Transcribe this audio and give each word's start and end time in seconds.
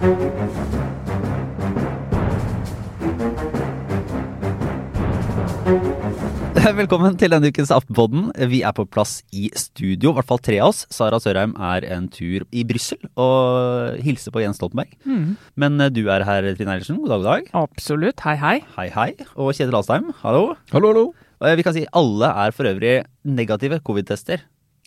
Velkommen 6.80 7.18
til 7.20 7.32
denne 7.34 7.50
ukens 7.52 7.68
Aftenpodden. 7.74 8.30
Vi 8.48 8.62
er 8.64 8.72
på 8.76 8.86
plass 8.88 9.18
i 9.36 9.50
studio, 9.58 10.12
i 10.12 10.16
hvert 10.16 10.28
fall 10.30 10.40
tre 10.40 10.56
av 10.62 10.70
oss. 10.72 10.86
Sara 10.92 11.18
Sørheim 11.20 11.52
er 11.60 11.84
en 11.92 12.06
tur 12.12 12.46
i 12.48 12.62
Brussel 12.64 12.96
og 13.20 13.98
hilser 14.04 14.32
på 14.32 14.40
Jens 14.40 14.56
Stoltenberg. 14.60 14.94
Mm. 15.04 15.34
Men 15.60 15.76
eh, 15.84 15.92
du 15.92 16.06
er 16.08 16.24
her, 16.24 16.48
Trine 16.56 16.72
Eilertsen. 16.78 16.96
God 17.02 17.12
dag, 17.12 17.20
god 17.20 17.28
dag. 17.28 17.50
Absolutt. 17.60 18.24
Hei, 18.24 18.36
hei. 18.40 18.54
Hei, 18.78 18.88
hei. 18.96 19.10
Og 19.36 19.52
Kjetil 19.52 19.76
Alstheim, 19.82 20.08
hallo. 20.22 20.54
Hallo, 20.72 20.94
hallo. 20.94 21.04
Og 21.44 21.50
eh, 21.50 21.58
vi 21.60 21.66
kan 21.68 21.76
si 21.76 21.84
alle 21.92 22.32
er 22.46 22.56
for 22.56 22.72
øvrig 22.72 22.96
negative 23.28 23.82
covid-tester 23.84 24.46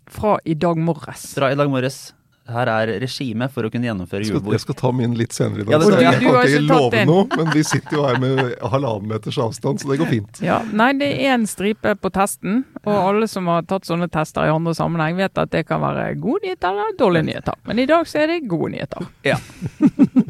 Fra 0.10 0.40
i 0.46 0.58
dag 0.58 0.82
morges. 0.82 1.30
fra 1.38 1.54
i 1.54 1.60
dag 1.60 1.70
morges. 1.70 2.02
Her 2.50 2.68
er 2.68 2.90
regimet 3.00 3.54
for 3.54 3.64
å 3.64 3.70
kunne 3.72 3.88
gjennomføre 3.88 4.26
julebord. 4.28 4.52
jeg 4.58 4.64
skal 4.66 4.76
ta 4.76 4.90
min 4.92 5.14
litt 5.16 5.32
senere 5.32 5.64
i 5.64 5.72
Ja, 5.72 5.78
det 5.80 6.02
jeg 6.02 6.18
kan 6.20 6.36
ikke 6.44 6.62
love 6.68 6.90
den. 6.92 7.08
noe, 7.08 7.28
men 7.40 7.52
vi 7.54 7.64
sitter 7.64 7.96
jo 7.96 8.04
her 8.04 8.18
med 8.20 8.60
halvannen 8.60 9.08
meters 9.08 9.38
avstand, 9.40 9.80
så 9.80 9.88
det 9.94 10.00
går 10.02 10.10
fint. 10.12 10.42
Ja, 10.44 10.58
Nei, 10.74 10.92
det 11.00 11.08
er 11.14 11.38
én 11.38 11.48
stripe 11.48 11.96
på 11.96 12.12
testen, 12.12 12.66
og 12.84 12.92
alle 13.00 13.30
som 13.32 13.48
har 13.48 13.64
tatt 13.64 13.88
sånne 13.88 14.10
tester 14.12 14.44
i 14.44 14.52
andre 14.52 14.74
sammenheng, 14.76 15.16
vet 15.16 15.38
at 15.40 15.52
det 15.56 15.64
kan 15.70 15.80
være 15.80 16.20
gode 16.20 16.44
nyheter 16.44 16.68
eller 16.76 16.98
dårlige 17.00 17.30
nyheter. 17.32 17.56
Men 17.66 17.80
i 17.80 17.86
dag 17.86 18.06
så 18.12 18.20
er 18.26 18.28
det 18.34 18.42
gode 18.52 18.74
nyheter. 18.76 19.08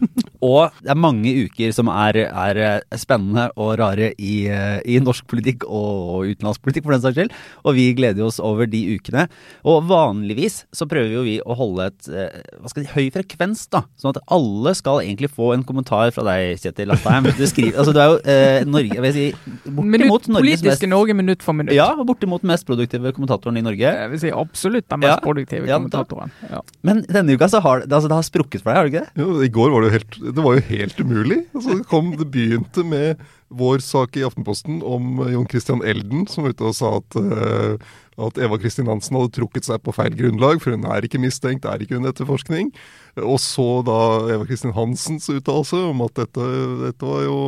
Og 0.43 0.73
det 0.83 0.91
er 0.91 0.99
mange 0.99 1.31
uker 1.45 1.71
som 1.75 1.88
er, 1.93 2.17
er 2.27 2.59
eh, 2.59 2.97
spennende 2.99 3.45
og 3.55 3.77
rare 3.79 4.09
i, 4.20 4.34
eh, 4.51 4.79
i 4.84 4.97
norsk 5.03 5.25
politikk 5.31 5.63
og 5.70 6.25
utenlandsk 6.34 6.63
politikk, 6.65 6.84
for 6.88 6.95
den 6.97 7.03
saks 7.05 7.15
skyld. 7.17 7.35
Og 7.63 7.77
vi 7.77 7.85
gleder 7.95 8.25
oss 8.27 8.41
over 8.43 8.67
de 8.70 8.81
ukene. 8.98 9.27
Og 9.70 9.85
vanligvis 9.89 10.63
så 10.75 10.87
prøver 10.89 11.13
jo 11.15 11.23
vi 11.25 11.37
å 11.41 11.55
holde 11.57 11.87
et 11.91 12.09
eh, 12.11 12.41
hva 12.59 12.71
skal 12.71 12.84
jeg 12.84 12.89
si, 12.89 12.95
høy 12.98 13.07
frekvens, 13.15 13.65
da. 13.73 13.84
Sånn 14.01 14.13
at 14.15 14.21
alle 14.35 14.73
skal 14.77 14.99
egentlig 15.05 15.31
få 15.31 15.53
en 15.55 15.63
kommentar 15.67 16.11
fra 16.15 16.25
deg, 16.27 16.57
Kjetil 16.63 16.91
Astheim. 16.96 17.29
Du 17.40 17.46
skriver 17.49 17.79
Altså, 17.79 17.93
du 17.96 17.99
er 18.03 18.09
jo 18.12 18.18
eh, 18.29 18.65
Norge 18.70 18.98
Jeg 18.98 19.03
vil 19.05 19.13
si 19.15 19.23
bortimot 19.63 19.87
Minutt, 19.93 20.27
Norges 20.27 20.34
mest 20.34 20.63
politiske 20.63 20.90
Norge 20.91 21.15
minutt 21.18 21.43
for 21.46 21.55
minutt. 21.57 21.73
Ja, 21.75 21.87
bortimot 22.05 22.43
mest 22.48 22.68
produktive 22.68 23.13
kommentatoren 23.15 23.57
i 23.59 23.63
Norge. 23.65 23.87
Jeg 24.03 24.12
vil 24.12 24.21
si 24.21 24.34
absolutt 24.35 24.87
den 24.91 25.01
mest 25.03 25.13
Ja. 25.15 25.20
produktive 25.23 25.70
Ja, 25.70 25.79
kommentatoren. 25.79 26.34
Ja. 26.51 26.62
Men 26.85 27.01
denne 27.07 27.35
uka 27.37 27.48
så 27.51 27.62
har 27.63 27.84
det, 27.84 27.90
altså, 27.91 28.12
det 28.12 28.18
har 28.20 28.27
sprukket 28.27 28.63
for 28.63 28.71
deg, 28.73 28.77
har 28.77 28.90
det 28.90 28.93
ikke 28.93 29.05
det? 29.05 29.23
Jo, 29.23 29.29
I 29.48 29.49
går 29.55 29.73
var 29.73 29.84
det 29.85 29.90
jo 29.90 29.96
helt, 29.98 30.20
det 30.34 30.43
var 30.43 30.57
jo 30.57 30.65
helt 30.70 30.99
umulig. 30.99 31.39
Altså, 31.53 31.77
det, 31.77 31.87
kom, 31.89 32.13
det 32.17 32.29
begynte 32.34 32.85
med 32.87 33.21
vår 33.53 33.84
sak 33.85 34.17
i 34.17 34.23
Aftenposten 34.26 34.81
om 34.85 35.20
eh, 35.23 35.34
Jon 35.35 35.49
Christian 35.49 35.84
Elden, 35.85 36.25
som 36.29 36.45
var 36.45 36.55
ute 36.55 36.70
og 36.70 36.77
sa 36.77 36.95
at, 36.99 37.17
eh, 37.20 37.91
at 38.27 38.40
Eva 38.41 38.57
Kristin 38.62 38.90
Hansen 38.90 39.17
hadde 39.20 39.34
trukket 39.37 39.67
seg 39.67 39.84
på 39.85 39.93
feil 39.95 40.15
grunnlag, 40.17 40.62
for 40.63 40.75
hun 40.75 40.87
er 40.90 41.05
ikke 41.05 41.21
mistenkt, 41.21 41.67
er 41.70 41.84
ikke 41.84 41.99
under 41.99 42.13
etterforskning. 42.13 42.73
Og 43.21 43.37
så 43.41 43.67
da 43.85 43.99
Eva 44.34 44.49
Kristin 44.49 44.75
Hansens 44.75 45.29
uttalelse 45.34 45.79
om 45.91 46.03
at 46.07 46.17
dette, 46.23 46.49
dette 46.87 47.13
var 47.13 47.25
jo 47.27 47.40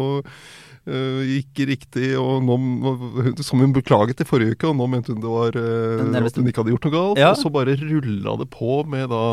eh, 0.85 1.37
ikke 1.41 1.69
riktig, 1.73 2.13
og 2.21 2.45
nå, 2.45 2.59
som 3.41 3.63
hun 3.63 3.75
beklaget 3.75 4.21
i 4.21 4.29
forrige 4.29 4.57
uke, 4.57 4.69
og 4.69 4.77
nå 4.77 4.91
mente 4.93 5.15
hun 5.15 5.23
det 5.25 5.37
var 5.37 5.57
at 5.57 6.41
hun 6.41 6.51
ikke 6.51 6.61
hadde 6.61 6.75
gjort 6.75 6.89
noe 6.89 6.97
galt. 6.99 7.23
Ja. 7.23 7.33
Og 7.33 7.41
så 7.41 7.53
bare 7.53 7.79
rulla 7.81 8.37
det 8.41 8.51
på 8.53 8.83
med 8.89 9.09
da 9.13 9.25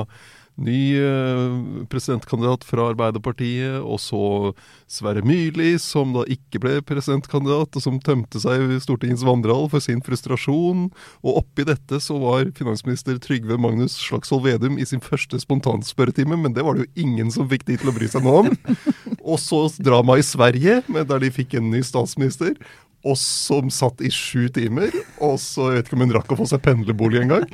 ny 0.60 0.94
eh, 1.00 1.84
presidentkandidat 1.90 2.64
fra 2.68 2.90
Arbeiderpartiet, 2.90 3.80
og 3.80 4.00
så 4.02 4.52
Sverre 4.90 5.22
Myrli, 5.24 5.74
som 5.80 6.12
da 6.14 6.26
ikke 6.30 6.60
ble 6.62 6.74
presidentkandidat, 6.86 7.78
og 7.78 7.84
som 7.84 8.00
tømte 8.04 8.42
seg 8.42 8.66
i 8.76 8.80
Stortingets 8.82 9.24
vandrehall 9.26 9.70
for 9.72 9.84
sin 9.84 10.02
frustrasjon. 10.04 10.90
Og 11.24 11.40
oppi 11.42 11.66
dette 11.68 12.02
så 12.04 12.18
var 12.20 12.52
finansminister 12.58 13.18
Trygve 13.22 13.58
Magnus 13.60 13.96
Slagsvold 14.02 14.44
Vedum 14.46 14.78
i 14.78 14.88
sin 14.88 15.02
første 15.04 15.40
spontanspørretime, 15.40 16.36
men 16.36 16.56
det 16.56 16.66
var 16.66 16.76
det 16.76 16.86
jo 16.86 17.06
ingen 17.06 17.32
som 17.32 17.48
fikk 17.50 17.66
de 17.70 17.80
til 17.80 17.92
å 17.92 17.96
bry 17.96 18.10
seg 18.10 18.26
noe 18.26 18.44
om. 18.44 18.54
Og 19.32 19.38
så 19.40 19.64
drama 19.80 20.18
i 20.18 20.26
Sverige, 20.26 20.82
der 20.88 21.22
de 21.22 21.32
fikk 21.32 21.56
en 21.58 21.70
ny 21.72 21.80
statsminister. 21.86 22.58
Og 23.04 23.16
som 23.18 23.70
satt 23.74 23.98
i 24.06 24.10
sju 24.14 24.46
timer. 24.54 24.92
Og 25.18 25.34
så 25.42 25.72
jeg 25.72 25.80
vet 25.80 25.88
ikke 25.90 25.96
om 25.98 26.04
hun 26.06 26.12
rakk 26.14 26.30
å 26.34 26.38
få 26.38 26.46
seg 26.46 26.62
pendlerbolig 26.62 27.24
engang. 27.24 27.48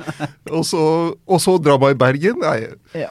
Og 0.53 0.61
så, 0.67 0.81
og 1.25 1.41
så 1.41 1.55
drama 1.61 1.89
i 1.89 1.97
Bergen. 1.97 2.37
Nei, 2.43 3.07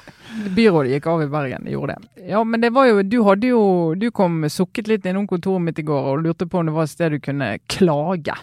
Byrådet 0.55 0.91
gikk 0.93 1.07
av 1.09 1.23
i 1.25 1.27
Bergen, 1.33 1.65
gjorde 1.73 1.95
det. 1.97 2.25
Ja, 2.29 2.43
men 2.45 2.61
det 2.61 2.69
var 2.77 2.85
jo 2.87 3.01
Du 3.03 3.17
hadde 3.25 3.49
jo 3.49 3.61
Du 3.99 4.11
kom 4.15 4.43
sukket 4.53 4.87
litt 4.91 5.07
innom 5.09 5.25
kontoret 5.27 5.63
mitt 5.65 5.79
i 5.81 5.85
går 5.89 6.11
og 6.13 6.21
lurte 6.27 6.45
på 6.47 6.61
om 6.61 6.69
det 6.69 6.75
var 6.77 6.85
et 6.85 6.93
sted 6.93 7.15
du 7.17 7.19
kunne 7.25 7.49
klage 7.73 8.37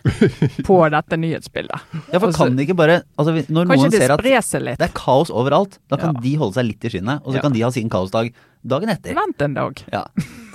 på 0.66 0.80
dette 0.96 1.20
nyhetsbildet. 1.22 1.86
Ja, 2.09 2.18
for 2.18 2.31
Også, 2.31 2.41
kan 2.50 2.58
de 2.58 2.66
ikke 2.66 2.75
bare 2.81 2.97
altså, 3.22 3.38
Når 3.47 3.70
noen 3.70 3.94
ser 3.94 4.16
at 4.18 4.25
litt. 4.25 4.80
det 4.81 4.90
er 4.90 4.96
kaos 4.97 5.30
overalt, 5.31 5.78
da 5.94 6.02
kan 6.02 6.18
Ja. 6.18 6.25
de 6.25 6.34
holde 6.41 6.58
seg 6.58 6.68
litt 6.74 6.90
i 6.90 6.91
skinnet, 6.97 7.22
og 7.24 7.31
så 7.31 7.38
Ja. 7.38 7.46
kan 7.46 7.53
de 7.53 7.62
ha 7.62 7.72
sin 7.72 7.90
kaosdag 7.94 8.34
dagen 8.66 8.90
etter. 8.90 9.14
Vent 9.14 9.41
en 9.46 9.53
dag. 9.53 9.84
Ja. 9.94 10.03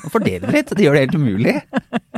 Og 0.04 0.10
fordele 0.10 0.40
det 0.50 0.52
litt. 0.58 0.74
Det 0.74 0.82
gjør 0.84 0.98
det 0.98 1.06
helt 1.06 1.14
umulig. 1.14 1.60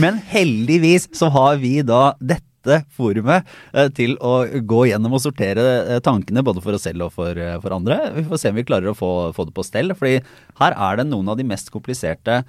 Men 0.00 0.20
heldigvis 0.30 1.08
så 1.16 1.30
har 1.34 1.56
vi 1.62 1.78
da 1.86 2.10
dette 2.18 2.80
forumet 2.96 3.46
eh, 3.72 3.88
til 3.94 4.16
å 4.18 4.40
gå 4.66 4.80
gjennom 4.90 5.14
og 5.14 5.22
sortere 5.22 5.66
eh, 5.84 6.00
tankene 6.02 6.42
både 6.46 6.62
for 6.64 6.76
oss 6.76 6.86
selv 6.88 7.06
og 7.06 7.14
for, 7.14 7.38
eh, 7.38 7.58
for 7.62 7.76
andre. 7.76 8.00
Vi 8.16 8.26
får 8.26 8.42
se 8.42 8.52
om 8.52 8.58
vi 8.58 8.66
klarer 8.66 8.90
å 8.90 8.98
få, 8.98 9.12
få 9.36 9.46
det 9.46 9.54
på 9.56 9.66
stell. 9.66 9.94
fordi 9.94 10.18
her 10.62 10.74
er 10.74 10.98
det 10.98 11.08
noen 11.10 11.30
av 11.30 11.38
de 11.38 11.46
mest 11.46 11.70
kompliserte 11.74 12.42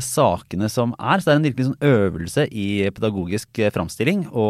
sakene 0.00 0.70
som 0.72 0.94
er. 0.96 1.20
Så 1.20 1.28
det 1.28 1.32
er 1.34 1.38
en 1.38 1.44
virkelig 1.44 1.66
sånn 1.66 1.84
øvelse 1.84 2.46
i 2.48 2.68
pedagogisk 2.96 3.60
framstilling 3.74 4.22
å, 4.32 4.46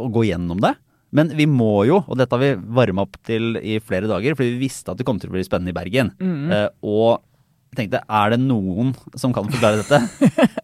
å 0.00 0.06
gå 0.10 0.24
gjennom 0.26 0.62
det. 0.64 0.72
Men 1.14 1.30
vi 1.38 1.46
må 1.46 1.84
jo, 1.86 2.00
og 2.02 2.18
dette 2.18 2.34
har 2.34 2.42
vi 2.42 2.54
varma 2.74 3.04
opp 3.06 3.20
til 3.26 3.54
i 3.62 3.78
flere 3.82 4.10
dager, 4.10 4.34
fordi 4.34 4.56
vi 4.56 4.64
visste 4.66 4.90
at 4.90 4.98
det 4.98 5.06
kom 5.06 5.20
til 5.22 5.30
å 5.30 5.36
bli 5.36 5.44
spennende 5.46 5.70
i 5.70 5.76
Bergen. 5.76 6.10
Eh, 6.50 6.66
og 6.82 7.22
jeg 7.70 7.84
tenkte, 7.84 8.02
er 8.06 8.34
det 8.34 8.40
noen 8.42 8.92
som 9.18 9.34
kan 9.34 9.46
forklare 9.50 9.82
dette? 9.82 10.02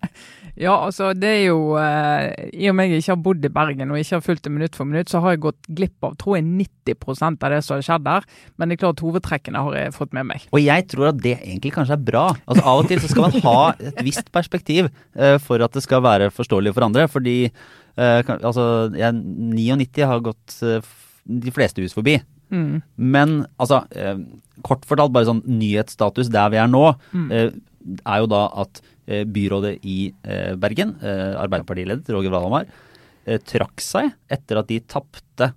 Ja, 0.59 0.72
altså 0.87 1.12
det 1.15 1.28
er 1.28 1.43
jo 1.50 1.77
eh, 1.78 2.49
I 2.56 2.69
og 2.71 2.75
med 2.78 2.91
jeg 2.91 3.03
ikke 3.05 3.12
har 3.15 3.21
bodd 3.25 3.44
i 3.47 3.50
Bergen 3.55 3.91
og 3.93 3.99
ikke 4.00 4.16
har 4.19 4.25
fulgt 4.25 4.43
det 4.47 4.53
minutt 4.55 4.75
for 4.78 4.88
minutt, 4.88 5.11
så 5.12 5.21
har 5.22 5.37
jeg 5.37 5.43
gått 5.44 5.69
glipp 5.78 6.06
av 6.09 6.16
tror 6.21 6.38
jeg 6.38 6.47
90% 6.49 7.44
av 7.47 7.55
det 7.55 7.61
som 7.66 7.77
har 7.78 7.84
skjedd 7.87 8.06
der. 8.09 8.27
Men 8.59 8.69
det 8.72 8.77
er 8.78 8.83
klart 8.84 9.03
hovedtrekkene 9.05 9.62
har 9.66 9.77
jeg 9.78 9.94
fått 9.97 10.16
med 10.16 10.27
meg. 10.33 10.47
Og 10.50 10.62
jeg 10.65 10.87
tror 10.91 11.11
at 11.12 11.21
det 11.22 11.37
egentlig 11.38 11.75
kanskje 11.77 11.97
er 11.99 12.03
bra. 12.11 12.25
Altså 12.47 12.65
Av 12.66 12.83
og 12.83 12.91
til 12.91 13.00
så 13.05 13.12
skal 13.12 13.28
man 13.28 13.47
ha 13.47 13.56
et 13.78 14.03
visst 14.06 14.33
perspektiv 14.34 14.88
eh, 15.15 15.37
for 15.43 15.62
at 15.65 15.77
det 15.77 15.84
skal 15.87 16.03
være 16.05 16.33
forståelig 16.34 16.75
for 16.77 16.88
andre. 16.88 17.06
Fordi 17.12 17.37
eh, 17.47 18.21
kan- 18.27 18.43
altså, 18.43 18.91
jeg, 18.99 19.15
99 19.15 20.06
har 20.11 20.21
gått 20.27 20.59
eh, 20.67 20.81
de 21.31 21.53
fleste 21.55 21.82
hus 21.84 21.94
forbi. 21.94 22.19
Mm. 22.50 22.81
Men 22.99 23.37
altså, 23.62 23.84
eh, 23.94 24.17
kort 24.67 24.82
fortalt, 24.88 25.12
bare 25.15 25.28
sånn 25.28 25.44
nyhetsstatus 25.47 26.28
der 26.34 26.50
vi 26.53 26.59
er 26.61 26.67
nå, 26.71 26.88
eh, 27.31 27.53
er 28.05 28.19
jo 28.25 28.27
da 28.28 28.41
at 28.65 28.81
byrådet 29.26 29.78
i 29.87 29.98
eh, 30.25 30.54
Bergen, 30.60 30.94
eh, 31.03 31.34
Arbeiderpartiledet 31.41 32.10
Roger 32.15 32.34
Valhamar, 32.34 32.69
eh, 33.26 33.41
trakk 33.43 33.82
seg 33.84 34.12
etter 34.31 34.60
at 34.60 34.71
de 34.71 34.81
tapte 34.81 35.50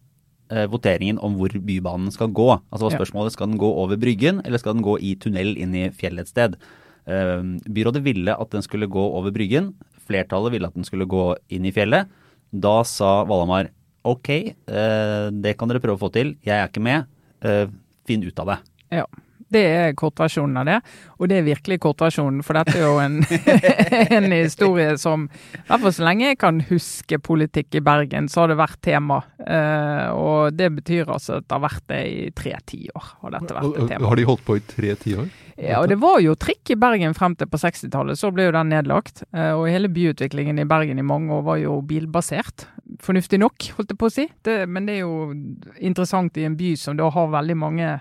eh, 0.49 0.65
voteringen 0.71 1.21
om 1.23 1.37
hvor 1.39 1.53
Bybanen 1.53 2.13
skal 2.13 2.31
gå. 2.33 2.49
Altså 2.71 2.89
var 2.89 2.97
spørsmålet 2.97 3.35
skal 3.35 3.51
den 3.51 3.61
gå 3.61 3.69
over 3.83 3.99
Bryggen, 3.99 4.41
eller 4.45 4.61
skal 4.61 4.77
den 4.77 4.85
gå 4.85 4.97
i 5.01 5.15
tunnel 5.21 5.55
inn 5.57 5.75
i 5.77 5.87
fjellet 5.93 6.27
et 6.27 6.33
sted. 6.33 6.57
Eh, 7.05 7.39
byrådet 7.69 8.03
ville 8.05 8.35
at 8.35 8.55
den 8.55 8.65
skulle 8.65 8.91
gå 8.91 9.05
over 9.19 9.33
Bryggen. 9.35 9.73
Flertallet 10.07 10.55
ville 10.55 10.67
at 10.67 10.75
den 10.77 10.87
skulle 10.87 11.09
gå 11.09 11.31
inn 11.53 11.65
i 11.69 11.75
fjellet. 11.75 12.11
Da 12.53 12.81
sa 12.87 13.23
Valhamar 13.25 13.71
ok, 14.03 14.29
eh, 14.29 15.27
det 15.31 15.55
kan 15.57 15.71
dere 15.71 15.81
prøve 15.83 15.97
å 15.97 16.03
få 16.03 16.11
til, 16.13 16.35
jeg 16.43 16.57
er 16.57 16.67
ikke 16.67 16.83
med, 16.83 17.05
eh, 17.41 17.67
finn 18.05 18.23
ut 18.23 18.39
av 18.39 18.47
det. 18.47 18.57
Ja. 18.91 19.05
Det 19.53 19.63
er 19.69 19.95
kortversjonen 19.99 20.57
av 20.63 20.65
det, 20.69 20.79
og 21.19 21.29
det 21.31 21.37
er 21.39 21.45
virkelig 21.47 21.77
kortversjonen. 21.83 22.41
For 22.45 22.57
dette 22.57 22.75
er 22.79 22.85
jo 22.87 22.97
en, 23.03 23.19
en 24.17 24.29
historie 24.33 24.95
som 25.01 25.27
I 25.29 25.61
hvert 25.69 25.85
fall 25.85 25.95
så 25.99 26.07
lenge 26.07 26.31
jeg 26.31 26.39
kan 26.41 26.61
huske 26.71 27.19
politikk 27.23 27.77
i 27.79 27.83
Bergen, 27.85 28.29
så 28.31 28.43
har 28.43 28.53
det 28.53 28.59
vært 28.59 28.81
tema. 28.85 29.21
Eh, 29.45 30.09
og 30.17 30.57
det 30.57 30.71
betyr 30.79 31.11
altså 31.13 31.39
at 31.39 31.47
det 31.47 31.57
har 31.57 31.63
vært 31.67 31.87
det 31.93 32.01
i 32.09 32.27
tre 32.35 32.57
tiår. 32.73 33.13
Har 33.23 33.37
dette 33.37 33.55
vært 33.59 33.79
et 33.83 33.93
tema. 33.95 34.09
Har 34.11 34.19
de 34.21 34.27
holdt 34.31 34.45
på 34.47 34.57
i 34.59 34.65
tre 34.73 34.95
tiår? 35.05 35.31
Ja, 35.53 35.83
og 35.83 35.87
det 35.91 35.99
var 36.01 36.17
jo 36.23 36.33
trikk 36.39 36.71
i 36.73 36.77
Bergen 36.81 37.13
frem 37.13 37.35
til 37.37 37.45
på 37.51 37.59
60-tallet, 37.61 38.17
så 38.17 38.31
ble 38.33 38.47
jo 38.47 38.53
den 38.55 38.71
nedlagt. 38.73 39.21
Eh, 39.35 39.51
Og 39.53 39.67
hele 39.69 39.91
byutviklingen 39.93 40.57
i 40.59 40.65
Bergen 40.69 40.97
i 40.99 41.05
mange 41.05 41.33
år 41.35 41.43
var 41.45 41.61
jo 41.61 41.77
bilbasert. 41.85 42.65
Fornuftig 43.03 43.37
nok, 43.41 43.69
holdt 43.77 43.93
jeg 43.93 43.99
på 44.01 44.09
å 44.09 44.13
si. 44.13 44.25
Det, 44.45 44.63
men 44.69 44.89
det 44.89 44.97
er 44.97 45.03
jo 45.05 45.29
interessant 45.77 46.37
i 46.41 46.47
en 46.49 46.57
by 46.57 46.73
som 46.79 46.97
da 46.97 47.09
har 47.13 47.29
veldig 47.37 47.57
mange 47.61 47.91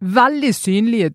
veldig 0.00 0.52
synlige 0.56 1.12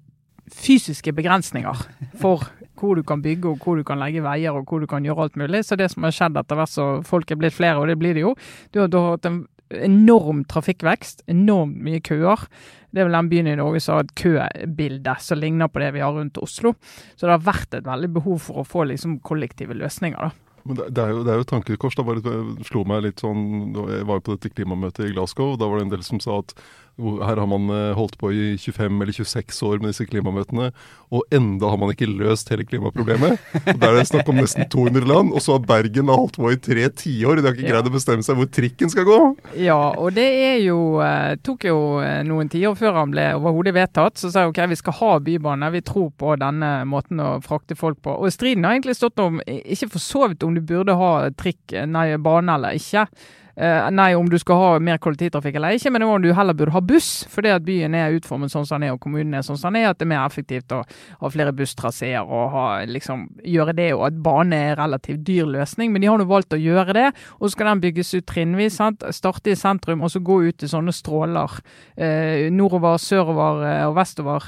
fysiske 0.54 1.14
begrensninger 1.18 1.80
for 2.22 2.46
hvor 2.76 3.00
du 3.00 3.04
kan 3.08 3.24
bygge 3.24 3.50
og 3.50 3.64
hvor 3.64 3.80
du 3.80 3.86
kan 3.88 4.00
legge 4.02 4.24
veier 4.24 4.54
og 4.54 4.68
hvor 4.70 4.84
du 4.84 4.88
kan 4.90 5.06
gjøre 5.06 5.28
alt 5.28 5.40
mulig. 5.40 5.64
Så 5.66 5.78
det 5.80 5.90
som 5.94 6.06
har 6.06 6.14
skjedd 6.16 6.38
etter 6.38 6.60
hvert 6.60 6.72
så 6.72 6.88
folk 7.08 7.32
er 7.32 7.40
blitt 7.40 7.56
flere, 7.56 7.80
og 7.80 7.90
det 7.90 7.98
blir 8.00 8.18
det 8.18 8.26
jo, 8.26 8.36
du 8.74 8.84
har, 8.84 8.92
du 8.92 9.00
har 9.00 9.16
hatt 9.16 9.30
en 9.30 9.44
enorm 9.74 10.44
trafikkvekst, 10.46 11.24
enormt 11.32 11.80
mye 11.82 12.02
køer. 12.06 12.46
Det 12.94 13.02
er 13.02 13.10
vel 13.10 13.18
den 13.18 13.30
byen 13.32 13.50
i 13.50 13.58
Norge 13.58 13.82
som 13.84 13.98
har 13.98 14.06
et 14.06 14.16
købilde 14.20 15.16
som 15.24 15.42
ligner 15.42 15.72
på 15.72 15.81
det 15.81 15.92
vi 15.96 16.04
har 16.04 16.14
rundt 16.16 16.38
Oslo. 16.40 16.76
Så 17.16 17.26
det 17.26 17.34
har 17.34 17.48
vært 17.48 17.80
et 17.80 17.88
veldig 17.88 18.12
behov 18.20 18.44
for 18.46 18.62
å 18.62 18.68
få 18.68 18.86
liksom 18.92 19.20
kollektive 19.26 19.78
løsninger, 19.78 20.30
da. 20.30 20.46
Men 20.66 20.80
det, 20.80 20.86
det, 20.98 21.04
er 21.04 21.12
jo, 21.14 21.22
det 21.26 21.30
er 21.30 21.38
jo 21.38 21.46
et 21.46 21.52
tankekors. 21.52 21.98
Da 21.98 22.06
bare 22.06 22.24
det 22.26 22.66
slo 22.66 22.81
meg 22.90 23.04
litt 23.06 23.22
sånn 23.22 23.76
Jeg 23.76 24.08
var 24.10 24.18
jo 24.18 24.24
på 24.26 24.34
dette 24.34 24.50
klimamøtet 24.50 25.06
i 25.06 25.12
Glasgow. 25.14 25.54
Da 25.62 25.70
var 25.70 25.78
det 25.78 25.86
en 25.86 25.94
del 25.94 26.06
som 26.06 26.22
sa 26.24 26.40
at 26.42 26.56
Her 26.95 27.39
har 27.42 27.47
man 27.50 27.68
eh, 27.75 27.94
holdt 27.97 28.15
på 28.21 28.30
i 28.31 28.44
25 28.56 29.01
eller 29.03 29.15
26 29.18 29.57
år 29.68 29.81
med 29.81 29.92
disse 29.92 30.06
klimamøtene, 30.07 30.69
og 31.12 31.36
enda 31.36 31.68
har 31.68 31.80
man 31.81 31.92
ikke 31.92 32.07
løst 32.07 32.50
hele 32.53 32.63
klimaproblemet. 32.68 33.36
Og 33.59 33.81
Der 33.81 33.89
er 33.89 33.97
det 34.00 34.07
snakk 34.07 34.30
om 34.31 34.39
nesten 34.39 34.63
200 34.71 35.07
land, 35.09 35.33
og 35.36 35.44
så 35.44 35.57
har 35.57 35.65
Bergen 35.68 36.12
holdt 36.12 36.39
på 36.39 36.53
i 36.53 36.59
tre 36.62 36.88
tiår. 36.88 37.42
De 37.42 37.50
har 37.50 37.57
ikke 37.57 37.68
greid 37.74 37.92
å 37.92 37.94
bestemme 37.94 38.25
seg 38.25 38.39
hvor 38.39 38.47
trikken 38.47 38.92
skal 38.94 39.07
gå. 39.09 39.19
Ja, 39.59 39.80
og 40.00 40.15
det 40.15 40.27
er 40.47 40.57
jo, 40.63 40.80
eh, 41.03 41.36
tok 41.44 41.68
jo 41.68 41.77
eh, 42.00 42.21
noen 42.27 42.51
tiår 42.51 42.80
før 42.80 43.01
han 43.01 43.12
ble 43.12 43.27
overhodet 43.36 43.75
vedtatt. 43.75 44.21
Så 44.21 44.31
sa 44.31 44.45
jeg 44.45 44.56
ok, 44.56 44.63
vi 44.71 44.80
skal 44.80 45.00
ha 45.01 45.13
bybane, 45.27 45.74
vi 45.75 45.83
tror 45.86 46.13
på 46.15 46.38
denne 46.39 46.77
måten 46.88 47.19
å 47.19 47.31
frakte 47.44 47.75
folk 47.75 48.00
på. 48.06 48.15
Og 48.15 48.31
striden 48.31 48.63
har 48.63 48.77
egentlig 48.77 48.95
stått 48.95 49.19
om, 49.19 49.44
ikke 49.45 49.92
for 49.97 50.03
så 50.03 50.30
vidt 50.31 50.47
om 50.47 50.56
du 50.56 50.63
burde 50.63 50.95
ha 50.95 51.15
trikk, 51.36 51.75
nei, 51.92 52.13
bane 52.24 52.56
eller 52.56 52.80
ikke. 52.80 53.09
Eh, 53.56 53.90
nei, 53.92 54.10
om 54.16 54.28
du 54.30 54.36
skal 54.40 54.60
ha 54.60 54.69
mer 54.84 55.00
kollektivtrafikk 55.00 55.56
eller 55.56 55.78
ikke, 55.78 55.92
men 55.96 56.04
om 56.04 56.22
du 56.22 56.34
heller 56.36 56.56
burde 56.57 56.75
ha 56.75 56.81
buss. 56.84 57.24
Fordi 57.31 57.54
at 57.56 57.63
byen 57.66 57.96
er 57.96 58.16
utformet 58.18 58.52
sånn 58.52 58.68
som 58.68 58.81
den 58.81 58.90
er, 58.90 58.96
og 58.98 59.02
kommunen 59.04 59.38
er 59.38 59.46
sånn 59.48 59.60
som 59.60 59.72
den 59.72 59.84
er, 59.84 59.94
at 59.94 60.00
det 60.02 60.07
er 60.07 60.12
mer 60.12 60.25
effektivt 60.25 60.75
å 60.75 60.81
ha 61.22 61.31
flere 61.31 61.56
busstraseer 61.56 62.25
og 62.25 62.52
ha, 62.56 62.66
liksom, 62.90 63.28
gjøre 63.48 63.75
det, 63.78 63.90
og 63.96 64.07
at 64.10 64.19
bane 64.25 64.60
er 64.60 64.74
en 64.74 64.81
relativt 64.84 65.24
dyr 65.28 65.48
løsning. 65.56 65.94
Men 65.94 66.04
de 66.04 66.12
har 66.12 66.19
nå 66.19 66.28
valgt 66.30 66.56
å 66.56 66.60
gjøre 66.60 66.98
det, 66.98 67.07
og 67.40 67.48
så 67.48 67.54
skal 67.56 67.72
den 67.72 67.86
bygges 67.86 68.13
ut 68.18 68.28
trinnvis. 68.28 68.80
sant? 68.81 69.06
Starte 69.16 69.54
i 69.54 69.60
sentrum, 69.60 70.04
og 70.04 70.12
så 70.12 70.19
gå 70.19 70.42
ut 70.50 70.60
til 70.60 70.72
sånne 70.72 70.96
stråler 70.96 71.62
Uh, 71.96 72.52
nordover, 72.52 72.98
sørover 73.00 73.62
uh, 73.63 73.86
og 73.88 73.94
vestover 73.96 74.48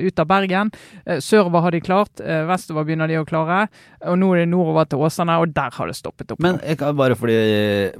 ut 0.00 0.20
av 0.22 0.26
Bergen. 0.28 0.70
Sørover 1.20 1.64
har 1.64 1.74
de 1.74 1.80
klart, 1.84 2.20
vestover 2.48 2.86
begynner 2.86 3.10
de 3.10 3.18
å 3.20 3.26
klare, 3.28 3.66
og 4.08 4.16
nå 4.20 4.30
er 4.32 4.42
det 4.42 4.48
nordover 4.52 4.88
til 4.88 5.02
Åsane, 5.04 5.36
og 5.42 5.52
der 5.56 5.74
har 5.74 5.90
det 5.90 5.96
stoppet 5.98 6.32
opp. 6.32 6.40
Men 6.42 6.60
jeg 6.64 6.78
kan 6.80 6.96
bare 6.96 7.16
fordi, 7.18 7.36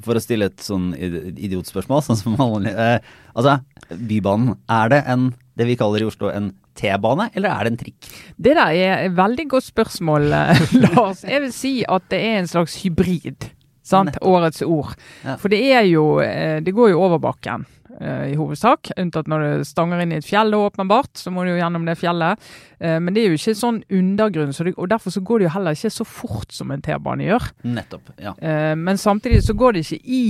for 0.05 0.19
å 0.19 0.23
stille 0.23 0.38
et 0.47 0.61
sånn 0.63 0.93
id- 0.95 1.39
idiotspørsmål, 1.49 2.03
sånn 2.07 2.17
som 2.21 2.37
vanlig 2.39 2.73
eh, 2.77 2.99
Altså, 3.35 3.59
Bybanen, 3.91 4.57
er 4.71 4.89
det 4.93 5.03
en, 5.07 5.35
det 5.59 5.67
vi 5.67 5.77
kaller 5.77 6.03
i 6.03 6.09
Oslo 6.09 6.31
en 6.31 6.53
T-bane, 6.79 7.29
eller 7.35 7.51
er 7.51 7.65
det 7.65 7.73
en 7.73 7.79
trikk? 7.81 8.09
Det 8.39 8.55
der 8.55 8.71
er 8.79 9.05
et 9.09 9.15
veldig 9.19 9.49
godt 9.51 9.65
spørsmål, 9.67 10.29
eh, 10.33 10.61
Lars. 10.95 11.25
Jeg 11.27 11.43
vil 11.43 11.53
si 11.55 11.73
at 11.89 12.03
det 12.11 12.21
er 12.23 12.39
en 12.43 12.47
slags 12.51 12.77
hybrid. 12.85 13.49
Sant? 13.89 14.13
Nettopp. 14.13 14.29
Årets 14.29 14.63
ord. 14.67 14.95
Ja. 15.25 15.37
For 15.41 15.49
det 15.49 15.61
er 15.73 15.87
jo 15.89 16.19
eh, 16.21 16.59
Det 16.61 16.75
går 16.77 16.91
jo 16.93 16.99
over 17.07 17.19
bakken. 17.23 17.65
Eh, 18.01 18.33
I 18.33 18.37
hovedsak, 18.39 18.91
unntatt 18.99 19.29
når 19.29 19.45
det 19.45 19.67
stanger 19.69 20.01
inn 20.03 20.13
i 20.13 20.19
et 20.21 20.27
fjell, 20.27 20.53
åpenbart. 20.55 21.13
Så 21.19 21.31
må 21.35 21.45
du 21.45 21.51
jo 21.53 21.59
gjennom 21.61 21.85
det 21.87 21.97
fjellet. 21.99 22.39
Eh, 22.81 22.99
Men 23.01 23.15
det 23.15 23.25
er 23.25 23.29
jo 23.33 23.39
ikke 23.39 23.55
sånn 23.59 23.83
undergrunn, 23.91 24.53
så 24.53 24.65
det, 24.65 24.75
og 24.77 24.89
derfor 24.89 25.11
så 25.11 25.21
går 25.21 25.39
det 25.39 25.49
jo 25.49 25.55
heller 25.57 25.73
ikke 25.79 25.91
så 25.91 26.05
fort 26.07 26.53
som 26.53 26.71
en 26.71 26.83
T-bane 26.83 27.25
gjør. 27.27 27.49
Nettopp. 27.65 28.11
ja. 28.19 28.35
Eh, 28.41 28.75
Men 28.75 28.97
samtidig 28.97 29.43
så 29.43 29.55
går 29.55 29.73
det 29.73 29.85
ikke 29.87 30.01
i, 30.05 30.23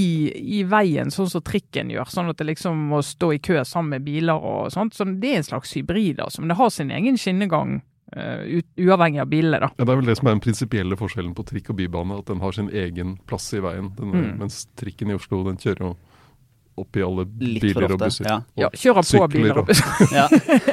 i 0.58 0.62
veien 0.64 1.10
sånn 1.10 1.28
som 1.30 1.42
trikken 1.42 1.90
gjør, 1.90 2.08
sånn 2.08 2.28
at 2.30 2.36
det 2.38 2.46
liksom 2.54 2.88
må 2.88 3.02
stå 3.02 3.32
i 3.34 3.38
kø 3.38 3.62
sammen 3.64 3.90
med 3.98 4.04
biler 4.04 4.34
og 4.38 4.72
sånt. 4.72 4.94
Så 4.94 5.04
det 5.20 5.32
er 5.34 5.36
en 5.42 5.42
slags 5.44 5.72
hybrid, 5.76 6.18
altså. 6.20 6.40
Men 6.40 6.48
det 6.48 6.56
har 6.56 6.70
sin 6.70 6.90
egen 6.90 7.16
skinnegang, 7.16 7.80
Uh, 8.16 8.62
uavhengig 8.80 9.20
av 9.20 9.26
bilene, 9.28 9.58
da. 9.60 9.66
Ja, 9.76 9.84
Det 9.84 9.92
er 9.92 9.96
vel 9.98 10.06
det 10.06 10.14
som 10.16 10.28
er 10.28 10.32
den 10.32 10.40
prinsipielle 10.40 10.96
forskjellen 10.96 11.34
på 11.36 11.44
trikk 11.44 11.66
og 11.68 11.76
bybane, 11.76 12.16
at 12.18 12.24
den 12.30 12.40
har 12.40 12.52
sin 12.56 12.70
egen 12.72 13.18
plass 13.28 13.52
i 13.52 13.60
veien. 13.60 13.90
Den, 13.98 14.14
Mm. 14.14 14.38
Mens 14.38 14.62
trikken 14.80 15.10
i 15.10 15.14
Oslo 15.18 15.42
den 15.44 15.58
kjører 15.60 15.82
jo 15.90 15.96
opp 16.82 16.96
i 16.96 17.02
alle 17.04 17.24
Litt 17.40 17.62
biler 17.62 17.92
og 17.94 18.00
busser. 18.02 18.26
Ja. 18.28 18.36
Og 18.42 18.62
Ja, 18.64 18.68
kjører 18.74 19.02
på 19.04 19.10
sykler 19.10 19.32
biler 19.34 19.58
og- 19.62 19.66
busser. 19.66 20.14
ja. 20.14 20.26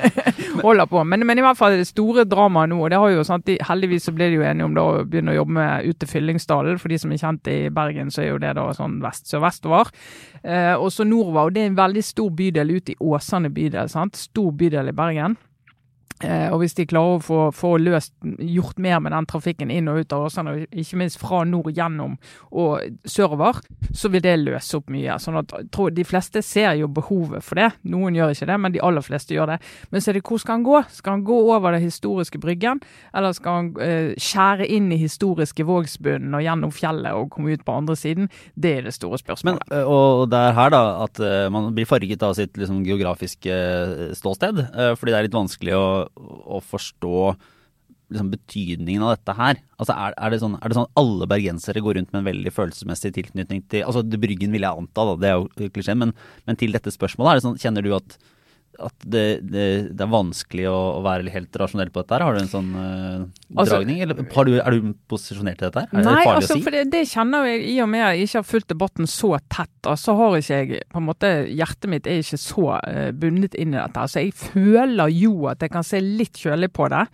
Holder 0.66 0.86
på. 0.88 1.02
Men, 1.06 1.26
men 1.28 1.38
i 1.38 1.44
hvert 1.44 1.58
fall 1.60 1.76
det 1.78 1.88
store 1.90 2.24
dramaet 2.30 2.70
nå, 2.72 2.78
og 2.86 2.90
det 2.94 3.00
har 3.02 3.12
jo 3.12 3.24
sant, 3.28 3.46
de, 3.50 3.58
heldigvis 3.68 4.06
så 4.08 4.14
ble 4.16 4.30
de 4.32 4.38
jo 4.40 4.46
enige 4.48 4.66
om 4.70 4.76
da 4.78 4.86
å 4.88 5.04
begynne 5.06 5.34
å 5.34 5.40
jobbe 5.42 5.56
med 5.58 5.90
ut 5.90 6.00
til 6.00 6.12
Fyllingsdalen. 6.14 6.80
For 6.82 6.94
de 6.94 7.00
som 7.02 7.12
er 7.12 7.22
kjent 7.22 7.50
i 7.52 7.58
Bergen, 7.76 8.12
så 8.14 8.24
er 8.24 8.30
jo 8.32 8.40
det 8.42 8.54
da 8.58 8.68
sånn 8.78 9.00
vest-sør-vestover. 9.04 9.92
Eh, 10.44 10.74
og 10.80 10.88
så 10.96 11.04
nordover. 11.08 11.50
Og 11.50 11.54
det 11.58 11.66
er 11.66 11.72
en 11.74 11.78
veldig 11.82 12.04
stor 12.08 12.32
bydel 12.40 12.72
ute 12.78 12.96
i 12.96 13.00
Åsane 13.04 13.52
bydel. 13.54 13.90
sant? 13.92 14.16
Stor 14.16 14.52
bydel 14.56 14.90
i 14.94 14.96
Bergen. 14.96 15.36
Eh, 16.24 16.48
og 16.48 16.62
hvis 16.62 16.78
de 16.78 16.86
klarer 16.88 17.18
å 17.18 17.24
få, 17.24 17.38
få 17.52 17.74
løst, 17.84 18.14
gjort 18.40 18.78
mer 18.80 19.02
med 19.04 19.12
den 19.12 19.26
trafikken 19.28 19.72
inn 19.74 19.90
og 19.92 20.00
ut 20.00 20.14
av 20.16 20.30
Åsane, 20.30 20.54
ikke 20.72 21.00
minst 21.02 21.20
fra 21.20 21.42
nord 21.48 21.74
gjennom 21.76 22.16
og 22.56 23.02
sørover, 23.04 23.60
så 23.92 24.12
vil 24.14 24.24
det 24.24 24.38
løse 24.40 24.80
opp 24.80 24.88
mye. 24.94 25.18
Sånn 25.20 25.42
at 25.42 25.52
tror 25.76 25.92
De 25.96 26.06
fleste 26.08 26.42
ser 26.46 26.78
jo 26.80 26.88
behovet 26.92 27.44
for 27.44 27.60
det. 27.60 27.68
Noen 27.92 28.16
gjør 28.16 28.32
ikke 28.32 28.48
det, 28.48 28.58
men 28.64 28.76
de 28.76 28.84
aller 28.84 29.04
fleste 29.04 29.36
gjør 29.36 29.56
det. 29.56 29.60
Men 29.92 30.04
så 30.04 30.12
er 30.12 30.20
det 30.20 30.24
hvor 30.26 30.40
skal 30.40 30.58
han 30.58 30.66
gå? 30.68 30.82
Skal 30.96 31.18
han 31.18 31.26
gå 31.28 31.40
over 31.52 31.76
den 31.76 31.84
historiske 31.84 32.40
Bryggen, 32.40 32.80
eller 33.16 33.36
skal 33.36 33.60
han 33.60 33.70
eh, 33.84 34.10
skjære 34.16 34.70
inn 34.72 34.88
i 34.96 35.02
historiske 35.02 35.68
Vågsbunnen 35.68 36.36
og 36.36 36.46
gjennom 36.46 36.74
fjellet 36.76 37.16
og 37.16 37.30
komme 37.36 37.56
ut 37.56 37.68
på 37.68 37.76
andre 37.76 38.00
siden? 38.00 38.32
Det 38.56 38.78
er 38.80 38.88
det 38.88 38.96
store 38.96 39.20
spørsmålet. 39.20 39.68
Men, 39.68 39.84
og 39.92 40.30
det 40.32 40.40
er 40.40 40.58
her 40.62 40.72
da 40.72 40.84
at 41.04 41.20
man 41.52 41.74
blir 41.76 41.88
farget 41.90 42.24
av 42.24 42.36
sitt 42.38 42.56
liksom, 42.60 42.84
geografiske 42.88 43.56
ståsted. 44.16 44.62
Fordi 44.96 45.12
det 45.12 45.18
er 45.18 45.28
litt 45.28 45.38
vanskelig 45.38 45.76
å, 45.76 45.86
å 46.16 46.62
forstå 46.64 47.20
liksom, 48.14 48.30
betydningen 48.34 49.06
av 49.06 49.16
dette 49.16 49.36
her. 49.38 49.60
Altså, 49.80 49.96
er, 49.96 50.16
er, 50.18 50.34
det 50.34 50.42
sånn, 50.44 50.58
er 50.60 50.72
det 50.72 50.78
sånn 50.78 50.88
at 50.90 51.02
alle 51.02 51.30
bergensere 51.32 51.84
går 51.86 52.00
rundt 52.00 52.14
med 52.14 52.22
en 52.22 52.30
veldig 52.30 52.54
følelsesmessig 52.56 53.14
tilknytning 53.18 53.66
til 53.72 53.86
altså 53.88 54.06
Bryggen 54.06 54.56
vil 54.56 54.68
jeg 54.68 54.84
anta, 54.84 55.08
da, 55.10 55.18
det 55.22 55.32
er 55.32 55.38
jo 55.40 55.74
klisjé, 55.76 55.98
men, 55.98 56.16
men 56.48 56.60
til 56.62 56.76
dette 56.76 56.94
spørsmålet, 56.94 57.32
er 57.32 57.42
det 57.42 57.48
sånn, 57.48 57.62
kjenner 57.62 57.86
du 57.86 57.94
at 57.98 58.18
at 58.80 59.06
det, 59.06 59.24
det, 59.48 59.66
det 59.96 60.04
er 60.06 60.12
vanskelig 60.12 60.66
å, 60.72 60.76
å 60.98 61.04
være 61.06 61.32
helt 61.34 61.56
rasjonell 61.62 61.92
på 61.94 62.02
dette? 62.04 62.16
her? 62.18 62.26
Har 62.28 62.36
du 62.36 62.42
en 62.44 62.52
sånn 62.52 62.70
Altså- 63.56 63.78
dragning? 63.78 64.02
Eller 64.04 64.20
har 64.36 64.46
du, 64.50 64.54
er 64.60 64.72
du 64.76 64.94
posisjonert 65.12 65.58
til 65.62 65.70
dette? 65.70 65.86
her? 65.86 65.90
Er 65.94 66.04
det 66.04 66.06
Nei, 66.12 66.24
farlig 66.26 66.42
altså, 66.44 66.54
å 66.54 66.60
si? 66.60 66.66
for 66.66 66.76
det, 66.76 66.84
det 66.94 67.04
kjenner 67.12 67.48
jeg 67.50 67.64
i 67.72 67.78
og 67.86 67.90
med 67.94 68.04
jeg 68.06 68.28
ikke 68.28 68.42
har 68.42 68.50
fulgt 68.50 68.68
debatten 68.74 69.10
så 69.10 69.32
tett. 69.50 69.72
da, 69.86 69.96
Så 70.00 70.16
har 70.20 70.38
ikke 70.40 70.60
jeg 70.62 70.84
på 70.92 71.02
en 71.02 71.08
måte, 71.10 71.32
Hjertet 71.56 71.90
mitt 71.92 72.08
er 72.08 72.20
ikke 72.24 72.42
så 72.42 72.68
eh, 72.88 73.12
bundet 73.16 73.56
inn 73.56 73.74
i 73.76 73.80
dette. 73.80 74.02
Altså, 74.06 74.24
Jeg 74.26 74.34
føler 74.34 75.10
jo 75.16 75.48
at 75.52 75.62
jeg 75.64 75.72
kan 75.72 75.84
se 75.88 76.02
litt 76.04 76.34
kjølig 76.42 76.72
på 76.76 76.90
det. 76.92 77.06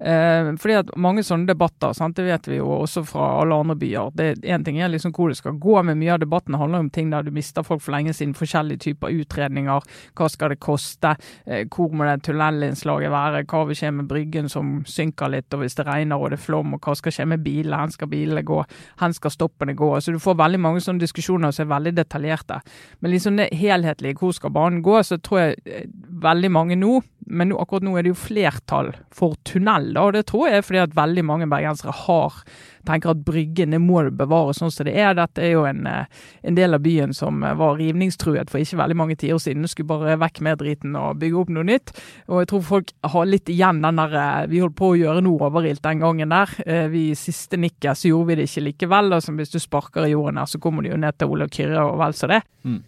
Eh, 0.00 0.50
fordi 0.56 0.76
at 0.78 0.90
mange 0.96 1.22
sånne 1.26 1.50
debatter, 1.50 1.92
sant, 1.96 2.16
det 2.16 2.24
vet 2.24 2.48
vi 2.48 2.56
jo 2.56 2.70
også 2.72 3.02
fra 3.04 3.26
alle 3.42 3.58
andre 3.60 3.76
byer. 3.76 4.10
det 4.16 4.28
en 4.48 4.64
ting 4.64 4.78
er 4.80 4.88
liksom 4.88 5.12
hvor 5.12 5.28
det 5.28 5.36
skal 5.36 5.58
gå, 5.60 5.76
men 5.84 5.98
mye 6.00 6.14
av 6.14 6.22
debatten 6.22 6.56
handler 6.56 6.80
om 6.80 6.90
ting 6.90 7.10
der 7.10 7.22
du 7.22 7.30
mister 7.30 7.62
folk 7.66 7.82
for 7.84 7.92
lenge 7.92 8.14
siden. 8.16 8.34
Forskjellige 8.34 8.80
typer 8.86 9.12
utredninger. 9.12 9.84
Hva 10.16 10.28
skal 10.32 10.54
det 10.54 10.60
koste? 10.60 11.16
Eh, 11.46 11.66
hvor 11.68 11.92
må 11.92 12.08
det 12.08 12.22
tunnelinnslaget 12.24 13.12
være? 13.12 13.44
Hva 13.44 13.66
vil 13.68 13.76
skje 13.76 13.92
med 13.98 14.08
Bryggen 14.08 14.48
som 14.48 14.80
synker 14.88 15.28
litt? 15.28 15.52
og 15.52 15.64
Hvis 15.64 15.76
det 15.76 15.86
regner 15.86 16.16
og 16.16 16.30
det 16.30 16.40
er 16.40 16.46
flom, 16.46 16.74
og 16.74 16.80
hva 16.80 16.96
skal 16.96 17.12
skje 17.12 17.28
med 17.34 17.44
bilene? 17.44 17.84
Hvor 17.84 17.98
skal 17.98 18.08
bilene 18.08 18.42
gå? 18.46 18.64
Hvor 18.98 19.12
skal 19.16 19.36
stoppene 19.36 19.76
gå? 19.76 19.92
Så 20.00 20.12
Du 20.12 20.18
får 20.18 20.40
veldig 20.40 20.60
mange 20.60 20.80
sånne 20.80 21.00
diskusjoner 21.00 21.52
som 21.52 21.66
er 21.66 21.74
veldig 21.76 21.94
detaljerte. 21.96 22.60
Men 23.00 23.10
liksom 23.10 23.36
det 23.36 23.52
helhetlige, 23.52 24.16
hvor 24.18 24.32
skal 24.32 24.50
banen 24.50 24.82
gå, 24.82 25.02
så 25.02 25.20
tror 25.20 25.40
jeg 25.40 25.56
eh, 25.66 25.86
veldig 26.24 26.50
mange 26.50 26.76
nå 26.76 27.00
men 27.30 27.52
akkurat 27.54 27.84
nå 27.86 27.94
er 27.98 28.04
det 28.04 28.12
jo 28.12 28.18
flertall 28.18 28.90
for 29.14 29.36
tunnel, 29.46 29.89
da, 29.96 30.06
og 30.06 30.16
det 30.16 30.26
tror 30.30 30.48
jeg 30.48 30.60
er 30.60 30.66
fordi 30.66 30.82
at 30.84 30.96
veldig 30.98 31.24
mange 31.26 31.50
bergensere 31.50 31.94
har 32.06 32.42
tenker 32.86 33.12
at 33.12 33.22
Bryggen 33.24 33.74
det 33.74 33.80
må 33.82 34.02
det 34.06 34.14
bevares 34.18 34.60
sånn 34.60 34.72
som 34.72 34.88
det 34.88 34.94
er. 34.98 35.14
Dette 35.18 35.42
er 35.44 35.54
jo 35.54 35.64
en, 35.68 35.86
eh, 35.86 36.08
en 36.46 36.56
del 36.56 36.76
av 36.76 36.82
byen 36.84 37.14
som 37.16 37.42
eh, 37.44 37.54
var 37.58 37.78
rivningstruet 37.78 38.50
for 38.50 38.62
ikke 38.62 38.80
veldig 38.80 38.96
mange 38.96 39.16
tiår 39.20 39.40
siden. 39.42 39.68
Skulle 39.68 39.90
bare 39.92 40.18
vekk 40.20 40.42
med 40.46 40.60
driten 40.62 40.96
og 40.98 41.20
bygge 41.20 41.40
opp 41.42 41.52
noe 41.54 41.66
nytt. 41.66 41.94
Og 42.28 42.42
jeg 42.42 42.50
tror 42.52 42.66
folk 42.70 42.92
har 43.14 43.28
litt 43.28 43.52
igjen 43.52 43.82
den 43.84 44.00
der 44.00 44.16
eh, 44.16 44.46
Vi 44.50 44.62
holdt 44.62 44.78
på 44.78 44.92
å 44.92 44.98
gjøre 44.98 45.24
noe 45.24 45.50
overilt 45.50 45.82
den 45.84 46.02
gangen 46.02 46.32
der. 46.32 46.52
Vi 46.90 47.10
siste 47.18 47.58
nikket 47.60 47.98
så 47.98 48.10
gjorde 48.10 48.30
vi 48.30 48.40
det 48.40 48.48
ikke 48.48 48.66
likevel. 48.68 49.12
Altså, 49.16 49.34
hvis 49.36 49.52
du 49.52 49.58
sparker 49.60 50.06
i 50.06 50.14
jorden 50.14 50.40
her, 50.40 50.48
så 50.48 50.60
kommer 50.62 50.84
du 50.84 50.90
jo 50.92 51.00
ned 51.00 51.18
til 51.18 51.32
Olav 51.32 51.50
Kyrre 51.52 51.84
og 51.84 51.98
vel 52.00 52.16
så 52.16 52.30
det. 52.30 52.40
Mm. 52.64 52.80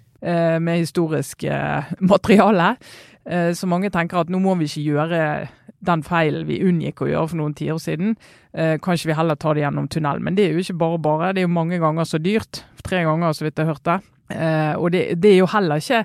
Med 0.63 0.79
historisk 0.79 1.43
materiale. 2.13 2.77
Eh, 3.27 3.53
Så 3.55 3.67
mange 3.69 3.91
tenker 3.91 4.21
at 4.21 4.29
nå 4.29 4.41
må 4.43 4.57
vi 4.59 4.65
ikke 4.67 4.87
gjøre 4.93 5.49
den 5.85 6.03
feilen 6.07 6.47
vi 6.47 6.61
unngikk 6.63 7.03
å 7.03 7.09
gjøre 7.11 7.29
for 7.29 7.37
noen 7.41 7.55
tiår 7.59 7.79
siden. 7.83 8.17
Eh, 8.55 8.77
kanskje 8.79 9.07
vi 9.11 9.17
heller 9.19 9.35
tar 9.35 9.55
det 9.55 9.65
gjennom 9.65 9.89
tunnel. 9.91 10.21
Men 10.23 10.35
det 10.39 10.47
er 10.47 10.53
jo 10.55 10.63
ikke 10.63 10.79
bare 10.79 10.99
bare. 11.03 11.33
Det 11.35 11.43
er 11.43 11.49
jo 11.49 11.55
mange 11.55 11.79
ganger 11.83 12.05
så 12.07 12.19
dyrt. 12.23 12.63
Tre 12.83 13.03
ganger, 13.05 13.33
så 13.35 13.43
vidt 13.47 13.59
jeg 13.59 13.67
hørte. 13.67 14.01
Eh, 14.33 14.75
og 14.79 14.93
det, 14.95 15.03
det 15.23 15.33
er 15.33 15.39
jo 15.41 15.49
heller 15.53 15.83
ikke 15.83 16.03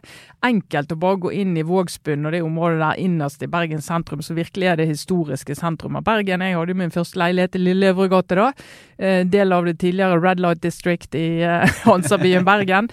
enkelt 0.47 0.91
å 0.93 0.99
bare 1.01 1.19
gå 1.23 1.31
inn 1.33 1.55
i 1.57 1.65
Vågsbunn 1.65 2.27
og 2.27 2.35
det 2.35 2.43
området 2.45 2.81
der 2.81 3.01
innerst 3.03 3.43
i 3.43 3.49
Bergen 3.51 3.81
sentrum, 3.83 4.21
som 4.25 4.37
virkelig 4.37 4.69
er 4.71 4.79
det 4.79 4.89
historiske 4.91 5.55
sentrum 5.57 5.97
av 5.99 6.05
Bergen. 6.07 6.43
Jeg 6.45 6.57
hadde 6.57 6.75
jo 6.75 6.81
min 6.83 6.93
første 6.93 7.19
leilighet 7.19 7.57
i 7.57 7.63
Lille 7.63 7.93
Øvregate 7.93 8.37
da. 8.37 8.51
Uh, 8.97 9.21
del 9.29 9.53
av 9.53 9.65
det 9.67 9.77
tidligere 9.81 10.17
Red 10.21 10.41
Light 10.41 10.61
District 10.63 11.15
i 11.17 11.27
uh, 11.45 11.65
Hansabyen 11.87 12.45
Bergen. 12.47 12.91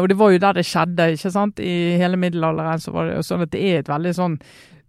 Og 0.00 0.08
det 0.10 0.16
var 0.18 0.32
jo 0.32 0.40
der 0.42 0.58
det 0.58 0.66
skjedde, 0.68 1.12
ikke 1.16 1.32
sant. 1.32 1.60
I 1.60 1.96
hele 2.00 2.18
middelalderen 2.20 2.82
så 2.82 2.94
var 2.94 3.08
det 3.08 3.20
jo 3.20 3.26
sånn 3.26 3.44
at 3.46 3.52
det 3.54 3.62
er 3.62 3.82
et 3.82 3.92
veldig 3.92 4.16
sånn 4.16 4.40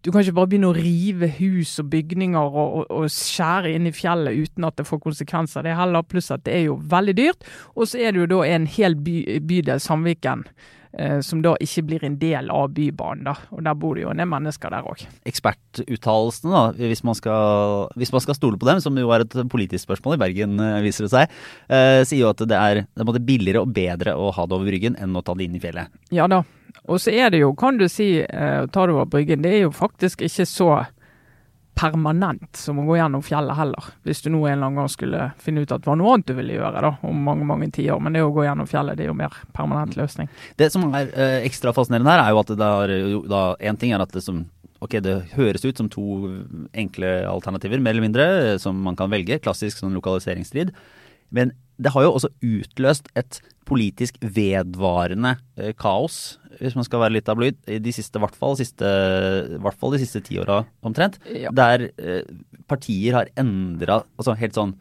du 0.07 0.11
kan 0.13 0.23
ikke 0.23 0.37
bare 0.37 0.47
begynne 0.47 0.69
å 0.71 0.75
rive 0.77 1.27
hus 1.35 1.73
og 1.81 1.89
bygninger 1.91 2.39
og, 2.39 2.67
og, 2.79 2.83
og 2.95 3.09
skjære 3.11 3.73
inn 3.75 3.89
i 3.89 3.91
fjellet 3.91 4.37
uten 4.39 4.63
at 4.63 4.77
det 4.79 4.85
får 4.87 5.01
konsekvenser. 5.03 5.65
Det 5.65 5.73
er 5.73 5.81
heller 5.81 6.05
pluss 6.07 6.31
at 6.31 6.45
det 6.47 6.53
er 6.55 6.63
jo 6.69 6.77
veldig 6.79 7.15
dyrt. 7.17 7.43
Og 7.75 7.89
så 7.91 7.99
er 7.99 8.15
det 8.15 8.21
jo 8.21 8.29
da 8.31 8.37
en 8.47 8.69
hel 8.71 8.95
by, 9.03 9.17
bydel, 9.43 9.81
Sandviken, 9.83 10.45
som 11.21 11.43
da 11.45 11.53
ikke 11.61 11.83
blir 11.85 12.03
en 12.07 12.15
del 12.17 12.49
av 12.49 12.71
Bybanen. 12.73 13.27
da, 13.27 13.35
og 13.53 13.63
Der 13.63 13.75
bor 13.77 13.95
det 13.95 14.03
jo 14.03 14.09
en 14.09 14.17
del 14.17 14.29
mennesker 14.29 14.73
der 14.73 14.87
òg. 14.87 15.03
Ekspertuttalelsene, 15.29 16.53
da, 16.53 16.87
hvis 16.89 17.03
man, 17.05 17.17
skal, 17.17 17.87
hvis 17.99 18.13
man 18.15 18.23
skal 18.23 18.37
stole 18.37 18.57
på 18.57 18.65
dem, 18.69 18.81
som 18.81 18.97
jo 18.97 19.11
er 19.13 19.25
et 19.25 19.37
politisk 19.51 19.85
spørsmål 19.85 20.17
i 20.17 20.21
Bergen, 20.25 20.57
eh, 20.63 20.81
viser 20.85 21.05
det 21.05 21.13
seg, 21.13 21.37
eh, 21.69 22.01
sier 22.07 22.25
jo 22.25 22.31
at 22.33 22.41
det 22.49 22.57
er, 22.57 22.83
det 22.89 23.07
er 23.07 23.25
billigere 23.27 23.61
og 23.61 23.73
bedre 23.75 24.15
å 24.17 24.31
ha 24.33 24.45
det 24.47 24.57
over 24.57 24.69
Bryggen 24.71 24.97
enn 24.97 25.15
å 25.15 25.23
ta 25.25 25.35
det 25.37 25.47
inn 25.47 25.57
i 25.57 25.63
fjellet. 25.63 25.93
Ja 26.11 26.27
da. 26.31 26.43
Og 26.87 27.01
så 27.03 27.11
er 27.11 27.31
det 27.33 27.41
jo, 27.41 27.53
kan 27.57 27.77
du 27.79 27.87
si, 27.91 28.21
eh, 28.21 28.59
å 28.63 28.69
ta 28.71 28.85
det 28.85 28.95
over 28.95 29.09
Bryggen, 29.11 29.43
det 29.43 29.53
er 29.53 29.65
jo 29.67 29.73
faktisk 29.75 30.23
ikke 30.25 30.47
så 30.47 30.71
permanent 31.77 32.57
som 32.57 32.79
å 32.81 32.85
gå 32.87 32.97
gjennom 32.97 33.23
fjellet 33.25 33.57
heller. 33.57 33.89
Hvis 34.07 34.23
du 34.25 34.31
nå 34.33 34.41
en 34.43 34.57
eller 34.57 34.67
annen 34.67 34.81
gang 34.81 34.91
skulle 34.91 35.29
finne 35.41 35.63
ut 35.63 35.71
at 35.71 35.83
det 35.83 35.89
var 35.89 35.99
noe 35.99 36.15
annet 36.15 36.29
du 36.29 36.35
ville 36.37 36.57
gjøre 36.57 36.83
da, 36.83 36.91
om 37.07 37.23
mange 37.27 37.47
mange 37.47 37.69
tiår. 37.75 38.01
Men 38.03 38.17
det 38.17 38.25
å 38.25 38.33
gå 38.35 38.47
gjennom 38.47 38.69
fjellet 38.69 38.97
det 38.97 39.05
er 39.05 39.11
jo 39.11 39.17
mer 39.17 39.35
permanent 39.57 39.97
løsning. 39.99 40.29
Det 40.59 40.71
som 40.73 40.87
er 40.97 41.11
eh, 41.13 41.39
ekstra 41.47 41.73
fascinerende 41.77 42.15
her, 42.15 42.23
er 42.25 42.35
jo 42.35 42.41
at 42.41 42.53
det 42.57 42.71
er 42.81 42.95
jo 42.97 43.23
da 43.29 43.43
En 43.67 43.79
ting 43.79 43.93
er 43.93 44.03
at 44.03 44.13
det 44.13 44.25
som 44.25 44.45
Ok, 44.77 44.99
det 45.01 45.31
høres 45.33 45.63
ut 45.65 45.79
som 45.79 45.87
to 45.89 46.03
enkle 46.77 47.07
alternativer, 47.25 47.81
mer 47.81 47.95
eller 47.95 48.03
mindre, 48.05 48.25
som 48.61 48.77
man 48.85 48.93
kan 48.99 49.09
velge. 49.09 49.39
Klassisk 49.41 49.79
sånn 49.81 49.95
lokaliseringsstrid. 49.97 50.69
Men 51.33 51.55
det 51.81 51.95
har 51.95 52.05
jo 52.05 52.11
også 52.13 52.29
utløst 52.45 53.09
et 53.17 53.39
politisk 53.67 54.17
vedvarende 54.23 55.35
eh, 55.59 55.73
kaos, 55.77 56.37
hvis 56.61 56.75
man 56.77 56.85
skal 56.87 57.01
være 57.03 57.17
litt 57.17 57.27
tabloid, 57.27 57.57
i 57.69 57.77
de 57.83 57.91
siste, 57.93 58.17
hvert 58.21 58.35
fall, 58.39 58.55
siste, 58.57 58.87
hvert 59.61 59.77
fall 59.77 59.93
de 59.93 59.99
siste 60.01 60.23
ti 60.25 60.39
åra 60.41 60.61
omtrent. 60.87 61.19
Ja. 61.35 61.51
Der 61.55 61.89
eh, 61.99 62.23
partier 62.71 63.19
har 63.21 63.33
endra 63.37 64.01
Altså 64.17 64.37
helt 64.39 64.55
sånn 64.57 64.75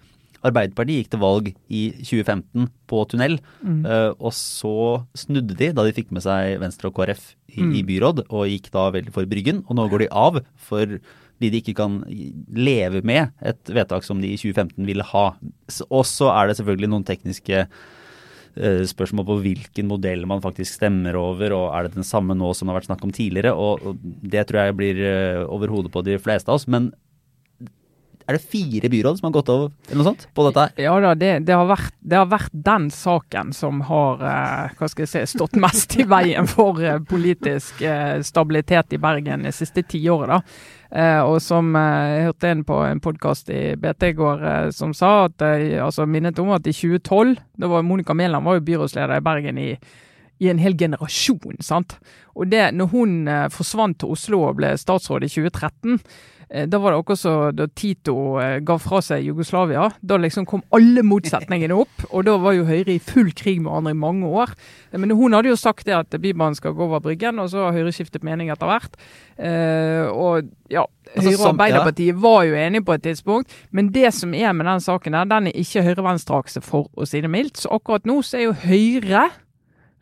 Arbeiderpartiet 0.46 1.00
gikk 1.00 1.08
til 1.10 1.20
valg 1.22 1.46
i 1.72 1.80
2015 2.06 2.68
på 2.86 2.98
tunnel, 3.10 3.38
Mm. 3.64 3.80
eh, 3.88 4.12
og 4.20 4.30
så 4.36 5.02
snudde 5.16 5.56
de 5.58 5.72
da 5.74 5.82
de 5.82 5.94
fikk 5.96 6.12
med 6.14 6.22
seg 6.22 6.60
Venstre 6.62 6.86
og 6.90 6.94
KrF 6.94 7.32
i, 7.50 7.62
Mm. 7.64 7.72
i 7.74 7.82
byråd, 7.88 8.20
og 8.30 8.44
gikk 8.46 8.70
da 8.70 8.84
veldig 8.94 9.12
for 9.16 9.26
Bryggen. 9.26 9.64
Og 9.66 9.74
nå 9.74 9.88
går 9.90 10.04
de 10.04 10.08
av 10.12 10.38
fordi 10.68 11.00
de 11.40 11.60
ikke 11.60 11.74
kan 11.74 11.98
leve 12.54 13.02
med 13.02 13.32
et 13.42 13.58
vedtak 13.64 14.04
som 14.06 14.20
de 14.20 14.28
i 14.34 14.36
2015 14.38 14.86
ville 14.86 15.02
ha. 15.02 15.26
Og 15.90 16.04
så 16.06 16.30
er 16.30 16.46
det 16.52 16.58
selvfølgelig 16.60 16.92
noen 16.94 17.04
tekniske 17.08 17.66
spørsmål 18.56 19.26
på 19.28 19.38
hvilken 19.44 19.88
modell 19.90 20.22
man 20.28 20.40
faktisk 20.44 20.78
stemmer 20.78 21.16
over, 21.20 21.52
og 21.52 21.66
er 21.76 21.86
det 21.86 21.98
den 21.98 22.06
samme 22.06 22.36
nå 22.36 22.52
som 22.56 22.66
det 22.66 22.72
har 22.72 22.80
vært 22.80 22.90
snakk 22.90 23.04
om 23.04 23.12
tidligere. 23.14 23.52
Og, 23.52 23.98
det 24.24 24.46
tror 24.48 24.62
jeg 24.62 24.78
blir 24.78 25.02
eh, 25.04 25.42
over 25.44 25.72
hodet 25.72 25.92
på 25.92 26.04
de 26.06 26.16
fleste 26.22 26.50
av 26.50 26.60
oss. 26.60 26.68
Men 26.70 26.90
er 28.26 28.34
det 28.34 28.42
fire 28.50 28.88
byråd 28.90 29.18
som 29.18 29.28
har 29.28 29.34
gått 29.36 29.50
over 29.52 29.68
eller 29.86 30.00
noe 30.00 30.08
sånt 30.08 30.24
på 30.34 30.46
dette? 30.48 30.64
Ja 30.82 30.96
da, 31.02 31.12
det, 31.14 31.30
det, 31.46 31.54
har 31.54 31.68
vært, 31.68 31.92
det 32.02 32.18
har 32.18 32.30
vært 32.30 32.56
den 32.66 32.88
saken 32.90 33.52
som 33.54 33.84
har 33.86 34.24
eh, 34.26 34.74
hva 34.78 34.88
skal 34.90 35.06
jeg 35.06 35.12
si, 35.12 35.36
stått 35.36 35.54
mest 35.62 35.94
i 36.00 36.06
veien 36.10 36.48
for 36.50 36.82
eh, 36.82 36.98
politisk 37.06 37.84
eh, 37.86 38.18
stabilitet 38.26 38.96
i 38.96 39.00
Bergen 39.02 39.46
de 39.46 39.54
siste 39.54 39.86
tiåret. 39.86 40.42
Eh, 40.90 41.20
og 41.26 41.40
som 41.42 41.72
eh, 41.74 42.08
jeg 42.14 42.26
hørte 42.28 42.50
en 42.52 42.64
på 42.66 42.78
en 42.86 43.00
podkast 43.02 43.50
i 43.50 43.74
BT 43.80 44.10
i 44.12 44.16
går 44.18 44.44
eh, 44.46 44.68
som 44.74 44.92
sa 44.94 45.26
at 45.26 45.42
altså 45.82 46.06
minnet 46.06 46.38
om 46.38 46.52
at 46.54 46.66
i 46.66 46.74
2012, 46.74 47.36
da 47.58 47.70
var 47.70 47.82
Monica 47.82 48.14
Mæland 48.14 48.46
byrådsleder 48.66 49.16
i 49.16 49.24
Bergen 49.24 49.58
i 49.58 49.72
i 50.38 50.50
en 50.52 50.60
hel 50.60 50.76
generasjon. 50.78 51.60
sant? 51.64 51.98
Og 52.36 52.48
det, 52.52 52.68
når 52.76 52.92
hun 52.92 53.18
eh, 53.28 53.48
forsvant 53.52 54.00
til 54.00 54.16
Oslo 54.16 54.42
og 54.48 54.56
ble 54.60 54.74
statsråd 54.76 55.24
i 55.24 55.30
2013, 55.32 56.00
eh, 56.50 56.66
da 56.68 56.80
var 56.82 56.92
det 56.92 56.98
akkurat 57.00 57.20
så 57.22 57.34
da 57.56 57.66
Tito 57.72 58.16
eh, 58.42 58.58
ga 58.66 58.76
fra 58.82 59.00
seg 59.04 59.24
Jugoslavia. 59.24 59.88
Da 60.00 60.18
liksom 60.20 60.44
kom 60.48 60.64
alle 60.76 61.04
motsetningene 61.06 61.78
opp, 61.78 62.08
og 62.10 62.26
da 62.28 62.36
var 62.42 62.58
jo 62.58 62.66
Høyre 62.68 62.98
i 62.98 63.00
full 63.00 63.32
krig 63.36 63.62
med 63.64 63.72
andre 63.72 63.94
i 63.96 64.00
mange 64.02 64.28
år. 64.28 64.52
Men 64.96 65.16
hun 65.16 65.36
hadde 65.36 65.54
jo 65.54 65.60
sagt 65.60 65.88
det 65.88 65.96
at 65.96 66.18
Bybanen 66.20 66.58
skal 66.58 66.76
gå 66.76 66.84
over 66.84 67.00
Bryggen, 67.04 67.40
og 67.40 67.48
så 67.54 67.68
har 67.68 67.78
Høyre 67.78 67.94
skiftet 67.96 68.26
mening 68.26 68.52
etter 68.52 68.68
hvert. 68.68 69.00
Og 70.16 70.46
ja, 70.72 70.86
Altså, 71.14 71.30
Høyre 71.30 71.38
og 71.38 71.48
Arbeiderpartiet 71.52 72.16
var 72.20 72.40
jo 72.48 72.56
enige 72.58 72.84
på 72.84 72.96
et 72.96 73.02
tidspunkt, 73.04 73.52
men 73.70 73.92
det 73.94 74.10
som 74.14 74.34
er 74.34 74.52
med 74.52 74.66
den 74.66 74.82
saken 74.82 75.14
her, 75.14 75.28
den 75.30 75.46
er 75.46 75.60
ikke 75.60 75.84
Høyre-venstre-akse, 75.86 76.60
for 76.66 76.90
å 76.98 77.06
si 77.08 77.22
det 77.22 77.30
mildt. 77.30 77.60
Så 77.62 77.70
akkurat 77.72 78.08
nå 78.08 78.18
så 78.26 78.40
er 78.40 78.48
jo 78.48 78.56
Høyre 78.66 79.28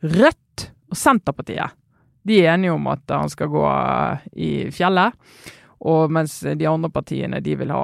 Rødt 0.04 0.68
og 0.92 0.98
Senterpartiet 1.00 1.80
de 2.24 2.40
er 2.40 2.54
enige 2.54 2.72
om 2.72 2.86
at 2.88 3.12
han 3.12 3.28
skal 3.28 3.52
gå 3.52 3.64
eh, 3.68 4.24
i 4.32 4.50
fjellet. 4.72 5.12
Og 5.84 6.12
mens 6.16 6.38
de 6.40 6.64
andre 6.64 6.88
partiene 6.88 7.42
de 7.44 7.56
vil 7.60 7.72
ha, 7.74 7.82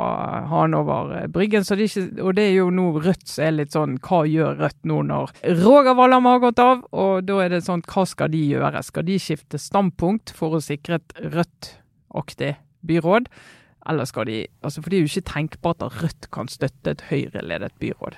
ha 0.49 0.62
han 0.62 0.77
over 0.79 1.11
eh, 1.19 1.27
Bryggen. 1.33 1.67
Det 1.69 1.89
ikke, 1.91 2.07
og 2.25 2.33
det 2.39 2.47
er 2.47 2.55
jo 2.57 2.71
nå 2.73 2.87
Rødt 2.97 3.27
som 3.29 3.45
er 3.45 3.57
litt 3.59 3.77
sånn 3.77 3.99
Hva 4.00 4.23
gjør 4.29 4.57
Rødt 4.62 4.89
nå 4.89 5.03
når 5.11 5.35
Roger 5.61 5.99
Wallam 5.99 6.29
har 6.31 6.41
gått 6.47 6.62
av? 6.65 6.87
Og 6.97 7.29
da 7.29 7.43
er 7.45 7.53
det 7.53 7.67
sånn 7.69 7.85
Hva 7.85 8.07
skal 8.09 8.33
de 8.33 8.41
gjøre? 8.55 8.81
Skal 8.87 9.09
de 9.11 9.19
skifte 9.21 9.61
standpunkt 9.61 10.33
for 10.37 10.57
å 10.57 10.65
sikre 10.65 11.03
et 11.03 11.17
Rødt-aktig 11.37 12.55
byråd? 12.89 13.29
Eller 13.91 14.09
skal 14.09 14.29
de 14.29 14.41
altså 14.65 14.81
For 14.81 14.89
det 14.89 15.00
er 15.00 15.05
jo 15.05 15.12
ikke 15.12 15.33
tenkbart 15.35 15.85
at 15.85 16.00
Rødt 16.00 16.33
kan 16.33 16.49
støtte 16.49 16.97
et 16.97 17.05
Høyre-ledet 17.12 17.77
byråd. 17.83 18.17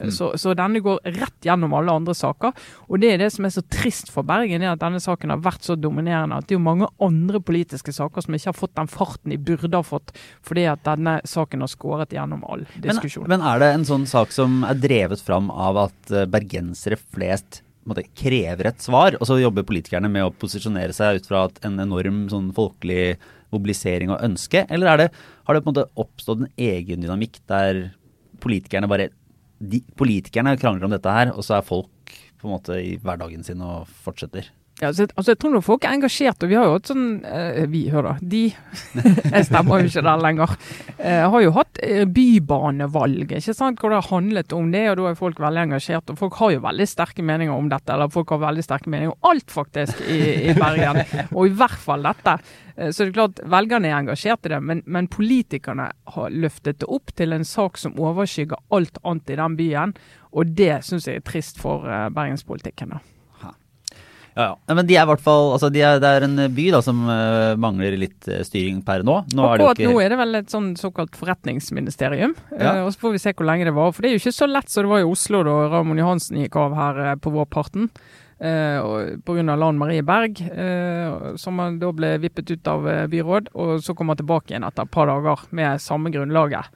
Mm. 0.00 0.10
Så, 0.14 0.30
så 0.40 0.54
denne 0.56 0.80
går 0.80 1.00
rett 1.04 1.46
gjennom 1.46 1.74
alle 1.76 1.92
andre 1.92 2.14
saker. 2.16 2.54
Og 2.88 3.00
det 3.02 3.12
er 3.12 3.20
det 3.20 3.30
som 3.34 3.46
er 3.46 3.54
så 3.54 3.64
trist 3.72 4.12
for 4.12 4.26
Bergen, 4.26 4.64
er 4.64 4.72
at 4.72 4.82
denne 4.82 5.00
saken 5.02 5.34
har 5.34 5.42
vært 5.44 5.66
så 5.66 5.76
dominerende 5.76 6.38
at 6.38 6.48
det 6.48 6.56
er 6.56 6.60
jo 6.60 6.64
mange 6.64 6.88
andre 7.02 7.42
politiske 7.44 7.92
saker 7.94 8.24
som 8.24 8.38
ikke 8.38 8.50
har 8.50 8.58
fått 8.58 8.76
den 8.78 8.92
farten 8.92 9.34
de 9.34 9.40
burde 9.40 9.76
ha 9.76 9.84
fått, 9.86 10.14
fordi 10.46 10.64
at 10.70 10.84
denne 10.86 11.18
saken 11.28 11.64
har 11.64 11.72
skåret 11.72 12.14
gjennom 12.16 12.46
all 12.48 12.64
Men, 12.72 12.86
diskusjon. 12.88 13.28
men 13.30 13.44
er 13.44 13.60
det 13.62 13.72
en 13.74 13.88
sånn 13.88 14.08
sak 14.08 14.32
som 14.34 14.62
er 14.68 14.80
drevet 14.80 15.20
fram 15.22 15.50
av 15.52 15.84
at 15.88 16.14
eh, 16.14 16.28
bergensere 16.30 16.98
flest 17.00 17.62
måte, 17.88 18.04
krever 18.16 18.70
et 18.70 18.82
svar, 18.82 19.16
og 19.18 19.26
så 19.26 19.40
jobber 19.40 19.66
politikerne 19.66 20.10
med 20.12 20.26
å 20.26 20.34
posisjonere 20.34 20.94
seg 20.96 21.18
ut 21.18 21.28
fra 21.28 21.48
en 21.66 21.80
enorm 21.82 22.24
sånn 22.30 22.52
folkelig 22.54 23.16
mobilisering 23.52 24.12
og 24.14 24.22
ønske, 24.24 24.64
eller 24.72 24.92
er 24.92 25.00
det, 25.02 25.08
har 25.48 25.56
det 25.56 25.64
på 25.64 25.70
en 25.70 25.74
måte 25.74 25.90
oppstått 26.00 26.44
en 26.44 26.52
egen 26.56 27.02
dynamikk 27.02 27.42
der 27.50 27.88
politikerne 28.42 28.88
bare 28.90 29.10
de, 29.62 29.82
Politikerne 29.98 30.56
krangler 30.60 30.88
om 30.88 30.94
dette 30.94 31.14
her, 31.14 31.32
og 31.32 31.46
så 31.46 31.58
er 31.58 31.66
folk 31.66 32.16
på 32.40 32.48
en 32.48 32.56
måte 32.56 32.78
i 32.82 32.96
hverdagen 33.02 33.46
sin 33.46 33.62
og 33.64 33.86
fortsetter. 34.04 34.48
Ja, 34.82 34.88
altså, 34.90 35.04
altså, 35.14 35.30
jeg 35.30 35.38
tror 35.38 35.52
nok 35.54 35.62
folk 35.62 35.84
er 35.86 35.94
engasjert, 35.94 36.42
og 36.42 36.50
vi 36.50 36.56
har 36.58 36.64
jo 36.66 36.72
hatt 36.74 36.88
sånn 36.90 37.04
eh, 37.22 37.60
Vi, 37.70 37.84
hør 37.92 38.08
da. 38.08 38.14
De 38.18 38.40
Jeg 39.36 39.46
stemmer 39.46 39.78
jo 39.78 39.90
ikke 39.92 40.02
der 40.02 40.24
lenger. 40.24 40.54
Eh, 40.96 41.22
har 41.30 41.44
jo 41.44 41.52
hatt 41.54 41.78
eh, 41.86 42.02
bybanevalg, 42.10 43.36
ikke 43.38 43.54
sant, 43.54 43.78
hvor 43.78 43.94
det 43.94 44.00
har 44.00 44.08
handlet 44.10 44.56
om 44.56 44.72
det, 44.74 44.82
og 44.90 44.98
da 44.98 45.06
er 45.12 45.20
folk 45.20 45.38
veldig 45.44 45.62
engasjert. 45.68 46.10
Og 46.10 46.18
folk 46.18 46.40
har 46.40 46.56
jo 46.56 46.64
veldig 46.66 46.88
sterke 46.90 47.22
meninger 47.28 47.54
om 47.54 47.70
dette, 47.70 47.94
eller 47.94 48.10
folk 48.10 48.34
har 48.34 48.42
veldig 48.42 48.66
sterke 48.66 48.90
meninger 48.90 49.14
om 49.14 49.30
alt, 49.30 49.54
faktisk, 49.54 50.02
i, 50.10 50.18
i 50.50 50.56
Bergen. 50.58 50.98
Og 51.36 51.46
i 51.46 51.54
hvert 51.62 51.78
fall 51.86 52.02
dette. 52.10 52.36
Eh, 52.74 52.90
så 52.90 53.06
det 53.06 53.12
er 53.12 53.16
klart, 53.20 53.46
velgerne 53.54 53.92
er 53.92 54.00
engasjert 54.00 54.50
i 54.50 54.54
det, 54.56 54.62
men, 54.66 54.82
men 54.90 55.10
politikerne 55.14 55.92
har 56.16 56.34
løftet 56.34 56.82
det 56.82 56.90
opp 56.90 57.14
til 57.14 57.38
en 57.38 57.46
sak 57.46 57.78
som 57.78 57.94
overskygger 58.02 58.58
alt 58.74 58.98
annet 59.06 59.30
i 59.30 59.40
den 59.44 59.62
byen. 59.62 59.96
Og 60.34 60.58
det 60.58 60.74
syns 60.88 61.06
jeg 61.06 61.22
er 61.22 61.26
trist 61.30 61.62
for 61.62 61.86
eh, 61.86 62.08
bergenspolitikken. 62.10 62.96
da. 62.96 63.11
Ja, 64.32 64.46
ja. 64.52 64.74
Men 64.74 64.88
de 64.88 64.96
er 64.96 65.04
i 65.04 65.10
hvert 65.10 65.22
fall 65.24 65.50
altså 65.52 65.68
de 65.72 65.82
er, 65.84 65.98
Det 66.00 66.08
er 66.08 66.24
en 66.24 66.40
by 66.56 66.66
da 66.72 66.80
som 66.84 67.02
uh, 67.04 67.52
mangler 67.60 67.98
litt 68.00 68.28
uh, 68.30 68.40
styring 68.46 68.80
per 68.86 69.04
nå. 69.04 69.18
nå 69.36 69.48
er 69.48 69.60
det 69.60 69.66
jo 69.66 69.74
ikke, 69.74 69.90
nå 69.90 70.00
er 70.00 70.14
det 70.14 70.20
vel 70.22 70.40
et 70.40 70.52
sånn 70.52 70.72
såkalt 70.80 71.18
forretningsministerium. 71.20 72.34
Ja. 72.56 72.78
Uh, 72.78 72.86
og 72.86 72.94
Så 72.94 73.04
får 73.04 73.16
vi 73.16 73.22
se 73.26 73.34
hvor 73.36 73.48
lenge 73.48 73.68
det 73.68 73.76
var. 73.76 73.92
For 73.92 74.04
det 74.04 74.10
er 74.12 74.16
jo 74.16 74.22
ikke 74.22 74.36
så 74.40 74.48
lett 74.48 74.72
som 74.72 74.86
det 74.86 74.92
var 74.94 75.04
i 75.04 75.08
Oslo 75.08 75.42
da 75.46 75.56
Ramon 75.72 76.00
Johansen 76.00 76.40
gikk 76.42 76.58
av 76.60 76.76
her 76.78 77.00
eh, 77.04 77.16
på 77.20 77.32
vårparten. 77.34 77.90
Uh, 78.42 78.78
og 78.82 79.26
Pga. 79.26 79.54
Lan 79.54 79.78
Marie 79.78 80.02
Berg, 80.02 80.40
eh, 80.42 81.34
som 81.38 81.60
da 81.78 81.92
ble 81.94 82.16
vippet 82.24 82.50
ut 82.50 82.70
av 82.70 82.88
byråd. 83.12 83.52
Og 83.54 83.84
så 83.84 83.94
kom 83.94 84.10
han 84.10 84.18
tilbake 84.18 84.50
igjen 84.50 84.66
etter 84.66 84.88
et 84.88 84.94
par 84.94 85.10
dager 85.10 85.44
med 85.54 85.82
samme 85.82 86.10
grunnlaget. 86.14 86.72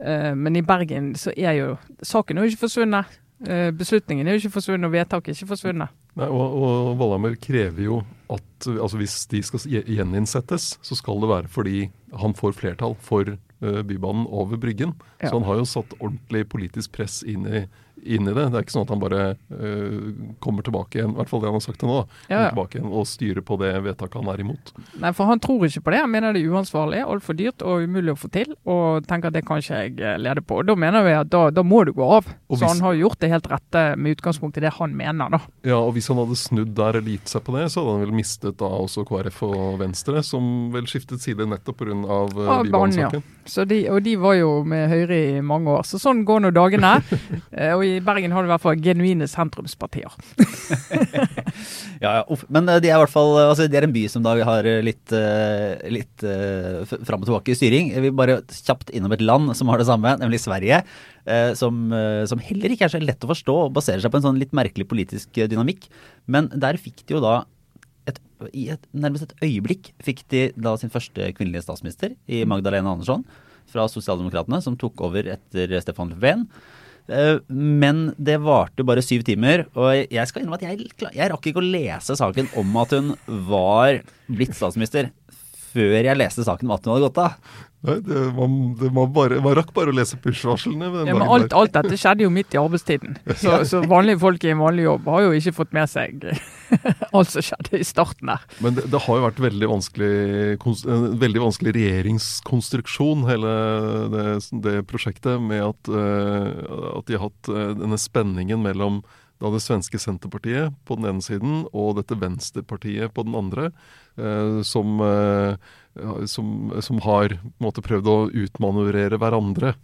Eh, 0.00 0.32
men 0.34 0.56
i 0.56 0.64
Bergen 0.64 1.12
så 1.20 1.34
er 1.36 1.58
jo 1.58 1.74
saken 2.00 2.38
er 2.38 2.46
jo 2.46 2.54
ikke 2.54 2.66
forsvunnet. 2.66 3.18
Beslutningen 3.40 4.28
er 4.28 4.34
jo 4.36 4.42
ikke 4.42 4.58
forsvunnet, 4.58 4.84
og 4.84 4.92
vedtaket 4.92 5.32
er 5.32 5.36
ikke 5.38 5.54
forsvunnet. 5.54 5.92
Nei, 6.20 6.28
og, 6.28 6.56
og 6.60 6.96
Valhammer 7.00 7.36
krever 7.40 7.86
jo 7.86 8.00
at 8.30 8.66
altså 8.70 8.98
hvis 9.00 9.16
de 9.30 9.40
skal 9.46 9.62
gjeninnsettes, 9.88 10.74
så 10.84 10.98
skal 10.98 11.22
det 11.22 11.30
være 11.30 11.50
fordi 11.50 11.78
han 12.20 12.34
får 12.36 12.58
flertall 12.58 12.96
for 13.02 13.32
eh, 13.32 13.80
Bybanen 13.86 14.26
over 14.28 14.60
Bryggen. 14.60 14.94
Ja. 15.18 15.30
Så 15.30 15.38
han 15.38 15.48
har 15.48 15.60
jo 15.62 15.68
satt 15.68 15.96
ordentlig 15.98 16.44
politisk 16.52 16.92
press 16.98 17.20
inn 17.24 17.46
i, 17.48 17.64
inn 18.04 18.28
i 18.28 18.34
det. 18.34 18.46
Det 18.50 18.58
er 18.58 18.64
ikke 18.64 18.74
sånn 18.74 18.86
at 18.86 18.92
han 18.94 19.02
bare 19.02 19.22
eh, 19.34 20.34
kommer 20.42 20.64
tilbake 20.66 20.98
igjen, 21.00 21.12
i 21.14 21.18
hvert 21.18 21.30
fall 21.30 21.42
det 21.42 21.50
han 21.50 21.58
har 21.58 21.64
sagt 21.64 21.80
til 21.82 21.90
nå. 21.90 21.98
Ja, 22.30 22.46
ja. 22.46 22.50
tilbake 22.52 22.78
igjen 22.78 22.90
og 22.90 23.08
styrer 23.08 23.44
på 23.46 23.58
det 23.60 23.72
vedtaket 23.84 24.20
han 24.20 24.30
er 24.32 24.42
imot. 24.44 24.72
Nei, 25.02 25.12
for 25.16 25.30
han 25.30 25.42
tror 25.42 25.66
ikke 25.68 25.84
på 25.86 25.94
det. 25.94 26.02
Han 26.04 26.12
mener 26.12 26.36
det 26.36 26.44
er 26.44 26.54
uansvarlig, 26.54 27.02
altfor 27.04 27.38
dyrt 27.38 27.64
og 27.66 27.86
umulig 27.86 28.14
å 28.14 28.18
få 28.20 28.30
til. 28.34 28.54
Og 28.70 29.06
tenker 29.10 29.30
at 29.30 29.38
det 29.38 29.44
kan 29.48 29.62
ikke 29.62 29.82
jeg 29.84 29.96
eh, 30.00 30.18
lede 30.20 30.44
på. 30.44 30.60
Og 30.62 30.70
Da 30.70 30.76
mener 30.78 31.04
vi 31.06 31.16
at 31.18 31.30
da, 31.32 31.46
da 31.54 31.64
må 31.66 31.82
du 31.88 31.92
gå 31.96 32.06
av. 32.06 32.28
Og 32.48 32.56
Så 32.58 32.64
hvis- 32.64 32.68
han 32.70 32.84
har 32.86 32.98
gjort 33.00 33.18
det 33.20 33.30
helt 33.32 33.50
rette 33.50 33.84
med 33.96 34.16
utgangspunkt 34.16 34.56
i 34.56 34.64
det 34.66 34.74
han 34.78 34.96
mener, 34.96 35.30
da. 35.30 35.40
Ja, 35.64 35.78
og 35.80 35.94
Hvis 35.94 36.08
han 36.08 36.16
hadde 36.16 36.36
snudd 36.38 36.74
der 36.74 36.96
eller 37.00 37.10
gitt 37.10 37.28
seg 37.28 37.44
på 37.44 37.56
det, 37.56 37.66
så 37.72 37.82
hadde 37.82 37.98
han 37.98 38.06
vel 38.06 38.16
mistet 38.16 38.56
da 38.60 38.68
også 38.70 39.04
KrF 39.08 39.42
og 39.48 39.78
Venstre, 39.80 40.22
som 40.22 40.70
vel 40.72 40.86
skiftet 40.90 41.20
side 41.20 41.46
nettopp 41.46 41.80
pga. 41.80 41.96
Uh, 42.30 42.62
banen, 42.70 42.98
ja. 42.98 43.10
Så 43.46 43.64
de, 43.66 43.88
og 43.90 44.02
de 44.04 44.14
var 44.20 44.34
jo 44.38 44.62
med 44.68 44.88
Høyre 44.90 45.18
i 45.38 45.40
mange 45.44 45.72
år. 45.72 45.86
Så 45.88 45.98
sånn 46.00 46.24
går 46.28 46.46
nå 46.46 46.54
dagene. 46.54 47.00
Eh, 47.50 47.72
og 47.74 47.82
i 47.90 48.00
Bergen 48.04 48.32
har 48.34 48.44
du 48.44 48.48
i 48.48 48.52
hvert 48.54 48.64
fall 48.64 48.80
genuine 48.80 49.28
sentrumspartier. 49.30 50.14
Ja. 52.00 52.22
Men 52.48 52.64
eh, 52.70 52.78
de 52.80 52.88
er 52.88 52.94
i 52.96 53.00
hvert 53.02 53.12
fall 53.12 53.34
altså, 53.42 53.66
de 53.68 53.76
er 53.76 53.84
en 53.84 53.92
by 53.92 54.06
som 54.08 54.22
da 54.24 54.32
har 54.46 54.64
litt, 54.80 55.12
eh, 55.12 55.82
litt 55.92 56.22
uh, 56.24 56.80
fram 57.04 57.20
og 57.20 57.28
tilbake 57.28 57.52
i 57.52 57.56
styring. 57.58 57.90
Vi 58.00 58.12
bare 58.16 58.38
kjapt 58.48 58.88
innom 58.96 59.12
et 59.12 59.20
land 59.20 59.52
som 59.58 59.68
har 59.68 59.82
det 59.82 59.88
samme, 59.90 60.14
nemlig 60.22 60.40
Sverige. 60.40 60.80
eh, 61.26 61.52
som, 61.54 61.92
eh, 61.92 62.24
som 62.26 62.40
heller 62.42 62.72
ikke 62.72 62.86
er 62.88 62.94
så 62.94 63.00
lett 63.02 63.24
å 63.24 63.30
forstå 63.30 63.56
og 63.66 63.74
baserer 63.76 64.02
seg 64.02 64.12
på 64.12 64.20
en 64.20 64.26
sånn 64.28 64.40
litt 64.40 64.54
merkelig 64.56 64.88
politisk 64.90 65.38
eh, 65.38 65.48
dynamikk. 65.50 65.88
Men 66.30 66.50
der 66.54 66.80
fikk 66.80 67.04
de 67.04 67.16
jo 67.16 67.22
da 67.24 67.44
et, 68.08 68.20
i 68.56 68.68
et, 68.72 68.82
nærmest 68.96 69.28
et 69.28 69.46
øyeblikk 69.46 69.92
fikk 70.02 70.24
de 70.32 70.44
da 70.56 70.76
sin 70.80 70.92
første 70.92 71.30
kvinnelige 71.36 71.66
statsminister 71.66 72.16
i 72.30 72.42
Magdalena 72.48 72.94
Andersson 72.94 73.26
fra 73.70 73.86
Sosialdemokratene, 73.90 74.62
som 74.64 74.78
tok 74.78 75.02
over 75.06 75.28
etter 75.30 75.76
Stefan 75.84 76.10
Löfven. 76.14 76.48
Eh, 77.10 77.38
Men 77.50 78.02
det 78.18 78.38
varte 78.44 78.86
bare 78.86 79.02
syv 79.04 79.24
timer, 79.26 79.66
og 79.74 79.90
jeg 80.10 80.30
skal 80.30 80.42
innrømme 80.42 80.60
at 80.60 80.66
jeg, 80.68 80.90
jeg 81.16 81.32
rakk 81.32 81.50
ikke 81.50 81.62
å 81.62 81.70
lese 81.72 82.16
saken 82.18 82.50
om 82.60 82.76
at 82.82 82.94
hun 82.96 83.14
var 83.50 84.00
blitt 84.30 84.54
statsminister 84.56 85.10
før 85.70 86.00
jeg 86.02 86.18
leste 86.18 86.42
saken 86.46 86.66
om 86.66 86.74
at 86.74 86.86
hun 86.86 86.94
hadde 86.96 87.08
gått 87.08 87.20
av. 87.22 87.58
Nei, 87.80 87.94
det, 88.04 88.22
man, 88.36 88.56
det, 88.76 88.90
man, 88.92 89.08
bare, 89.14 89.38
man 89.40 89.54
rakk 89.56 89.70
bare 89.72 89.88
å 89.88 89.96
lese 89.96 90.18
push-varslene. 90.20 90.90
Ja, 91.08 91.14
men 91.16 91.24
alt, 91.24 91.54
alt 91.56 91.72
dette 91.72 91.96
skjedde 91.96 92.26
jo 92.26 92.32
midt 92.32 92.52
i 92.52 92.58
arbeidstiden. 92.60 93.14
Så, 93.40 93.54
så 93.64 93.80
vanlige 93.88 94.20
folk 94.20 94.44
i 94.44 94.50
en 94.52 94.60
vanlig 94.60 94.84
jobb 94.84 95.08
har 95.08 95.22
jo 95.24 95.30
ikke 95.38 95.54
fått 95.56 95.72
med 95.72 95.88
seg 95.88 96.26
alt 97.16 97.32
som 97.32 97.46
skjedde 97.46 97.80
i 97.80 97.86
starten 97.88 98.32
der. 98.34 98.44
Men 98.60 98.76
det, 98.76 98.84
det 98.92 99.00
har 99.06 99.20
jo 99.20 99.24
vært 99.24 99.40
veldig 99.46 99.70
vanskelig, 99.70 100.10
en 100.60 101.06
veldig 101.22 101.44
vanskelig 101.46 101.74
regjeringskonstruksjon, 101.78 103.24
hele 103.30 103.54
det, 104.12 104.26
det 104.66 104.76
prosjektet, 104.90 105.40
med 105.40 105.64
at, 105.70 105.92
eh, 105.94 106.52
at 106.98 107.08
de 107.08 107.16
har 107.16 107.30
hatt 107.30 107.52
eh, 107.54 107.72
denne 107.80 108.00
spenningen 108.00 108.60
mellom 108.66 109.00
da 109.40 109.48
det 109.54 109.62
svenske 109.64 109.96
Senterpartiet 109.96 110.74
på 110.84 110.98
den 110.98 111.08
ene 111.14 111.24
siden 111.24 111.62
og 111.72 111.94
dette 111.96 112.18
Venstrepartiet 112.20 113.14
på 113.16 113.24
den 113.24 113.38
andre, 113.40 113.70
eh, 114.20 114.60
som, 114.68 115.00
som, 116.30 116.70
som 116.84 117.00
har 117.04 117.34
måte 117.62 117.82
prøvd 117.84 118.10
å 118.10 118.18
utmanøvrere 118.44 119.18
hverandre. 119.20 119.74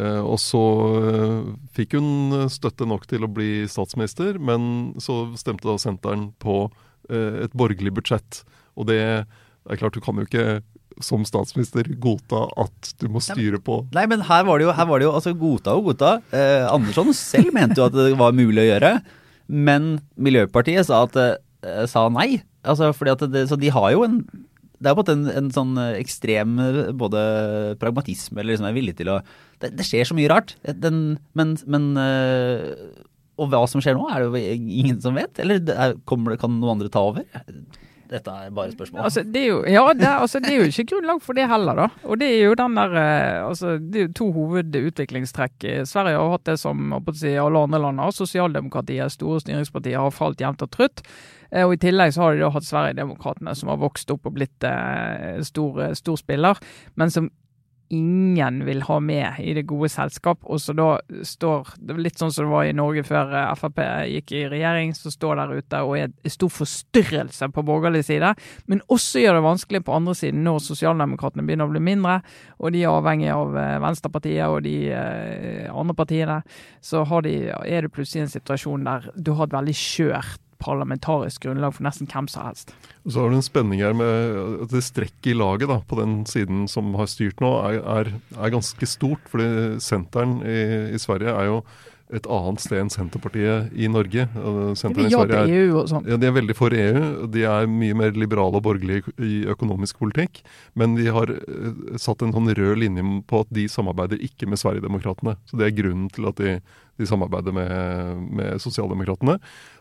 Eh, 0.00 0.20
og 0.24 0.38
så 0.40 0.62
eh, 1.04 1.38
fikk 1.76 1.98
hun 1.98 2.48
støtte 2.52 2.88
nok 2.88 3.04
til 3.10 3.26
å 3.26 3.30
bli 3.30 3.66
statsminister, 3.68 4.38
men 4.40 4.94
så 5.02 5.26
stemte 5.38 5.68
da 5.68 5.76
Senteren 5.80 6.30
på 6.40 6.64
eh, 7.10 7.44
et 7.44 7.56
borgerlig 7.56 7.92
budsjett. 7.98 8.42
Og 8.80 8.88
det 8.88 9.02
er 9.02 9.80
klart, 9.80 9.96
du 9.96 10.04
kan 10.04 10.16
jo 10.16 10.24
ikke 10.28 10.62
som 11.02 11.24
statsminister 11.24 11.86
godta 12.00 12.44
at 12.60 12.92
du 13.00 13.06
må 13.12 13.22
styre 13.24 13.56
på 13.64 13.78
Nei, 13.96 14.04
men 14.10 14.20
her 14.28 14.44
var 14.44 14.60
det 14.60 14.66
jo, 14.66 14.74
her 14.76 14.88
var 14.90 15.00
det 15.00 15.06
jo 15.06 15.14
altså 15.16 15.32
godta 15.36 15.76
og 15.78 15.90
godta. 15.90 16.14
Eh, 16.36 16.64
Andersson 16.68 17.12
selv 17.16 17.52
mente 17.56 17.80
jo 17.80 17.88
at 17.88 17.96
det 17.96 18.12
var 18.20 18.36
mulig 18.36 18.64
å 18.64 18.70
gjøre, 18.70 18.94
men 19.52 19.92
Miljøpartiet 20.16 20.88
sa, 20.88 21.04
at, 21.08 21.18
eh, 21.18 21.84
sa 21.90 22.06
nei. 22.12 22.42
Altså, 22.62 22.92
fordi 22.94 23.14
at 23.16 23.24
det, 23.32 23.46
så 23.50 23.58
de 23.58 23.72
har 23.74 23.92
jo 23.94 24.04
en 24.06 24.20
det 24.82 24.90
er 24.90 24.98
på 24.98 25.04
en 25.12 25.24
en, 25.30 25.50
sånn 25.54 25.76
eh, 25.80 26.00
ekstrem 26.00 26.58
eh, 26.62 26.80
både 26.98 27.22
pragmatisme 27.82 28.40
eller 28.40 28.54
liksom 28.54 28.68
er 28.68 28.76
villig 28.76 28.96
til 28.98 29.12
å 29.14 29.20
Det, 29.62 29.70
det 29.78 29.86
skjer 29.86 30.08
så 30.08 30.16
mye 30.18 30.30
rart. 30.32 30.56
Den, 30.66 31.20
men, 31.38 31.54
men 31.70 31.92
eh, 32.02 32.64
Og 33.38 33.52
hva 33.52 33.62
som 33.70 33.82
skjer 33.84 33.94
nå, 33.94 34.08
er 34.10 34.24
det 34.24 34.42
jo 34.42 34.58
ingen 34.82 34.98
som 35.04 35.14
vet? 35.18 35.38
Eller 35.42 35.62
det 35.62 35.76
er, 35.78 35.94
kommer 36.08 36.36
kan 36.40 36.58
noen 36.58 36.76
andre 36.76 36.90
ta 36.92 37.04
over? 37.12 37.26
Dette 38.12 38.32
er 38.44 38.50
bare 38.52 38.74
spørsmål. 38.74 39.02
Altså, 39.08 39.22
det 39.24 39.40
er 39.42 39.46
jo, 39.48 39.58
ja, 39.72 39.82
det 39.96 40.08
altså, 40.10 40.40
det 40.44 40.52
er 40.52 40.58
jo 40.60 40.68
ikke 40.68 40.84
grunnlag 40.92 41.22
for 41.24 41.38
det 41.38 41.46
heller, 41.48 41.78
da. 41.78 41.86
Og 42.04 42.20
det 42.20 42.28
er 42.28 42.42
jo 42.50 42.54
den 42.60 42.76
der 42.76 42.96
eh, 43.00 43.42
altså, 43.46 43.76
Det 43.80 44.00
er 44.02 44.06
jo 44.08 44.12
to 44.20 44.30
hovedutviklingstrekk. 44.36 45.68
Sverige 45.88 46.18
har 46.20 46.32
hatt 46.34 46.44
det 46.50 46.58
som 46.60 46.92
å 46.98 47.02
si, 47.16 47.32
alle 47.40 47.62
andre 47.66 47.80
land 47.82 48.02
har. 48.04 48.12
Sosialdemokratiet, 48.16 49.14
store 49.16 49.40
styringspartier, 49.44 49.98
har 50.02 50.14
falt 50.14 50.42
jevnt 50.44 50.64
og 50.66 50.72
trutt. 50.74 51.04
Eh, 51.50 51.64
Og 51.66 51.74
I 51.76 51.82
tillegg 51.88 52.14
så 52.14 52.26
har 52.26 52.34
de 52.36 52.44
da 52.44 52.52
hatt 52.54 52.68
Sverigedemokraterna, 52.68 53.54
som 53.58 53.72
har 53.72 53.80
vokst 53.82 54.10
opp 54.14 54.28
og 54.28 54.36
blitt 54.38 54.64
eh, 54.68 55.40
stor, 55.46 55.82
stor 55.98 56.20
spiller, 56.20 56.60
men 57.00 57.10
som 57.12 57.30
ingen 57.92 58.62
vil 58.64 58.82
ha 58.86 58.98
med 59.00 59.40
i 59.42 59.52
det 59.56 59.64
gode 59.68 59.90
selskap. 59.92 60.40
Og 60.48 60.60
så 60.60 60.74
da 60.76 60.96
står 61.26 61.74
det 61.78 61.98
litt 62.00 62.20
sånn 62.20 62.32
som 62.32 62.46
det 62.46 62.52
var 62.52 62.68
i 62.68 62.74
Norge 62.76 63.04
før 63.06 63.34
eh, 63.36 63.52
Frp 63.58 63.80
gikk 64.08 64.34
i 64.36 64.44
regjering, 64.50 64.94
så 64.96 65.12
står 65.12 65.40
der 65.40 65.54
ute 65.60 65.82
og 65.84 65.96
er 66.00 66.32
stor 66.32 66.52
forstyrrelse 66.52 67.50
på 67.52 67.66
borgerlig 67.66 68.04
side, 68.08 68.32
men 68.70 68.84
også 68.92 69.22
gjør 69.22 69.38
det 69.38 69.46
vanskelig 69.46 69.82
på 69.86 69.96
andre 69.96 70.16
siden 70.18 70.44
når 70.46 70.62
sosialdemokratene 70.64 71.44
begynner 71.46 71.68
å 71.68 71.74
bli 71.74 71.84
mindre, 71.84 72.20
og 72.58 72.72
de 72.74 72.84
er 72.84 72.92
avhengig 72.92 73.32
av 73.34 73.58
eh, 73.60 73.80
Venstrepartiet 73.84 74.46
og 74.48 74.62
de 74.66 74.76
eh, 74.92 75.66
andre 75.72 75.98
partiene. 75.98 76.40
Så 76.82 77.04
de, 77.26 77.36
er 77.52 77.84
det 77.84 77.92
plutselig 77.92 78.26
en 78.26 78.34
situasjon 78.38 78.88
der 78.88 79.10
du 79.16 79.34
har 79.36 79.50
et 79.50 79.58
veldig 79.60 79.76
skjørt 79.76 80.40
parlamentarisk 80.62 81.44
grunnlag 81.44 81.74
for 81.76 81.86
nesten 81.86 82.08
hvem 82.10 82.28
som 82.30 82.46
helst. 82.46 82.74
Så 83.04 83.18
har 83.18 83.30
du 83.32 83.38
en 83.38 83.44
spenning 83.44 83.82
her 83.82 83.96
med 83.98 84.38
at 84.64 84.74
det 84.74 84.84
strekket 84.86 85.32
i 85.32 85.36
laget 85.36 85.70
da, 85.70 85.80
på 85.82 85.98
den 85.98 86.20
siden 86.30 86.66
som 86.70 86.94
har 86.98 87.10
styrt 87.10 87.42
nå, 87.42 87.52
er, 87.66 87.80
er, 87.82 88.12
er 88.38 88.54
ganske 88.54 88.88
stort. 88.88 89.26
fordi 89.32 89.80
senteren 89.82 90.38
i, 90.46 90.60
i 90.94 91.02
Sverige 91.02 91.34
er 91.34 91.50
jo 91.50 91.62
et 92.12 92.26
annet 92.28 92.60
sted 92.60 92.80
enn 92.82 92.90
Senterpartiet 92.92 93.72
i 93.72 93.88
Norge. 93.90 94.26
Senterpartiet 94.28 95.08
i 95.08 95.14
Sverige 95.14 95.40
er 95.40 95.52
EU 95.62 95.78
og 95.80 95.88
sånn. 95.90 96.06
ja, 96.10 96.18
De 96.20 96.28
er 96.28 96.34
veldig 96.36 96.56
for 96.58 96.76
EU. 96.76 97.04
De 97.32 97.44
er 97.48 97.68
mye 97.70 97.96
mer 97.96 98.16
liberale 98.18 98.60
og 98.60 98.66
borgerlige 98.66 99.14
i 99.22 99.42
økonomisk 99.52 100.02
politikk. 100.02 100.42
Men 100.78 100.96
de 100.98 101.08
har 101.14 101.32
eh, 101.32 101.96
satt 102.00 102.24
en 102.24 102.34
sånn 102.36 102.52
rød 102.52 102.82
linje 102.82 103.04
på 103.28 103.42
at 103.44 103.52
de 103.54 103.66
samarbeider 103.72 104.20
ikke 104.24 104.48
med 104.50 104.60
Sverigedemokraterna. 104.60 105.38
Så 105.48 105.60
det 105.60 105.68
er 105.68 105.78
grunnen 105.80 106.10
til 106.12 106.28
at 106.28 106.40
de, 106.42 106.58
de 107.00 107.08
samarbeider 107.08 107.56
med, 107.56 108.28
med 108.42 108.60
Sosialdemokratene. 108.62 109.38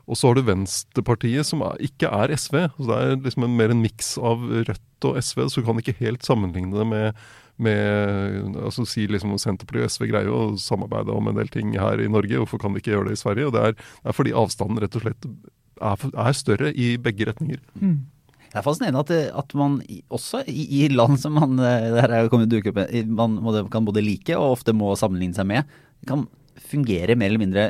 Og 0.08 0.18
så 0.18 0.32
har 0.32 0.40
du 0.40 0.48
Venstrepartiet, 0.48 1.48
som 1.48 1.66
er, 1.68 1.78
ikke 1.84 2.10
er 2.10 2.34
SV. 2.36 2.64
Så 2.78 2.88
det 2.88 3.02
er 3.02 3.20
liksom 3.20 3.48
en, 3.48 3.60
mer 3.60 3.76
en 3.76 3.84
miks 3.84 4.16
av 4.22 4.44
Rødt 4.62 5.08
og 5.08 5.18
SV, 5.18 5.48
så 5.50 5.62
du 5.62 5.68
kan 5.68 5.80
ikke 5.82 5.98
helt 6.00 6.26
sammenligne 6.26 6.78
det 6.78 6.88
med 6.88 7.22
med 7.64 8.58
altså 8.62 8.86
si 8.90 9.08
liksom 9.10 9.34
Senterpartiet 9.42 9.88
og 9.88 9.94
SV 9.94 10.08
greier 10.12 10.30
jo 10.32 10.40
å 10.40 10.60
samarbeide 10.62 11.14
om 11.16 11.30
en 11.32 11.38
del 11.40 11.52
ting 11.54 11.76
her 11.80 12.02
i 12.02 12.10
Norge. 12.12 12.40
Hvorfor 12.42 12.62
kan 12.62 12.74
de 12.74 12.82
ikke 12.82 12.96
gjøre 12.96 13.12
det 13.12 13.18
i 13.20 13.22
Sverige? 13.22 13.50
Og 13.50 13.56
Det 13.56 13.66
er, 13.68 13.76
det 13.78 14.12
er 14.12 14.18
fordi 14.18 14.38
avstanden 14.44 14.82
rett 14.84 14.98
og 14.98 15.06
slett 15.06 15.30
er, 15.82 16.10
er 16.26 16.38
større 16.38 16.74
i 16.74 16.96
begge 17.02 17.30
retninger. 17.32 17.62
Mm. 17.82 18.00
Det 18.52 18.60
er 18.60 18.66
fascinerende 18.66 19.02
at, 19.06 19.12
at 19.40 19.54
man 19.56 19.78
også 20.12 20.44
i, 20.52 20.66
i 20.82 20.88
land 20.92 21.16
som 21.22 21.38
man 21.40 21.56
eh, 21.64 21.96
er 22.04 22.28
opp, 22.28 22.36
man 23.08 23.38
må, 23.40 23.56
kan 23.72 23.88
både 23.88 24.04
like 24.04 24.36
og 24.36 24.58
ofte 24.58 24.76
må 24.76 24.92
sammenligne 25.00 25.38
seg 25.38 25.48
med, 25.48 25.70
kan 26.10 26.26
fungere 26.60 27.16
mer 27.16 27.32
eller 27.32 27.42
mindre 27.42 27.70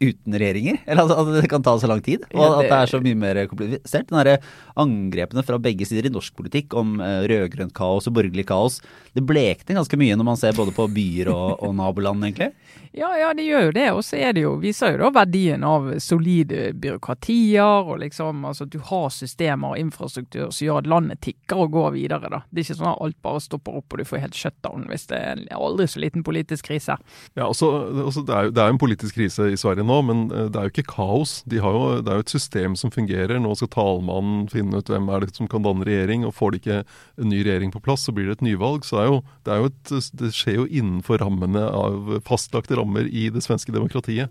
uten 0.00 0.34
regjeringer. 0.36 0.78
Eller 0.86 1.04
at, 1.04 1.18
at 1.22 1.30
det 1.42 1.50
kan 1.50 1.62
ta 1.66 1.76
så 1.80 1.88
lang 1.90 2.02
tid. 2.04 2.24
Og 2.34 2.40
Ja, 2.40 2.48
at 2.60 2.66
det- 2.66 2.72
er 2.76 2.86
så 2.92 3.00
mye 3.02 3.16
mer 3.16 3.42
komplisert. 3.50 4.06
Den 4.10 4.18
derre 4.18 4.38
angrepene 4.76 5.44
fra 5.46 5.58
begge 5.58 5.86
sider 5.88 6.06
i 6.08 6.12
norsk 6.12 6.34
politikk 6.36 6.74
om 6.76 6.98
uh, 7.00 7.24
rød-grønt 7.28 7.72
kaos 7.76 8.06
og 8.10 8.14
borgerlig 8.18 8.46
kaos, 8.46 8.80
det 9.16 9.24
blekner 9.24 9.78
ganske 9.80 9.96
mye 9.96 10.16
når 10.16 10.24
man 10.28 10.36
ser 10.36 10.52
både 10.52 10.74
på 10.76 10.88
byer 10.92 11.30
og, 11.32 11.62
og 11.64 11.74
naboland, 11.78 12.22
egentlig. 12.24 12.52
Ja, 12.96 13.10
ja, 13.20 13.32
det 13.36 13.44
gjør 13.44 13.66
jo 13.68 13.72
det. 13.76 13.86
Og 13.92 14.02
så 14.04 14.16
er 14.20 14.32
det 14.36 14.42
jo, 14.46 14.54
viser 14.60 14.94
jo 14.94 15.02
da 15.04 15.10
verdien 15.18 15.64
av 15.68 15.88
solide 16.00 16.70
byråkratier. 16.76 17.62
og 17.90 17.98
liksom, 18.00 18.44
altså 18.48 18.64
at 18.64 18.70
Du 18.72 18.78
har 18.78 19.08
systemer 19.12 19.74
og 19.74 19.78
infrastruktur 19.80 20.50
som 20.50 20.66
gjør 20.66 20.78
at 20.82 20.86
landet 20.90 21.20
tikker 21.24 21.64
og 21.66 21.72
går 21.76 21.90
videre. 21.96 22.30
da. 22.32 22.42
Det 22.50 22.62
er 22.62 22.66
ikke 22.66 22.78
sånn 22.80 22.92
at 22.92 23.02
alt 23.04 23.18
bare 23.22 23.40
stopper 23.44 23.76
opp 23.80 23.92
og 23.92 23.98
du 24.00 24.04
får 24.08 24.22
helt 24.24 24.34
shutdown 24.38 24.86
hvis 24.90 25.06
det 25.10 25.18
er 25.18 25.32
en 25.36 25.44
aldri 25.56 25.86
så 25.92 26.00
liten 26.02 26.24
politisk 26.26 26.66
krise. 26.70 26.96
Ja, 27.36 27.46
også, 27.48 27.68
også 28.06 28.24
det, 28.26 28.34
er 28.36 28.48
jo, 28.48 28.50
det 28.56 28.62
er 28.64 28.70
jo 28.70 28.76
en 28.76 28.82
politisk 28.82 29.14
krise 29.18 29.50
i 29.52 29.56
Sverige 29.60 29.85
nå, 29.88 29.98
men 30.08 30.24
eh, 30.30 30.48
det 30.52 30.60
er 30.60 30.68
jo 30.68 30.74
ikke 30.74 30.92
kaos. 30.92 31.38
De 31.48 31.60
jo, 31.60 32.00
det 32.02 32.12
er 32.12 32.20
jo 32.20 32.26
et 32.26 32.34
system 32.34 32.76
som 32.78 32.92
fungerer. 32.94 33.38
Nå 33.42 33.54
skal 33.58 33.70
talmannen 33.74 34.46
finne 34.52 34.80
ut 34.80 34.90
hvem 34.92 35.08
er 35.12 35.24
det 35.24 35.36
som 35.38 35.48
kan 35.50 35.64
danne 35.66 35.86
regjering, 35.86 36.26
og 36.26 36.34
får 36.36 36.52
de 36.52 36.60
ikke 36.62 36.78
en 36.84 37.30
ny 37.32 37.40
regjering 37.42 37.72
på 37.74 37.82
plass, 37.84 38.06
så 38.06 38.14
blir 38.16 38.28
det 38.28 38.38
et 38.38 38.46
nyvalg. 38.48 38.84
Så 38.86 39.00
det, 39.00 39.06
jo, 39.08 39.22
det, 39.46 39.58
et, 39.70 40.12
det 40.20 40.32
skjer 40.36 40.60
jo 40.60 40.68
innenfor 40.68 41.22
rammene 41.22 41.64
av 41.70 42.18
fastlagte 42.26 42.78
rammer 42.78 43.08
i 43.08 43.28
det 43.32 43.44
svenske 43.46 43.74
demokratiet. 43.74 44.30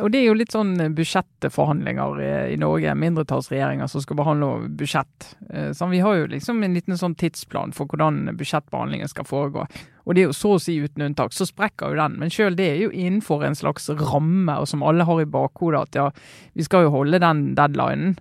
Og 0.00 0.08
det 0.12 0.22
er 0.22 0.30
jo 0.30 0.36
litt 0.38 0.54
sånn 0.54 0.78
budsjettforhandlinger 0.96 2.20
i, 2.24 2.30
i 2.54 2.60
Norge, 2.60 2.94
mindretallsregjeringer 2.96 3.90
som 3.90 4.04
skal 4.04 4.18
behandle 4.20 4.70
budsjett. 4.80 5.34
Eh, 5.50 5.72
Så 5.76 5.88
vi 5.92 6.00
har 6.00 6.22
jo 6.22 6.30
liksom 6.32 6.62
en 6.64 6.76
liten 6.76 6.96
sånn 6.98 7.16
tidsplan 7.20 7.74
for 7.76 7.90
hvordan 7.90 8.30
budsjettbehandlingen 8.38 9.10
skal 9.12 9.28
foregå. 9.28 9.66
Og 10.04 10.14
det 10.14 10.22
er 10.22 10.28
jo 10.28 10.36
så 10.36 10.54
å 10.56 10.60
si 10.60 10.76
uten 10.84 11.06
unntak, 11.06 11.32
så 11.32 11.46
sprekker 11.48 11.94
jo 11.94 12.00
den. 12.02 12.18
Men 12.20 12.30
sjøl 12.30 12.56
det 12.58 12.66
er 12.74 12.82
jo 12.84 12.90
innenfor 12.92 13.44
en 13.46 13.54
slags 13.56 13.88
ramme, 13.88 14.52
og 14.60 14.68
som 14.68 14.82
alle 14.84 15.06
har 15.08 15.22
i 15.22 15.24
bakhodet 15.24 15.80
at 15.88 15.94
ja, 16.00 16.10
vi 16.54 16.62
skal 16.66 16.84
jo 16.86 16.90
holde 16.92 17.18
den 17.24 17.54
deadlinen. 17.56 18.16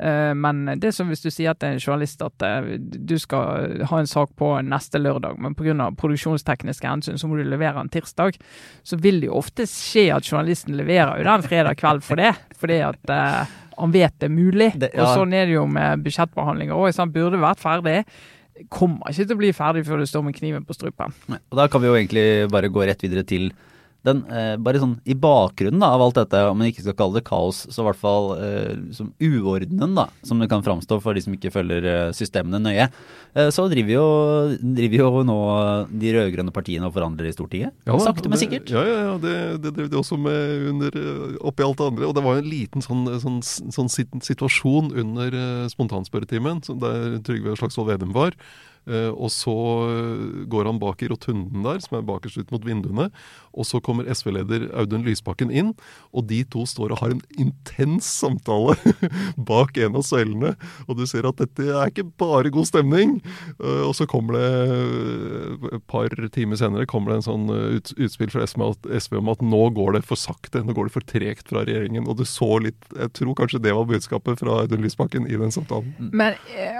Eh, 0.00 0.32
Men 0.34 0.64
det 0.80 0.88
er 0.88 0.94
som 0.96 1.08
hvis 1.10 1.22
du 1.22 1.28
sier 1.30 1.54
til 1.58 1.74
en 1.74 1.78
journalist 1.82 2.22
at 2.22 2.42
eh, 2.46 2.68
du 2.80 3.16
skal 3.20 3.82
ha 3.90 3.98
en 4.00 4.06
sak 4.10 4.30
på 4.38 4.52
neste 4.64 4.98
lørdag, 5.02 5.36
men 5.38 5.54
pga. 5.58 5.90
produksjonstekniske 5.98 6.86
hensyn 6.88 7.18
så 7.20 7.28
må 7.28 7.36
du 7.38 7.44
levere 7.44 7.78
den 7.82 7.90
tirsdag, 7.92 8.38
så 8.86 8.96
vil 9.02 9.20
det 9.20 9.28
jo 9.30 9.38
ofte 9.42 9.66
skje 9.68 10.08
at 10.14 10.24
journalisten 10.26 10.78
leverer 10.78 11.18
jo 11.20 11.26
den 11.30 11.42
fredag 11.46 11.76
kveld 11.82 12.02
for 12.06 12.16
det. 12.22 12.32
Fordi 12.58 12.80
at 12.86 13.10
eh, 13.10 13.56
han 13.80 13.92
vet 13.94 14.18
det 14.18 14.28
er 14.30 14.34
mulig. 14.34 14.72
Det- 14.78 14.92
ja. 14.94 15.02
Og 15.04 15.14
sånn 15.18 15.32
er 15.34 15.46
det 15.46 15.54
jo 15.58 15.66
med 15.66 16.02
budsjettbehandlinger 16.04 16.74
òg. 16.74 16.96
Han 16.98 17.12
burde 17.14 17.38
vært 17.42 17.62
ferdig. 17.62 18.00
Kommer 18.68 19.10
ikke 19.10 19.24
til 19.24 19.36
å 19.36 19.40
bli 19.40 19.52
ferdig 19.56 19.86
før 19.86 20.02
du 20.02 20.06
står 20.10 20.24
med 20.26 20.36
kniven 20.36 20.66
på 20.68 20.76
strupen. 20.76 21.14
Og 21.30 21.58
da 21.58 21.66
kan 21.70 21.82
vi 21.82 21.88
jo 21.88 21.96
egentlig 21.96 22.24
bare 22.52 22.70
gå 22.72 22.84
rett 22.84 23.02
videre 23.06 23.24
til 23.26 23.50
den 24.06 24.22
eh, 24.32 24.54
bare 24.56 24.80
sånn 24.80 24.94
i 25.04 25.12
bakgrunnen 25.18 25.82
da, 25.82 25.90
av 25.96 26.00
alt 26.06 26.16
dette, 26.16 26.38
om 26.48 26.56
man 26.56 26.70
ikke 26.70 26.84
skal 26.86 26.96
kalle 26.96 27.18
det 27.18 27.24
kaos, 27.28 27.66
så 27.68 27.82
i 27.82 27.86
hvert 27.90 27.98
fall 28.00 28.30
eh, 28.40 28.76
som 28.96 29.10
uordenen, 29.20 29.92
da, 29.98 30.06
som 30.24 30.40
det 30.40 30.48
kan 30.48 30.64
framstå 30.64 31.00
for 31.04 31.12
de 31.16 31.20
som 31.24 31.34
ikke 31.36 31.52
følger 31.52 31.84
eh, 31.84 32.12
systemene 32.16 32.60
nøye, 32.64 32.86
eh, 33.34 33.50
så 33.52 33.66
driver 33.68 33.92
jo, 33.96 34.06
driver 34.60 35.02
jo 35.04 35.24
nå 35.28 35.36
de 36.00 36.14
rød-grønne 36.16 36.54
partiene 36.56 36.88
og 36.88 36.94
forhandler 36.96 37.28
i 37.28 37.34
Stortinget. 37.36 37.76
Ja, 37.88 37.98
Sakte, 38.00 38.32
men 38.32 38.40
sikkert. 38.40 38.72
Ja, 38.72 38.86
ja, 38.88 38.96
ja 39.10 39.18
det, 39.20 39.34
det 39.66 39.74
drev 39.76 39.90
de 39.92 40.00
også 40.00 40.16
med 40.20 40.66
under, 40.72 40.96
eh, 40.96 41.36
oppi 41.50 41.66
alt 41.66 41.78
det 41.82 41.90
andre. 41.92 42.08
Og 42.08 42.16
det 42.16 42.24
var 42.24 42.38
jo 42.38 42.44
en 42.46 42.50
liten 42.50 42.84
sånn, 42.86 43.04
sånn, 43.20 43.38
sånn 43.44 43.92
sit- 43.92 44.16
situasjon 44.24 44.90
under 45.04 45.36
eh, 45.36 45.68
spontanspørretimen, 45.72 46.64
der 46.80 47.20
Trygve 47.26 47.56
Slagsvold 47.60 47.92
Vedum 47.92 48.16
var. 48.16 48.32
Eh, 48.88 49.10
og 49.12 49.28
så 49.32 49.54
eh, 49.90 50.44
går 50.50 50.68
han 50.68 50.80
bak 50.80 51.02
i 51.04 51.10
rotunden 51.10 51.64
der, 51.66 51.80
som 51.84 51.98
er 51.98 52.06
bakerst 52.06 52.40
ut 52.40 52.52
mot 52.54 52.64
vinduene. 52.64 53.10
Og 53.50 53.66
så 53.66 53.80
kommer 53.82 54.08
SV-leder 54.08 54.68
Audun 54.78 55.04
Lysbakken 55.06 55.50
inn, 55.52 55.74
og 56.14 56.28
de 56.30 56.40
to 56.48 56.64
står 56.68 56.94
og 56.94 57.02
har 57.02 57.14
en 57.14 57.22
intens 57.40 58.08
samtale 58.20 58.76
bak 59.50 59.78
en 59.80 59.98
av 60.00 60.06
søylene. 60.06 60.54
Og 60.88 60.98
du 60.98 61.04
ser 61.10 61.28
at 61.28 61.40
dette 61.42 61.66
er 61.66 61.90
ikke 61.92 62.08
bare 62.20 62.52
god 62.54 62.70
stemning. 62.70 63.18
Eh, 63.58 63.82
og 63.86 63.94
så 63.98 64.08
kommer 64.10 64.38
det 64.38 64.48
et 65.76 65.86
par 65.90 66.14
timer 66.34 66.58
senere 66.60 66.88
kommer 66.90 67.12
det 67.12 67.20
en 67.20 67.26
sånn 67.26 67.50
utspill 68.00 68.30
fra 68.32 68.46
SV, 68.46 69.18
om 69.20 69.30
at 69.32 69.42
nå 69.44 69.62
går 69.76 69.98
det 69.98 70.04
for 70.08 70.18
sakte, 70.18 70.62
nå 70.64 70.74
går 70.76 70.88
det 70.88 70.94
for 70.94 71.06
tregt 71.06 71.50
fra 71.52 71.64
regjeringen. 71.66 72.08
Og 72.08 72.18
du 72.20 72.24
så 72.28 72.56
litt 72.62 72.78
Jeg 72.96 73.12
tror 73.16 73.34
kanskje 73.36 73.60
det 73.62 73.72
var 73.76 73.86
budskapet 73.88 74.40
fra 74.40 74.60
Audun 74.62 74.82
Lysbakken 74.84 75.26
i 75.28 75.38
den 75.38 75.52
samtalen. 75.54 75.92
Men 75.98 76.36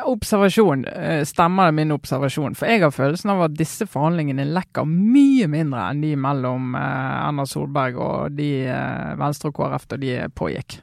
observasjon, 0.08 0.84
stemmer 1.28 1.70
det 1.70 1.89
min 1.90 1.96
observasjon? 1.98 2.54
For 2.58 2.70
jeg 2.70 2.84
har 2.84 2.94
følelsen 2.94 3.32
av 3.34 3.42
at 3.48 3.56
disse 3.58 3.86
forhandlingene 3.90 4.46
lekker 4.54 4.86
mye 4.88 5.48
mindre 5.50 5.88
enn 5.90 6.04
de 6.06 6.14
mellom 6.16 6.74
eh, 6.78 7.26
Erna 7.26 7.46
Solberg 7.50 7.98
og 8.00 8.38
de 8.38 8.52
eh, 8.70 9.16
Venstre 9.20 9.50
og 9.50 9.58
KrF 9.58 9.90
da 9.90 10.00
de 10.00 10.14
pågikk. 10.38 10.78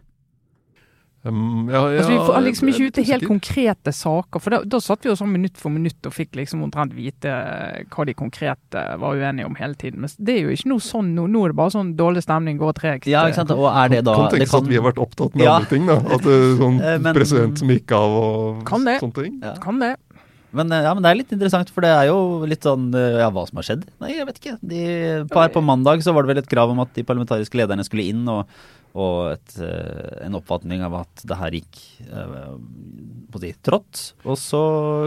Um, 1.28 1.68
ja, 1.68 1.82
ja, 1.92 1.98
Altså, 2.00 2.12
vi 2.14 2.18
får 2.24 2.44
liksom 2.46 2.70
ikke 2.72 2.86
ut 2.88 2.94
til 2.96 3.06
helt 3.10 3.26
konkrete 3.28 3.92
saker, 3.92 4.40
for 4.40 4.54
da, 4.54 4.60
da 4.70 4.80
satt 4.80 5.04
vi 5.04 5.10
jo 5.10 5.16
sånn 5.18 5.32
minutt 5.34 5.58
for 5.60 5.74
minutt 5.74 6.08
og 6.08 6.14
fikk 6.16 6.38
liksom 6.40 6.62
omtrent 6.64 6.94
vite 6.96 7.28
eh, 7.34 7.82
hva 7.92 8.06
de 8.08 8.14
konkrete 8.16 8.84
var 9.02 9.18
uenige 9.18 9.50
om 9.50 9.58
hele 9.60 9.76
tiden. 9.76 10.06
Men 10.06 10.14
det 10.24 10.38
er 10.38 10.46
jo 10.46 10.54
ikke 10.56 10.72
noe 10.72 10.86
sånn 10.86 11.10
nå. 11.18 11.26
Nå 11.34 11.42
er 11.44 11.52
det 11.52 11.58
bare 11.60 11.74
sånn 11.74 11.90
dårlig 12.00 12.24
stemning, 12.24 12.62
går 12.62 12.78
tregt. 12.80 13.10
Ja, 13.12 13.26
ikke 13.28 13.42
sant. 13.42 13.52
Og 13.58 13.68
er 13.74 13.92
det 13.98 14.04
da 14.08 14.16
kan 14.22 14.32
tenkes 14.38 14.54
kan... 14.54 14.64
at 14.64 14.72
vi 14.72 14.80
har 14.80 14.88
vært 14.88 15.04
opptatt 15.04 15.36
med 15.36 15.44
Ja. 15.50 15.58
andre 15.58 15.72
ting. 15.74 15.90
da 15.90 15.98
At 16.00 16.24
det 16.30 16.38
er 16.38 16.56
sånn 16.62 16.80
men- 17.10 17.18
president 17.20 17.60
som 17.66 17.76
gikk 17.76 17.98
av 17.98 18.18
og 18.22 18.64
Kan 18.72 18.88
det. 18.88 19.00
sånne 19.04 19.18
ting. 19.20 19.40
Ja. 19.44 19.56
Kan 19.68 19.84
det. 19.84 19.96
Men, 20.58 20.72
eh, 20.74 20.86
ja, 20.86 20.94
men 20.96 21.06
det 21.06 21.12
er 21.12 21.20
litt 21.20 21.36
interessant, 21.36 21.70
for 21.74 21.86
det 21.86 21.92
er 21.94 22.10
jo 22.10 22.48
litt 22.50 22.66
sånn 22.66 22.90
eh, 22.98 23.20
Ja, 23.22 23.30
hva 23.34 23.46
som 23.50 23.62
har 23.62 23.68
skjedd? 23.68 23.86
Nei, 24.04 24.16
jeg 24.16 24.28
vet 24.30 24.42
ikke. 24.42 24.56
De, 24.62 24.82
her 25.34 25.54
på 25.54 25.64
mandag 25.66 26.02
så 26.06 26.16
var 26.16 26.26
det 26.26 26.34
vel 26.34 26.42
et 26.44 26.50
krav 26.52 26.74
om 26.74 26.82
at 26.84 26.92
de 26.98 27.06
parlamentariske 27.08 27.60
lederne 27.60 27.86
skulle 27.88 28.08
inn, 28.10 28.26
og, 28.32 28.50
og 28.98 29.36
et, 29.36 29.56
eh, 29.62 30.18
en 30.26 30.40
oppfatning 30.40 30.84
av 30.88 31.00
at 31.04 31.24
det 31.28 31.40
her 31.40 31.60
gikk 31.60 31.82
på 32.08 33.40
å 33.40 33.44
si, 33.44 33.54
trått. 33.66 34.04
Og 34.26 34.40
så 34.42 34.62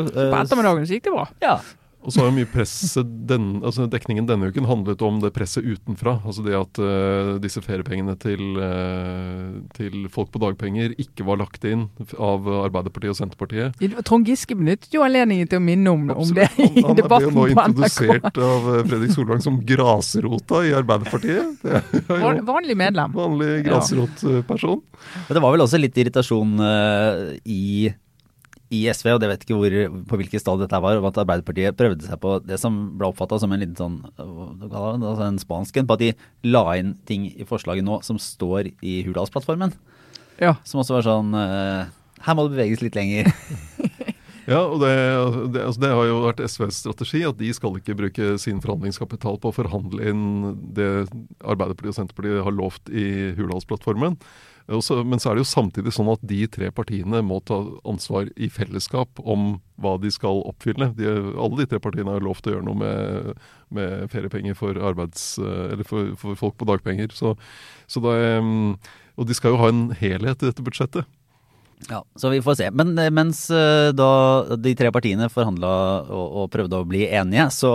På 0.06 0.30
ettermiddagen 0.40 0.86
så 0.86 0.98
gikk 0.98 1.08
det 1.10 1.16
bra. 1.16 1.28
Ja. 1.42 1.58
Og 2.00 2.14
så 2.14 2.22
har 2.22 2.30
jo 2.30 2.36
mye 2.38 2.48
presset 2.48 3.08
den, 3.28 3.58
altså 3.60 3.84
Dekningen 3.92 4.24
denne 4.28 4.48
uken 4.48 4.64
handlet 4.64 5.02
om 5.04 5.18
det 5.20 5.32
presset 5.36 5.66
utenfra. 5.68 6.14
Altså 6.24 6.40
det 6.46 6.54
at 6.56 6.80
uh, 6.80 7.34
disse 7.42 7.60
feriepengene 7.60 8.14
til, 8.22 8.40
uh, 8.56 9.58
til 9.76 10.06
folk 10.12 10.30
på 10.32 10.40
dagpenger 10.40 10.94
ikke 11.02 11.26
var 11.28 11.42
lagt 11.42 11.66
inn 11.68 11.86
av 12.16 12.48
Arbeiderpartiet 12.64 13.12
og 13.12 13.18
Senterpartiet. 13.20 13.76
Trond 14.08 14.24
Giske 14.28 14.56
benyttet 14.56 14.96
jo 14.96 15.04
anledningen 15.04 15.50
til 15.52 15.60
å 15.60 15.64
minne 15.64 15.92
om, 15.92 16.08
om 16.14 16.32
det 16.36 16.48
i 16.56 16.70
Han, 16.80 16.88
han 16.88 17.02
ble 17.04 17.20
jo 17.26 17.32
nå 17.36 17.46
introdusert 17.52 18.40
av 18.48 18.70
eh, 18.74 18.82
Fredrik 18.88 19.12
Solvang 19.14 19.44
som 19.44 19.60
grasrota 19.68 20.64
i 20.66 20.72
Arbeiderpartiet. 20.80 21.60
Det 21.60 21.80
er 21.84 22.20
Van- 22.24 22.44
Vanlig 22.48 22.76
medlem. 22.80 23.12
vanlig 23.14 23.50
grasrotperson. 23.68 24.80
Ja. 25.28 25.34
det 25.36 25.42
var 25.44 25.52
vel 25.54 25.64
også 25.64 25.78
litt 25.80 25.96
irritasjon 26.00 26.56
uh, 26.64 27.34
i, 27.44 27.90
i 28.70 28.84
SV, 28.94 29.08
og 29.16 29.20
det 29.22 29.30
vet 29.32 29.44
ikke 29.44 29.58
hvor, 29.58 29.76
på 30.06 30.18
hvilket 30.20 30.42
stad 30.42 30.60
dette 30.62 30.78
var, 30.82 31.00
at 31.02 31.20
Arbeiderpartiet 31.22 31.78
prøvde 31.78 32.06
seg 32.06 32.20
på 32.22 32.36
det 32.46 32.58
som 32.62 32.76
ble 33.00 33.08
oppfatta 33.10 33.40
som 33.42 33.50
en 33.50 33.62
liten 33.62 33.78
sånn 33.78 33.96
altså 34.14 35.26
en 35.26 35.40
spansk 35.42 35.80
en, 35.80 35.88
på 35.90 35.96
at 35.98 36.04
de 36.04 36.12
la 36.46 36.64
inn 36.78 36.94
ting 37.08 37.26
i 37.32 37.46
forslaget 37.48 37.86
nå 37.86 37.98
som 38.06 38.20
står 38.22 38.70
i 38.78 39.00
Hurdalsplattformen. 39.08 39.74
Ja. 40.40 40.54
Som 40.64 40.84
også 40.84 40.96
var 40.96 41.04
sånn 41.04 41.34
eh, 41.36 41.90
Her 42.24 42.36
må 42.36 42.46
det 42.46 42.54
beveges 42.54 42.84
litt 42.84 42.96
lenger. 42.96 43.28
Ja, 44.50 44.64
og 44.66 44.80
det, 44.82 44.90
det, 45.54 45.62
altså 45.62 45.82
det 45.84 45.90
har 45.94 46.06
jo 46.08 46.22
vært 46.24 46.40
SVs 46.42 46.80
strategi 46.82 47.20
at 47.28 47.36
de 47.38 47.52
skal 47.54 47.76
ikke 47.78 47.94
bruke 47.94 48.32
sin 48.42 48.58
forhandlingskapital 48.64 49.36
på 49.38 49.52
å 49.52 49.54
forhandle 49.54 50.10
inn 50.10 50.24
det 50.74 50.88
Arbeiderpartiet 51.44 51.92
og 51.92 51.98
Senterpartiet 51.98 52.42
har 52.46 52.56
lovt 52.56 52.90
i 52.90 53.04
Hurdalsplattformen. 53.38 54.16
Og 54.70 54.82
så- 54.86 55.04
men 55.04 55.18
så 55.18 55.30
er 55.30 55.34
det 55.34 55.44
jo 55.44 55.50
samtidig 55.50 55.92
sånn 55.92 56.12
at 56.12 56.22
de 56.26 56.46
tre 56.46 56.70
partiene 56.70 57.22
må 57.26 57.40
ta 57.44 57.58
ansvar 57.84 58.30
i 58.36 58.48
fellesskap 58.48 59.08
om 59.24 59.60
hva 59.80 60.00
de 60.00 60.10
skal 60.10 60.42
oppfylle. 60.46 60.94
De, 60.94 61.06
alle 61.36 61.56
de 61.56 61.66
tre 61.66 61.80
partiene 61.80 62.12
har 62.12 62.20
lovt 62.20 62.46
å 62.46 62.54
gjøre 62.54 62.64
noe 62.64 62.78
med, 62.78 63.36
med 63.70 64.10
feriepenger 64.10 64.54
for, 64.54 64.74
arbeids, 64.74 65.38
eller 65.38 65.84
for, 65.84 66.14
for 66.16 66.34
folk 66.36 66.56
på 66.56 66.68
dagpenger. 66.68 67.10
Så, 67.12 67.36
så 67.88 68.00
det, 68.04 68.42
mm, 68.42 68.76
og 69.18 69.26
de 69.26 69.34
skal 69.34 69.52
jo 69.52 69.62
ha 69.62 69.68
en 69.72 69.90
helhet 69.90 70.42
i 70.42 70.50
dette 70.50 70.62
budsjettet. 70.62 71.04
Ja, 71.88 72.02
Så 72.16 72.28
vi 72.30 72.42
får 72.44 72.58
se. 72.60 72.68
Men 72.76 72.92
eh, 72.98 73.08
mens 73.10 73.46
eh, 73.50 73.88
da 73.96 74.10
de 74.56 74.74
tre 74.76 74.90
partiene 74.92 75.30
forhandla 75.32 75.70
og, 76.04 76.26
og 76.42 76.50
prøvde 76.52 76.76
å 76.76 76.86
bli 76.88 77.06
enige, 77.08 77.48
så, 77.56 77.70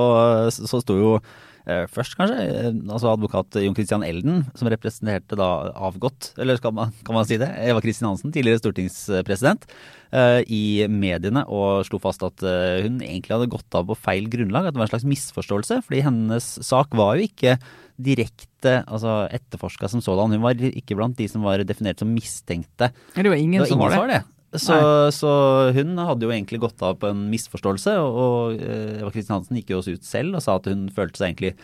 så 0.54 0.82
sto 0.84 0.98
jo 1.00 1.14
eh, 1.18 1.24
først 1.66 2.14
kanskje 2.18 2.38
eh, 2.46 2.68
altså 2.94 3.10
advokat 3.12 3.58
Jon 3.64 3.76
Christian 3.78 4.06
Elden, 4.06 4.44
som 4.58 4.70
representerte 4.70 5.38
da 5.40 5.50
avgått, 5.88 6.32
eller 6.38 6.60
man, 6.70 6.94
kan 7.06 7.18
man 7.18 7.26
si 7.28 7.40
det, 7.42 7.50
Eva 7.66 7.82
Kristin 7.84 8.10
Hansen, 8.10 8.34
tidligere 8.36 8.62
stortingspresident, 8.62 9.66
eh, 10.14 10.42
i 10.46 10.86
mediene 10.92 11.46
og 11.50 11.88
slo 11.88 12.00
fast 12.04 12.26
at 12.28 12.46
eh, 12.46 12.84
hun 12.86 13.02
egentlig 13.02 13.34
hadde 13.34 13.50
gått 13.56 13.78
av 13.78 13.90
på 13.90 13.98
feil 13.98 14.30
grunnlag, 14.30 14.70
at 14.70 14.76
det 14.76 14.82
var 14.84 14.90
en 14.90 14.94
slags 14.94 15.10
misforståelse, 15.10 15.82
fordi 15.88 16.06
hennes 16.06 16.52
sak 16.66 16.94
var 16.98 17.18
jo 17.18 17.26
ikke 17.32 17.58
direkte 17.96 18.82
altså 18.84 19.24
etterforska 19.34 19.88
som 19.90 20.02
sådan. 20.04 20.36
Hun 20.36 20.44
var 20.44 20.60
ikke 20.60 20.98
blant 21.00 21.18
de 21.18 21.30
som 21.32 21.46
var 21.46 21.64
definert 21.64 22.02
som 22.02 22.10
mistenkte 22.12 22.90
Det 23.16 23.30
var 23.30 23.40
ingen 23.40 23.62
det 23.62 23.66
var 23.66 23.72
som 23.72 23.80
ingen 23.80 23.88
var 23.88 23.96
som 23.96 24.06
var 24.08 24.14
det. 24.18 24.24
Så, 24.62 24.76
så 25.16 25.32
hun 25.76 25.96
hadde 25.98 26.26
jo 26.28 26.32
egentlig 26.34 26.60
gått 26.64 26.82
av 26.86 26.98
på 27.02 27.10
en 27.12 27.26
misforståelse, 27.32 27.96
og, 28.02 28.60
eh, 28.62 29.00
Eva 29.02 29.12
Kristin 29.14 29.36
Hansen 29.38 29.58
gikk 29.60 29.74
jo 29.74 29.82
også 29.82 29.96
ut 29.98 30.08
selv 30.08 30.38
og 30.40 30.44
sa 30.46 30.56
at 30.60 30.70
hun 30.72 30.88
følte 30.96 31.22
seg 31.22 31.32
egentlig 31.34 31.56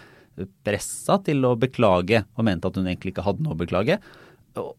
pressa 0.66 1.18
til 1.26 1.44
å 1.46 1.56
beklage, 1.60 2.24
og 2.38 2.48
mente 2.48 2.70
at 2.70 2.78
hun 2.80 2.88
egentlig 2.88 3.14
ikke 3.14 3.26
hadde 3.26 3.44
noe 3.46 3.54
å 3.58 3.60
beklage. 3.60 3.98
Og, 4.58 4.72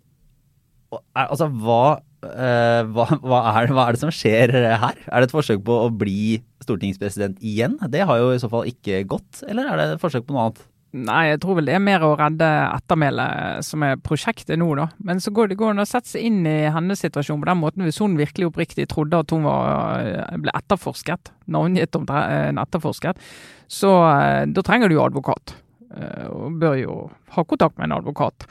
og, 0.93 1.03
er- 1.17 1.29
altså, 1.29 1.49
hva, 1.63 1.83
eh, 2.25 2.83
hva, 2.89 3.07
hva, 3.21 3.41
er, 3.61 3.71
hva 3.77 3.87
er 3.89 3.97
det 3.97 4.03
som 4.03 4.13
skjer 4.15 4.53
her? 4.57 4.99
Er 5.07 5.21
det 5.23 5.29
et 5.31 5.37
forsøk 5.37 5.63
på 5.67 5.77
å 5.85 5.91
bli 5.93 6.41
stortingspresident 6.65 7.41
igjen? 7.45 7.79
Det 7.93 8.05
har 8.09 8.19
jo 8.23 8.33
i 8.35 8.41
så 8.43 8.51
fall 8.53 8.69
ikke 8.71 9.05
gått, 9.11 9.43
eller 9.49 9.69
er 9.73 9.77
det 9.83 9.89
et 9.97 10.03
forsøk 10.03 10.27
på 10.29 10.35
noe 10.37 10.49
annet? 10.49 10.65
Nei, 10.93 11.23
jeg 11.31 11.39
tror 11.41 11.57
vel 11.57 11.71
det 11.71 11.73
er 11.79 11.81
mer 11.81 12.03
å 12.05 12.11
redde 12.21 12.45
ettermælet 12.45 13.65
som 13.65 13.85
er 13.87 14.01
prosjektet 14.05 14.59
nå, 14.61 14.67
da. 14.77 14.91
Men 15.01 15.23
så 15.25 15.33
går 15.33 15.49
det 15.49 15.57
an 15.65 15.81
å 15.81 15.87
sette 15.89 16.11
seg 16.11 16.27
inn 16.29 16.43
i 16.45 16.69
hennes 16.75 17.01
situasjon 17.01 17.41
på 17.41 17.49
den 17.49 17.61
måten. 17.63 17.87
Hvis 17.87 18.01
hun 18.03 18.19
virkelig 18.19 18.51
oppriktig 18.51 18.91
trodde 18.93 19.23
at 19.25 19.33
hun 19.33 19.47
var, 19.49 20.05
ble 20.45 20.53
etterforsket, 20.53 21.33
navngitt 21.49 21.97
om 21.97 22.05
en 22.13 22.61
etterforsket, 22.61 23.25
så 23.73 23.95
eh, 24.11 24.45
da 24.53 24.67
trenger 24.67 24.93
du 24.93 24.99
jo 24.99 25.07
advokat. 25.07 25.55
Eh, 25.97 26.29
Og 26.29 26.61
bør 26.61 26.77
jo 26.77 26.99
ha 27.39 27.45
kontakt 27.49 27.81
med 27.81 27.89
en 27.89 27.97
advokat. 28.03 28.45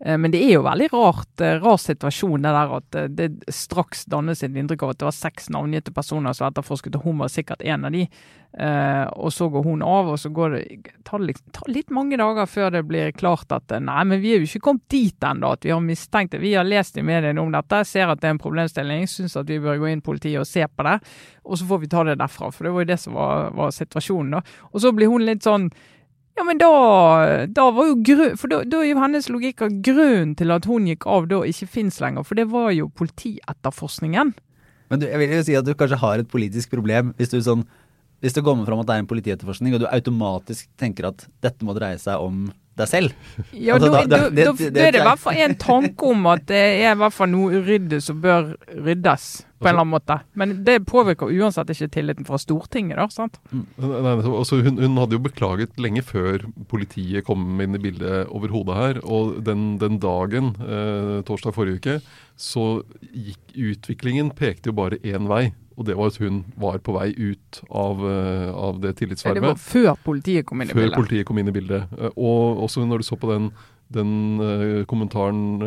Eh, 0.00 0.18
Men 0.18 0.30
det 0.30 0.42
er 0.42 0.54
jo 0.54 0.64
veldig 0.66 0.88
rart, 0.92 1.40
eh, 1.40 1.58
rar 1.58 1.78
situasjon 1.82 2.42
det 2.42 2.54
der 2.54 2.74
at 2.76 2.98
eh, 2.98 3.08
det 3.08 3.28
straks 3.50 4.04
dannes 4.06 4.42
et 4.42 4.54
inntrykk 4.54 4.84
av 4.84 4.90
at 4.94 5.00
det 5.00 5.08
var 5.08 5.16
seks 5.16 5.48
navngitte 5.50 5.94
personer 5.94 6.36
som 6.36 6.48
etterforsket, 6.48 6.96
og 6.96 7.08
hun 7.08 7.18
var 7.18 7.32
sikkert 7.32 7.64
en 7.66 7.88
av 7.88 7.92
de. 7.92 8.06
Og 8.58 9.28
så 9.28 9.44
går 9.52 9.62
hun 9.62 9.82
av, 9.84 10.08
og 10.08 10.16
så 10.18 10.30
går 10.32 10.54
det 10.54 10.92
tar, 11.04 11.20
liksom, 11.20 11.66
litt 11.68 11.90
mange 11.92 12.16
dager 12.16 12.46
før 12.48 12.70
det 12.72 12.80
blir 12.88 13.12
klart 13.12 13.52
at 13.52 13.74
nei, 13.76 14.04
men 14.08 14.22
vi 14.22 14.32
er 14.32 14.40
jo 14.40 14.48
ikke 14.48 14.62
kommet 14.64 14.86
dit 14.88 15.26
ennå 15.28 15.50
at 15.52 15.66
vi 15.66 15.74
har 15.74 15.82
mistenkt 15.84 16.32
det. 16.32 16.40
Vi 16.40 16.54
har 16.54 16.64
lest 16.64 16.96
i 16.96 17.04
mediene 17.04 17.42
om 17.42 17.52
dette, 17.52 17.82
ser 17.84 18.08
at 18.08 18.22
det 18.22 18.30
er 18.30 18.34
en 18.38 18.40
problemstilling, 18.40 19.04
syns 19.06 19.36
at 19.36 19.52
vi 19.52 19.60
bør 19.60 19.82
gå 19.82 19.92
inn 19.92 20.00
politiet 20.00 20.40
og 20.40 20.48
se 20.48 20.64
på 20.64 20.88
det. 20.88 20.96
Og 21.44 21.60
så 21.60 21.68
får 21.68 21.82
vi 21.84 21.92
ta 21.92 22.06
det 22.08 22.16
derfra, 22.22 22.48
for 22.50 22.64
det 22.64 22.72
var 22.72 22.86
jo 22.86 22.90
det 22.94 23.00
som 23.04 23.20
var, 23.20 23.52
var 23.52 23.76
situasjonen. 23.76 24.38
da. 24.38 24.58
Og 24.72 24.80
så 24.80 24.96
blir 24.96 25.12
hun 25.12 25.28
litt 25.28 25.44
sånn 25.44 25.68
ja, 26.38 26.44
men 26.46 26.60
da, 26.60 26.72
da 27.50 27.68
var 27.74 27.90
jo 27.90 27.96
grunn, 28.06 28.36
For 28.38 28.52
da, 28.52 28.62
da 28.62 28.82
er 28.82 28.92
jo 28.92 29.00
hennes 29.02 29.26
logikk 29.32 29.64
at 29.66 29.80
grunnen 29.84 30.36
til 30.38 30.54
at 30.54 30.68
hun 30.70 30.86
gikk 30.86 31.06
av 31.10 31.26
da 31.30 31.42
ikke 31.48 31.66
fins 31.78 31.98
lenger, 32.02 32.26
for 32.26 32.38
det 32.38 32.46
var 32.52 32.70
jo 32.76 32.86
politietterforskningen. 32.94 34.36
Men 34.88 35.02
du, 35.02 35.08
jeg 35.10 35.20
vil 35.20 35.34
jo 35.34 35.44
si 35.44 35.56
at 35.58 35.66
du 35.66 35.74
kanskje 35.76 36.00
har 36.00 36.22
et 36.22 36.30
politisk 36.30 36.72
problem 36.72 37.12
hvis 37.18 37.34
du 37.34 37.40
sånn 37.44 37.66
Hvis 38.20 38.34
det 38.34 38.42
kommer 38.42 38.66
fram 38.66 38.80
at 38.82 38.86
det 38.88 38.94
er 38.96 39.04
en 39.04 39.10
politietterforskning, 39.10 39.74
og 39.76 39.80
du 39.84 39.86
automatisk 39.86 40.66
tenker 40.80 41.06
at 41.12 41.28
dette 41.44 41.62
må 41.64 41.74
dreie 41.78 41.98
seg 42.02 42.18
om 42.18 42.48
deg 42.78 42.86
selv 42.86 43.10
Ja, 43.52 43.74
Altså, 43.74 43.88
da, 43.90 44.00
da- 44.04 44.06
da, 44.06 44.30
det- 44.30 44.44
da, 44.46 44.52
det- 44.52 44.72
da 44.74 44.80
er 44.80 44.90
det 44.90 44.92
det- 44.92 45.00
i 45.02 45.06
hvert 45.06 45.18
fall 45.22 45.38
en 45.44 45.54
tanke 45.58 46.02
om 46.10 46.26
at 46.30 46.46
det 46.46 46.62
er 46.82 46.92
i 46.92 46.98
hvert 46.98 47.12
fall 47.14 47.30
noe 47.30 47.60
uryddig 47.60 48.00
som 48.02 48.20
bør 48.22 48.56
ryddes, 48.74 49.44
på 49.58 49.66
en 49.66 49.72
eller 49.72 49.82
annen 49.82 49.94
måte. 49.96 50.16
Men 50.38 50.52
det 50.62 50.76
påvirker 50.86 51.30
uansett 51.34 51.70
ikke 51.74 51.88
tilliten 51.90 52.26
fra 52.26 52.38
Stortinget, 52.38 52.94
da. 53.00 53.06
sant? 53.10 53.38
Nei, 53.50 53.88
nei, 53.88 54.12
altså 54.22 54.60
hun, 54.62 54.78
hun 54.78 54.96
hadde 55.02 55.16
jo 55.16 55.22
beklaget 55.24 55.74
lenge 55.82 56.02
før 56.06 56.44
politiet 56.70 57.24
kom 57.26 57.58
inn 57.60 57.74
i 57.74 57.82
bildet 57.82 58.28
overhodet 58.30 58.76
her. 58.78 59.00
Og 59.02 59.40
den, 59.42 59.78
den 59.82 59.98
dagen, 59.98 60.52
eh, 60.62 61.22
torsdag 61.26 61.54
forrige 61.58 61.80
uke, 61.82 61.96
så 62.38 62.68
gikk 63.10 63.58
utviklingen 63.72 64.30
pekte 64.38 64.70
jo 64.70 64.76
bare 64.78 64.98
én 65.02 65.26
vei. 65.26 65.48
Og 65.78 65.86
det 65.86 65.94
var 65.96 66.10
at 66.10 66.16
hun 66.18 66.40
var 66.58 66.78
på 66.82 66.92
vei 66.96 67.12
ut 67.14 67.60
av, 67.70 68.00
eh, 68.02 68.50
av 68.50 68.80
det 68.82 68.96
tillitsvervet. 68.98 69.38
det 69.38 69.46
var 69.46 69.54
før 69.62 69.94
politiet 70.04 70.46
kom 70.48 70.60
inn 70.64 70.68
i 70.70 70.72
Før 70.74 70.80
bildet. 70.88 70.96
politiet 70.98 71.26
kom 71.28 71.38
inn 71.38 71.48
i 71.48 71.54
bildet. 71.54 71.86
Eh, 71.98 72.10
Og 72.18 72.64
også 72.66 72.82
når 72.88 72.98
du 72.98 73.04
så 73.06 73.16
på 73.16 73.30
den, 73.30 73.52
den 73.94 74.10
eh, 74.42 74.84
kommentaren, 74.90 75.62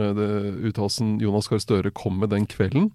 uttalelsen 0.67 1.15
Jonas 1.21 1.47
Gahr 1.47 1.59
Støre 1.63 1.91
kom 1.95 2.19
med 2.19 2.29
den 2.33 2.45
kvelden, 2.45 2.91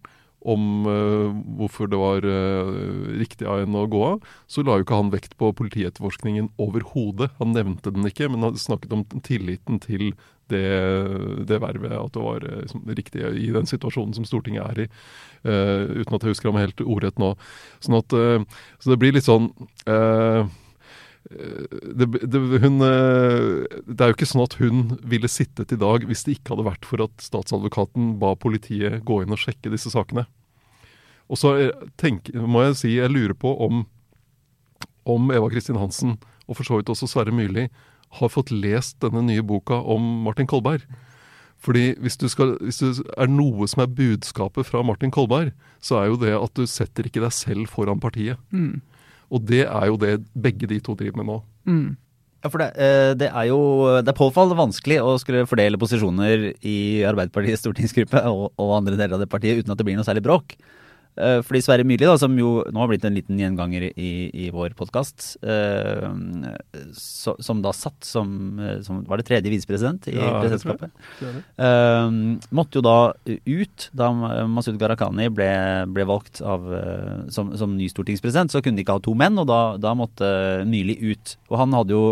om 0.47 0.87
eh, 0.91 1.35
hvorfor 1.59 1.91
det 1.91 1.99
var 2.01 2.27
eh, 2.31 2.71
riktig 3.19 3.49
av 3.51 3.65
henne 3.65 3.83
å 3.83 3.91
gå 3.91 4.03
av, 4.13 4.25
så 4.51 4.63
la 4.63 4.79
jo 4.79 4.87
ikke 4.87 5.01
han 5.01 5.13
vekt 5.15 5.37
på 5.41 5.51
politietterforskningen 5.59 6.53
overhodet. 6.63 7.33
Han 7.41 7.55
nevnte 7.57 7.93
den 7.95 8.07
ikke, 8.07 8.31
men 8.31 8.47
han 8.47 8.59
snakket 8.61 8.95
om 8.95 9.05
tilliten 9.27 9.83
til 9.83 10.13
det, 10.51 10.67
det 11.49 11.59
vervet, 11.63 11.91
at 11.91 12.15
det 12.15 12.23
var 12.23 12.45
eh, 12.47 12.61
liksom, 12.63 12.85
riktig 12.99 13.25
i 13.27 13.49
den 13.55 13.67
situasjonen 13.67 14.15
som 14.15 14.29
Stortinget 14.29 14.71
er 14.71 14.85
i. 14.85 14.91
Uh, 15.47 16.03
uten 16.03 16.17
at 16.17 16.25
jeg 16.25 16.33
husker 16.33 16.51
ham 16.51 16.59
helt 16.59 16.81
ordrett 16.83 17.21
nå. 17.23 17.35
Sånn 17.85 17.99
at, 17.99 18.15
uh, 18.15 18.63
så 18.83 18.93
det 18.93 18.99
blir 19.03 19.15
litt 19.15 19.27
sånn 19.27 19.51
eh, 19.87 20.49
det, 21.31 22.07
det, 22.23 22.41
hun, 22.63 22.79
eh, 22.87 23.65
det 23.87 23.99
er 23.99 24.13
jo 24.13 24.15
ikke 24.15 24.29
sånn 24.31 24.45
at 24.45 24.57
hun 24.61 24.85
ville 25.03 25.31
sittet 25.31 25.75
i 25.75 25.79
dag 25.81 26.07
hvis 26.07 26.23
det 26.27 26.37
ikke 26.37 26.55
hadde 26.55 26.69
vært 26.69 26.87
for 26.87 27.03
at 27.03 27.25
statsadvokaten 27.25 28.15
ba 28.21 28.35
politiet 28.39 29.03
gå 29.07 29.21
inn 29.23 29.35
og 29.35 29.41
sjekke 29.43 29.73
disse 29.73 29.91
sakene. 29.91 30.27
Og 31.27 31.41
så 31.41 31.57
eh, 31.59 31.85
tenk, 31.99 32.31
må 32.35 32.63
jeg 32.69 32.79
si 32.79 32.95
jeg 32.95 33.11
lurer 33.11 33.35
på 33.35 33.57
om, 33.67 33.85
om 35.09 35.35
Eva 35.35 35.51
Kristin 35.51 35.81
Hansen, 35.81 36.17
og 36.47 36.61
for 36.61 36.69
så 36.69 36.79
vidt 36.79 36.93
også 36.93 37.11
Sverre 37.11 37.35
Myrli, 37.35 37.67
har 38.21 38.31
fått 38.31 38.55
lest 38.55 39.01
denne 39.03 39.25
nye 39.27 39.43
boka 39.45 39.81
om 39.83 40.05
Martin 40.25 40.47
Kolberg. 40.47 40.87
Fordi 41.59 41.97
hvis, 41.99 42.19
du 42.21 42.29
skal, 42.31 42.55
hvis 42.63 42.79
det 42.85 42.93
er 43.17 43.31
noe 43.33 43.67
som 43.67 43.83
er 43.83 43.91
budskapet 43.91 44.69
fra 44.69 44.85
Martin 44.87 45.11
Kolberg, 45.11 45.51
så 45.83 45.99
er 45.99 46.13
jo 46.13 46.21
det 46.21 46.37
at 46.37 46.53
du 46.55 46.69
setter 46.71 47.09
ikke 47.09 47.25
deg 47.25 47.35
selv 47.35 47.73
foran 47.73 47.99
partiet. 48.03 48.39
Mm. 48.55 48.79
Og 49.33 49.47
det 49.47 49.65
er 49.67 49.87
jo 49.91 49.99
det 50.01 50.19
begge 50.33 50.69
de 50.71 50.81
to 50.83 50.95
driver 50.99 51.21
med 51.21 51.31
nå. 51.31 51.39
Mm. 51.67 51.87
Ja, 52.45 52.51
for 52.53 52.63
det, 52.63 52.69
eh, 52.79 53.13
det 53.19 53.29
er 53.33 53.49
jo 53.49 53.61
det 54.05 54.13
er 54.13 54.19
påfallende 54.19 54.59
vanskelig 54.59 55.01
å 55.03 55.17
skulle 55.19 55.47
fordele 55.51 55.81
posisjoner 55.81 56.53
i 56.63 56.79
Arbeiderpartiets 57.09 57.65
stortingsgruppe 57.65 58.23
og, 58.31 58.53
og 58.55 58.75
andre 58.77 58.99
deler 58.99 59.17
av 59.17 59.25
det 59.25 59.31
partiet 59.33 59.63
uten 59.63 59.75
at 59.75 59.81
det 59.81 59.87
blir 59.89 59.99
noe 59.99 60.07
særlig 60.07 60.23
bråk. 60.27 60.55
Eh, 61.17 61.39
Fordi 61.47 61.63
Sverre 61.65 61.85
Myrli, 61.89 62.05
da, 62.05 62.17
som 62.21 62.35
jo 62.37 62.59
nå 62.69 62.83
har 62.83 62.91
blitt 62.91 63.05
en 63.09 63.17
liten 63.17 63.39
gjenganger 63.41 63.89
i, 63.89 64.11
i 64.37 64.51
vår 64.53 64.75
podkast, 64.77 65.39
som 66.97 67.63
da 67.65 67.73
satt 67.73 68.05
som, 68.05 68.59
eh, 68.61 68.81
som 68.85 69.01
Var 69.09 69.23
det 69.23 69.27
tredje 69.29 69.53
visepresident 69.53 70.09
i 70.13 70.17
Ja, 70.19 70.43
presidentskapet? 70.43 70.91
Eh, 71.23 72.11
måtte 72.53 72.81
jo 72.81 72.85
da 72.85 72.97
ut 73.25 73.89
da 73.97 74.11
Masud 74.47 74.79
Gharahkhani 74.81 75.31
ble, 75.33 75.51
ble 75.93 76.05
valgt 76.09 76.43
av, 76.45 76.69
eh, 76.75 77.25
som, 77.33 77.55
som 77.57 77.77
ny 77.77 77.89
stortingspresident. 77.93 78.53
Så 78.53 78.63
kunne 78.63 78.77
de 78.77 78.85
ikke 78.85 78.99
ha 78.99 79.05
to 79.05 79.17
menn, 79.17 79.39
og 79.41 79.49
da, 79.49 79.61
da 79.81 79.95
måtte 79.97 80.29
Myrli 80.69 80.99
ut. 81.13 81.37
Og 81.49 81.59
han 81.63 81.73
hadde 81.77 81.97
jo 81.97 82.05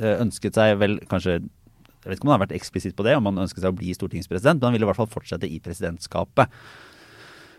eh, 0.00 0.16
ønsket 0.24 0.56
seg 0.56 0.78
vel 0.80 0.98
kanskje 1.10 1.40
Jeg 2.06 2.12
vet 2.12 2.20
ikke 2.20 2.26
om 2.28 2.30
han 2.30 2.38
har 2.38 2.46
vært 2.46 2.58
eksplisitt 2.60 2.94
på 2.94 3.02
det, 3.02 3.16
om 3.18 3.26
han 3.26 3.40
ønsket 3.42 3.64
seg 3.64 3.72
å 3.72 3.78
bli 3.80 3.90
stortingspresident, 3.96 4.60
men 4.60 4.68
han 4.68 4.76
ville 4.76 4.86
i 4.86 4.90
hvert 4.92 5.00
fall 5.00 5.10
fortsette 5.10 5.48
i 5.50 5.56
presidentskapet. 5.58 6.52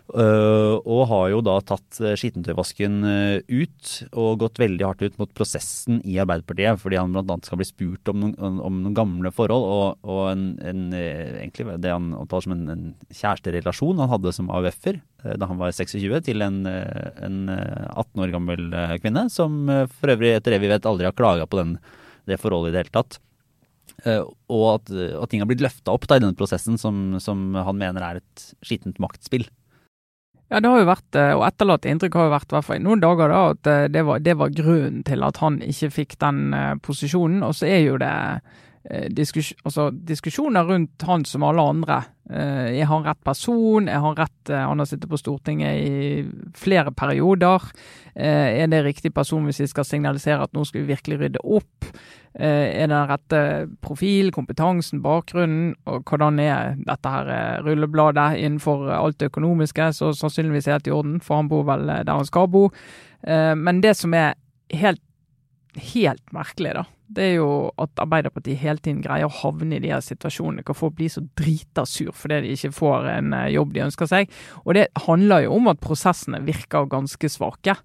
Eh, 0.08 0.74
og 0.88 1.02
har 1.10 1.26
jo 1.34 1.40
da 1.44 1.58
tatt 1.68 1.98
uh, 2.00 2.14
skittentøyvasken 2.16 2.94
eh, 3.04 3.42
ut 3.44 3.90
og 4.16 4.38
gått 4.40 4.60
veldig 4.62 4.86
hardt 4.86 5.02
ut 5.04 5.18
mot 5.20 5.34
prosessen 5.36 5.98
i 6.00 6.14
Arbeiderpartiet, 6.22 6.80
fordi 6.80 6.96
han 6.96 7.12
bl.a. 7.12 7.36
skal 7.44 7.60
bli 7.60 7.66
spurt 7.68 8.08
om 8.08 8.22
noen, 8.22 8.56
om 8.64 8.78
noen 8.86 8.96
gamle 8.96 9.32
forhold, 9.36 9.66
og, 9.68 10.08
og 10.08 10.22
en, 10.30 10.46
en, 10.64 10.86
eh, 10.96 11.42
egentlig 11.42 11.76
det 11.84 11.92
han 11.92 12.14
omtaler 12.16 12.46
som 12.46 12.56
en, 12.56 12.64
en 12.72 12.86
kjæresterelasjon 13.20 14.00
han 14.00 14.12
hadde 14.14 14.32
som 14.38 14.48
AUF-er 14.48 14.96
eh, 14.96 15.36
da 15.36 15.50
han 15.52 15.60
var 15.60 15.76
26, 15.76 16.16
til 16.30 16.46
en, 16.46 16.62
eh, 16.72 17.12
en 17.28 17.38
eh, 17.52 17.92
18 17.92 18.24
år 18.24 18.34
gammel 18.38 18.66
eh, 18.72 18.96
kvinne, 19.04 19.26
som 19.34 19.60
eh, 19.68 19.84
for 19.92 20.16
øvrig 20.16 20.38
etter 20.38 20.56
det 20.56 20.62
vi 20.64 20.72
vet 20.72 20.88
aldri 20.88 21.10
har 21.10 21.16
klaga 21.20 21.44
på 21.44 21.60
den, 21.60 21.76
det 22.24 22.40
forholdet 22.40 22.72
i 22.72 22.78
det 22.78 22.86
hele 22.86 22.96
tatt. 22.96 23.20
Eh, 24.08 24.24
og 24.24 24.66
at, 24.78 24.96
at 24.96 25.28
ting 25.28 25.44
har 25.44 25.52
blitt 25.52 25.68
løfta 25.68 25.92
opp 25.92 26.08
da, 26.08 26.16
i 26.16 26.24
denne 26.24 26.38
prosessen 26.38 26.80
som, 26.80 27.18
som 27.20 27.50
han 27.60 27.76
mener 27.76 28.08
er 28.08 28.24
et 28.24 28.50
skittent 28.64 29.04
maktspill. 29.04 29.44
Ja, 30.48 30.62
det 30.64 30.70
har 30.72 30.80
jo 30.80 30.88
vært, 30.88 31.16
eh, 31.20 31.34
og 31.36 31.42
etterlatt 31.44 31.84
inntrykk 31.84 32.14
har 32.16 32.28
jo 32.28 32.32
vært, 32.32 32.48
i 32.48 32.56
hvert 32.56 32.64
fall 32.64 32.78
i 32.78 32.84
noen 32.86 33.02
dager, 33.04 33.28
da, 33.28 33.40
at 33.52 33.68
eh, 33.68 33.88
det 33.92 34.04
var, 34.08 34.22
det 34.24 34.34
var 34.40 34.54
grunnen 34.56 35.02
til 35.04 35.26
at 35.26 35.40
han 35.42 35.58
ikke 35.60 35.90
fikk 35.92 36.16
den 36.24 36.54
eh, 36.56 36.70
posisjonen. 36.80 37.42
Og 37.44 37.52
så 37.58 37.68
er 37.68 37.82
jo 37.84 37.98
det 38.00 38.14
diskus, 39.12 39.52
altså, 39.64 39.90
diskusjoner 39.92 40.64
rundt 40.64 41.02
han 41.04 41.24
som 41.28 41.44
alle 41.44 41.64
andre. 41.74 41.98
Eh, 42.30 42.80
er 42.80 42.88
han 42.90 43.04
rett 43.04 43.20
person? 43.24 43.88
Er 43.88 44.02
han 44.04 44.16
rett 44.16 44.50
eh, 44.52 44.64
Han 44.68 44.80
har 44.82 44.88
sittet 44.88 45.08
på 45.08 45.16
Stortinget 45.20 45.80
i 45.80 46.50
flere 46.56 46.92
perioder. 46.92 47.64
Eh, 48.14 48.62
er 48.62 48.68
det 48.68 48.82
riktig 48.84 49.14
person 49.16 49.44
hvis 49.48 49.62
vi 49.62 49.68
skal 49.70 49.86
signalisere 49.88 50.44
at 50.44 50.52
nå 50.52 50.64
skal 50.68 50.82
vi 50.82 50.92
virkelig 50.92 51.18
rydde 51.22 51.44
opp? 51.44 51.88
Eh, 52.34 52.82
er 52.82 52.86
det 52.86 52.92
den 52.92 53.08
rette 53.08 53.40
profil, 53.84 54.28
kompetansen, 54.32 55.00
bakgrunnen, 55.02 55.72
og 55.88 56.04
hvordan 56.04 56.38
er 56.44 56.76
dette 56.84 57.14
her 57.14 57.32
eh, 57.32 57.62
rullebladet 57.64 58.38
innenfor 58.42 58.90
alt 58.92 59.18
det 59.20 59.32
økonomiske? 59.32 59.92
Så 59.96 60.12
sannsynligvis 60.16 60.68
helt 60.68 60.88
i 60.88 60.94
orden, 60.94 61.20
for 61.24 61.40
han 61.40 61.48
bor 61.48 61.64
vel 61.68 61.88
eh, 61.88 62.04
der 62.04 62.20
han 62.20 62.28
skal 62.28 62.48
bo. 62.52 62.68
Eh, 63.24 63.54
Men 63.56 63.80
det 63.80 63.96
som 63.96 64.14
er 64.14 64.36
helt, 64.76 65.00
helt 65.76 66.32
merkelig, 66.32 66.72
da, 66.74 66.84
det 67.08 67.24
er 67.24 67.34
jo 67.38 67.48
at 67.80 68.00
Arbeiderpartiet 68.02 68.60
hele 68.60 68.82
tiden 68.84 69.00
greier 69.04 69.28
å 69.28 69.36
havne 69.40 69.78
i 69.78 69.80
de 69.80 69.92
her 69.92 70.02
situasjonene 70.04 70.64
hvor 70.66 70.76
folk 70.76 70.96
blir 70.98 71.08
så 71.12 71.22
drita 71.38 71.86
sur 71.88 72.10
fordi 72.12 72.42
de 72.44 72.52
ikke 72.56 72.72
får 72.76 73.08
en 73.14 73.32
eh, 73.32 73.46
jobb 73.54 73.72
de 73.72 73.84
ønsker 73.86 74.10
seg. 74.10 74.34
Og 74.66 74.76
det 74.76 74.88
handler 75.06 75.46
jo 75.46 75.54
om 75.56 75.70
at 75.72 75.80
prosessene 75.80 76.42
virker 76.44 76.88
ganske 76.92 77.30
svake. 77.32 77.78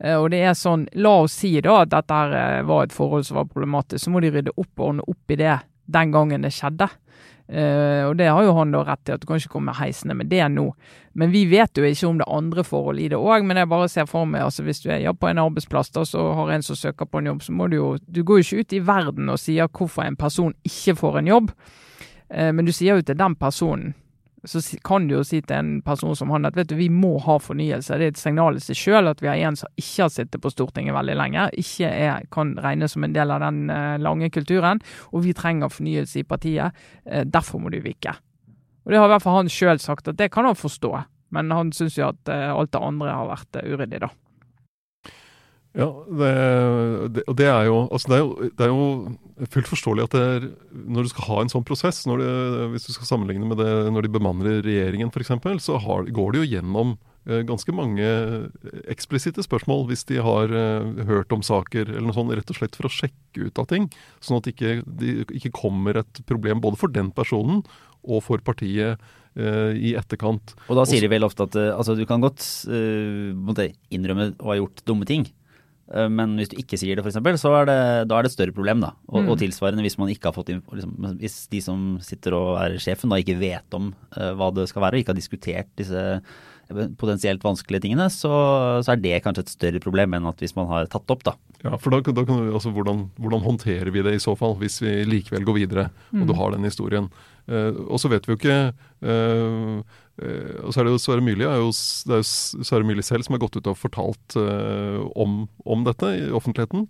Eh, 0.00 0.16
Og 0.16 0.30
det 0.32 0.40
er 0.44 0.56
sånn, 0.56 0.88
La 0.96 1.12
oss 1.26 1.36
si 1.42 1.52
da 1.60 1.82
at 1.82 1.92
dette 1.92 2.22
eh, 2.40 2.62
var 2.64 2.86
et 2.86 2.96
forhold 2.96 3.28
som 3.28 3.36
var 3.42 3.50
problematisk, 3.52 4.04
så 4.04 4.14
må 4.14 4.24
de 4.24 4.32
rydde 4.32 4.56
opp 4.56 4.72
og 4.78 4.86
ordne 4.88 5.06
opp 5.12 5.36
i 5.36 5.40
det 5.40 5.58
den 5.90 6.12
gangen 6.14 6.46
det 6.46 6.54
skjedde. 6.54 6.88
Eh, 7.50 8.04
og 8.06 8.14
det 8.14 8.28
har 8.30 8.44
jo 8.46 8.54
han 8.54 8.70
da 8.70 8.84
rett 8.86 9.00
til, 9.02 9.16
at 9.16 9.22
du 9.22 9.26
kan 9.26 9.40
ikke 9.40 9.56
komme 9.56 9.74
heisende 9.74 10.14
med 10.14 10.30
det 10.30 10.44
nå. 10.54 10.68
Men 11.18 11.32
vi 11.32 11.42
vet 11.50 11.74
jo 11.74 11.82
ikke 11.86 12.06
om 12.06 12.20
det 12.20 12.26
er 12.28 12.36
andre 12.36 12.64
forhold 12.66 13.02
i 13.02 13.08
det 13.10 13.18
òg. 13.18 13.46
Men 13.46 13.58
jeg 13.58 13.70
bare 13.72 13.88
ser 13.90 14.06
for 14.10 14.28
meg, 14.28 14.44
altså 14.46 14.62
hvis 14.66 14.82
du 14.84 14.90
er 14.92 15.02
ja, 15.02 15.12
på 15.12 15.30
en 15.30 15.42
arbeidsplass 15.42 15.90
da, 15.96 16.04
så 16.06 16.28
har 16.38 16.54
en 16.54 16.66
som 16.66 16.78
søker 16.78 17.10
på 17.10 17.18
en 17.18 17.32
jobb, 17.32 17.42
så 17.42 17.56
må 17.56 17.66
du 17.66 17.76
jo 17.80 17.90
Du 18.06 18.22
går 18.22 18.40
jo 18.40 18.46
ikke 18.46 18.60
ut 18.60 18.76
i 18.78 18.84
verden 18.86 19.32
og 19.32 19.40
sier 19.42 19.66
hvorfor 19.66 20.06
en 20.06 20.16
person 20.16 20.54
ikke 20.64 20.96
får 21.00 21.18
en 21.18 21.32
jobb. 21.34 21.50
uh, 22.30 22.52
men 22.54 22.64
du 22.64 22.72
sier 22.72 22.94
jo 22.94 23.02
til 23.02 23.18
den 23.18 23.34
personen 23.34 23.94
så 24.44 24.60
kan 24.86 25.08
du 25.08 25.16
jo 25.18 25.24
si 25.26 25.42
til 25.42 25.56
en 25.56 25.70
person 25.84 26.14
som 26.16 26.30
han 26.32 26.48
at 26.48 26.56
vet 26.56 26.70
du, 26.70 26.76
vi 26.78 26.88
må 26.92 27.18
ha 27.26 27.36
fornyelse. 27.42 27.98
Det 28.00 28.06
er 28.06 28.14
et 28.14 28.20
signal 28.20 28.56
i 28.56 28.62
seg 28.64 28.78
sjøl 28.78 29.10
at 29.10 29.20
vi 29.20 29.28
har 29.28 29.40
en 29.48 29.58
som 29.60 29.68
ikke 29.80 30.06
har 30.06 30.14
sittet 30.14 30.40
på 30.40 30.52
Stortinget 30.52 30.96
veldig 30.96 31.16
lenge, 31.20 31.46
ikke 31.60 31.90
er, 31.90 32.24
kan 32.32 32.54
regnes 32.62 32.96
som 32.96 33.04
en 33.04 33.16
del 33.16 33.34
av 33.34 33.44
den 33.44 33.68
eh, 33.74 33.98
lange 34.00 34.30
kulturen, 34.32 34.80
og 35.12 35.26
vi 35.26 35.36
trenger 35.36 35.72
fornyelse 35.72 36.22
i 36.22 36.26
partiet. 36.28 36.80
Eh, 37.04 37.26
derfor 37.28 37.60
må 37.60 37.72
du 37.72 37.80
vike. 37.84 38.16
Og 38.86 38.94
Det 38.94 39.00
har 39.00 39.10
i 39.10 39.14
hvert 39.14 39.26
fall 39.26 39.42
han 39.42 39.52
sjøl 39.52 39.82
sagt, 39.82 40.08
at 40.08 40.16
det 40.18 40.30
kan 40.32 40.48
han 40.48 40.56
forstå. 40.58 40.94
Men 41.36 41.52
han 41.54 41.68
syns 41.76 41.98
jo 41.98 42.08
at 42.08 42.32
eh, 42.32 42.48
alt 42.48 42.72
det 42.72 42.80
andre 42.82 43.12
har 43.12 43.28
vært 43.28 43.60
uryddig, 43.60 44.00
da. 44.06 44.10
Ja, 45.70 45.86
det, 46.10 46.30
det, 47.14 47.22
og 47.30 47.36
det 47.38 47.46
er 47.46 47.68
jo 47.68 47.76
altså 47.94 48.10
det 48.10 48.16
er 48.16 48.22
jo, 48.24 48.48
det 48.58 48.64
er 48.66 48.70
jo 48.72 49.50
fullt 49.54 49.68
forståelig 49.70 50.06
at 50.08 50.16
det 50.16 50.22
er, 50.26 50.48
når 50.74 51.06
du 51.06 51.10
skal 51.12 51.28
ha 51.28 51.36
en 51.44 51.52
sånn 51.52 51.66
prosess, 51.68 52.00
når 52.10 52.24
det, 52.24 52.32
hvis 52.72 52.88
du 52.88 52.94
skal 52.96 53.06
sammenligne 53.12 53.46
med 53.46 53.60
det 53.62 53.70
når 53.94 54.08
de 54.08 54.10
bemanner 54.16 54.58
regjeringen 54.66 55.12
f.eks., 55.14 55.30
så 55.62 55.78
har, 55.84 56.10
går 56.10 56.34
det 56.34 56.42
jo 56.42 56.48
gjennom 56.56 56.96
eh, 57.30 57.44
ganske 57.46 57.70
mange 57.76 58.10
eksplisitte 58.90 59.44
spørsmål 59.46 59.86
hvis 59.92 60.02
de 60.10 60.18
har 60.26 60.50
eh, 60.50 61.06
hørt 61.06 61.30
om 61.38 61.46
saker 61.46 61.86
eller 61.86 62.08
noe 62.08 62.18
sånt, 62.18 62.34
rett 62.34 62.50
og 62.50 62.58
slett 62.58 62.74
for 62.80 62.90
å 62.90 62.92
sjekke 62.96 63.46
ut 63.46 63.62
av 63.62 63.70
ting. 63.70 63.86
Sånn 64.18 64.40
at 64.42 64.50
ikke, 64.50 64.80
det 64.84 65.20
ikke 65.38 65.54
kommer 65.62 66.02
et 66.02 66.22
problem 66.26 66.62
både 66.66 66.82
for 66.82 66.90
den 66.90 67.14
personen 67.14 67.62
og 68.02 68.24
for 68.26 68.42
partiet 68.42 68.98
eh, 69.38 69.72
i 69.78 69.94
etterkant. 69.98 70.56
Og 70.66 70.78
da 70.78 70.82
sier 70.82 70.98
Også- 70.98 71.06
de 71.06 71.14
vel 71.14 71.30
ofte 71.30 71.46
at 71.46 71.62
eh, 71.62 71.70
altså, 71.76 71.94
du 71.94 72.06
kan 72.10 72.26
godt 72.26 72.42
eh, 72.66 73.70
innrømme 73.94 74.32
å 74.40 74.50
ha 74.50 74.58
gjort 74.64 74.82
dumme 74.88 75.06
ting. 75.06 75.30
Eh, 75.90 76.08
Men 76.08 76.36
hvis 76.38 76.52
du 76.52 76.58
ikke 76.60 76.78
sier 76.78 76.96
det, 76.96 77.04
f.eks., 77.04 77.40
så 77.42 77.54
er 77.60 77.66
det, 77.70 77.80
da 78.10 78.18
er 78.18 78.26
det 78.26 78.30
et 78.30 78.38
større 78.38 78.56
problem. 78.56 78.80
da. 78.80 78.92
Og, 79.08 79.22
Mm. 79.22 79.28
og 79.30 79.38
tilsvarende 79.38 79.82
hvis 79.82 79.98
man 79.98 80.08
ikke 80.08 80.30
har 80.30 80.32
fått 80.32 80.48
liksom, 80.48 81.18
hvis 81.18 81.48
de 81.50 81.60
som 81.60 81.98
sitter 82.00 82.34
og 82.34 82.58
er 82.58 82.78
sjefen, 82.78 83.10
da 83.10 83.16
ikke 83.16 83.38
vet 83.38 83.74
om 83.74 83.94
uh, 84.16 84.32
hva 84.34 84.52
det 84.54 84.68
skal 84.68 84.82
være, 84.82 84.94
og 84.94 85.00
ikke 85.02 85.12
har 85.14 85.20
diskutert 85.20 85.68
disse 85.76 86.22
potensielt 86.70 87.42
vanskelige 87.42 87.82
tingene, 87.82 88.06
så, 88.10 88.30
så, 88.84 88.92
er 88.92 89.00
det 89.02 89.22
kanskje 89.24 89.42
et 89.42 89.54
større 89.54 89.80
problem 89.82 90.14
enn 90.14 90.28
at 90.30 90.38
hvis 90.38 90.54
man 90.54 90.68
har 90.70 90.86
tatt 90.86 91.10
opp, 91.10 91.24
da. 91.26 91.34
Ja, 91.64 91.76
for 91.76 91.90
da, 91.90 92.00
da 92.00 92.24
kan 92.24 92.44
vi, 92.44 92.52
altså, 92.54 92.70
hvordan, 92.70 93.10
hvordan, 93.18 93.42
håndterer 93.42 93.90
vi 93.90 94.04
det 94.06 94.14
i 94.16 94.22
så 94.22 94.36
fall, 94.38 94.54
hvis 94.60 94.80
vi 94.80 95.00
likevel 95.08 95.44
går 95.44 95.58
videre 95.58 95.88
og 96.14 96.22
du 96.22 96.32
mm. 96.32 96.38
har 96.38 96.54
den 96.54 96.68
historien. 96.68 97.10
Eh, 97.50 97.80
og 97.90 97.98
så 97.98 98.10
vet 98.12 98.26
vi 98.26 98.34
jo 98.34 98.38
ikke 98.38 98.58
eh, 98.70 99.78
eh, 100.22 100.52
og 100.62 100.70
så 100.70 100.80
er 100.80 100.86
Det 100.86 100.92
jo 100.92 101.00
Sverre 101.02 101.24
Myrli 101.24 101.42
det 101.42 101.50
er 101.50 101.64
jo 101.64 101.72
Sverre 102.22 102.86
Myrli 102.86 103.02
selv 103.06 103.26
som 103.26 103.34
har 103.34 103.42
gått 103.42 103.58
ut 103.58 103.70
og 103.70 103.78
fortalt 103.78 104.36
om, 104.38 105.42
om, 105.64 105.82
dette 105.86 106.12
i 106.18 106.28
offentligheten. 106.36 106.86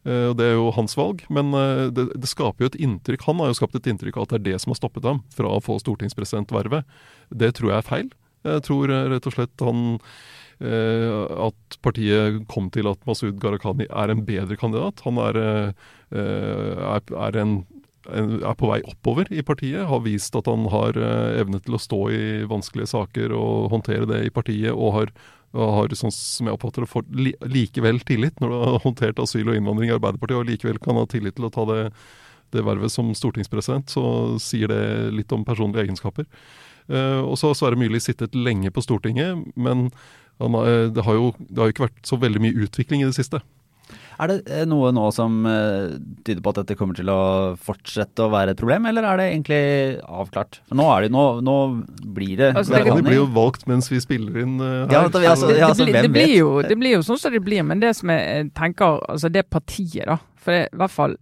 Og 0.00 0.34
Det 0.38 0.46
er 0.46 0.54
jo 0.56 0.70
hans 0.72 0.96
valg, 0.96 1.20
men 1.28 1.52
det, 1.92 2.06
det, 2.16 2.28
skaper 2.30 2.64
jo 2.64 2.70
et 2.70 2.78
inntrykk 2.80 3.26
Han 3.26 3.42
har 3.42 3.50
jo 3.50 3.58
skapt 3.58 3.76
et 3.76 3.88
inntrykk 3.90 4.16
av 4.16 4.24
at 4.24 4.32
det 4.32 4.38
er 4.38 4.46
det 4.46 4.62
som 4.62 4.72
har 4.72 4.78
stoppet 4.78 5.04
ham 5.04 5.20
fra 5.36 5.50
å 5.52 5.60
få 5.60 5.76
stortingspresidentvervet. 5.82 6.88
Det 7.28 7.50
tror 7.58 7.74
jeg 7.74 7.82
er 7.82 7.90
feil. 7.90 8.08
Jeg 8.48 8.64
tror 8.64 8.94
rett 9.12 9.28
og 9.28 9.36
slett 9.36 9.66
han 9.66 9.98
at 10.60 11.76
partiet 11.84 12.40
kom 12.52 12.72
til 12.72 12.88
at 12.88 13.04
Masud 13.08 13.36
Gharahkhani 13.40 13.86
er 13.88 14.12
en 14.12 14.24
bedre 14.24 14.56
kandidat. 14.60 15.04
Han 15.04 15.20
er, 15.20 15.38
er 16.16 17.38
en 17.44 17.54
er 18.14 18.56
på 18.58 18.70
vei 18.70 18.80
oppover 18.86 19.28
i 19.32 19.42
partiet. 19.46 19.84
Har 19.88 20.02
vist 20.04 20.36
at 20.38 20.48
han 20.50 20.66
har 20.72 20.96
eh, 20.98 21.40
evne 21.40 21.60
til 21.64 21.76
å 21.76 21.82
stå 21.82 22.00
i 22.14 22.22
vanskelige 22.50 22.92
saker 22.92 23.34
og 23.36 23.70
håndtere 23.74 24.08
det 24.10 24.22
i 24.26 24.32
partiet. 24.34 24.72
Og 24.72 24.94
har, 24.96 25.12
har 25.56 25.94
sånn 25.98 26.14
som 26.14 26.48
jeg 26.48 26.56
oppfatter 26.56 26.86
det, 26.86 26.90
fått 26.92 27.12
likevel 27.50 28.02
tillit 28.06 28.40
når 28.42 28.52
du 28.52 28.58
har 28.60 28.82
håndtert 28.86 29.22
asyl 29.22 29.50
og 29.52 29.58
innvandring 29.58 29.92
i 29.92 29.96
Arbeiderpartiet, 29.96 30.40
og 30.40 30.50
likevel 30.50 30.80
kan 30.82 30.98
ha 31.00 31.06
tillit 31.10 31.38
til 31.38 31.48
å 31.48 31.52
ta 31.54 31.66
det, 31.70 31.84
det 32.56 32.66
vervet 32.66 32.92
som 32.92 33.12
stortingspresident, 33.16 33.92
så 33.92 34.04
sier 34.42 34.72
det 34.72 34.82
litt 35.14 35.32
om 35.36 35.46
personlige 35.46 35.86
egenskaper. 35.86 36.26
Uh, 36.90 37.22
og 37.22 37.36
så 37.38 37.50
har 37.50 37.54
Sverre 37.54 37.78
Myrli 37.78 38.00
sittet 38.02 38.34
lenge 38.34 38.72
på 38.74 38.82
Stortinget, 38.82 39.38
men 39.54 39.84
han, 40.42 40.56
det, 40.90 41.04
har 41.06 41.14
jo, 41.14 41.28
det 41.38 41.60
har 41.60 41.68
jo 41.68 41.74
ikke 41.76 41.84
vært 41.84 42.08
så 42.08 42.18
veldig 42.18 42.42
mye 42.42 42.64
utvikling 42.66 43.04
i 43.04 43.06
det 43.06 43.14
siste. 43.14 43.42
Er 44.20 44.28
det 44.28 44.36
eh, 44.52 44.66
noe 44.68 44.90
nå 44.92 45.06
som 45.16 45.40
uh, 45.48 45.96
tyder 46.26 46.42
på 46.44 46.52
at 46.52 46.60
dette 46.60 46.76
kommer 46.76 46.98
til 46.98 47.08
å 47.12 47.20
fortsette 47.60 48.26
å 48.26 48.32
være 48.32 48.54
et 48.54 48.60
problem, 48.60 48.88
eller 48.90 49.06
er 49.08 49.20
det 49.20 49.28
egentlig 49.30 49.62
avklart? 50.04 50.60
For 50.68 50.76
nå, 50.80 50.88
er 50.92 51.06
det, 51.06 51.12
nå, 51.14 51.24
nå 51.46 51.56
blir 52.04 52.34
det 52.40 52.50
altså, 52.52 52.76
det, 52.76 52.84
det, 52.90 53.06
blir 53.06 53.20
jo 53.22 53.28
valgt 53.32 53.64
mens 53.70 53.88
vi 53.92 54.02
spiller 54.02 54.42
inn 54.44 54.58
uh, 54.60 54.66
her. 54.84 54.92
Ja, 54.92 55.02
det, 55.08 55.24
altså, 55.24 55.50
ja, 55.54 55.70
altså, 55.70 55.88
det, 55.88 56.04
blir 56.12 56.34
jo, 56.36 56.52
det 56.66 56.76
blir 56.80 56.98
jo 56.98 57.06
sånn 57.06 57.20
som 57.22 57.34
det 57.34 57.42
blir, 57.46 57.64
men 57.66 57.80
det 57.80 57.94
som 57.96 58.12
jeg 58.12 58.50
tenker, 58.56 59.00
altså 59.08 59.32
det 59.32 59.46
partiet, 59.48 60.04
da. 60.10 60.20
For 60.40 60.56
det, 60.56 60.68
i 60.68 60.80
hvert 60.80 60.96
fall 60.96 61.16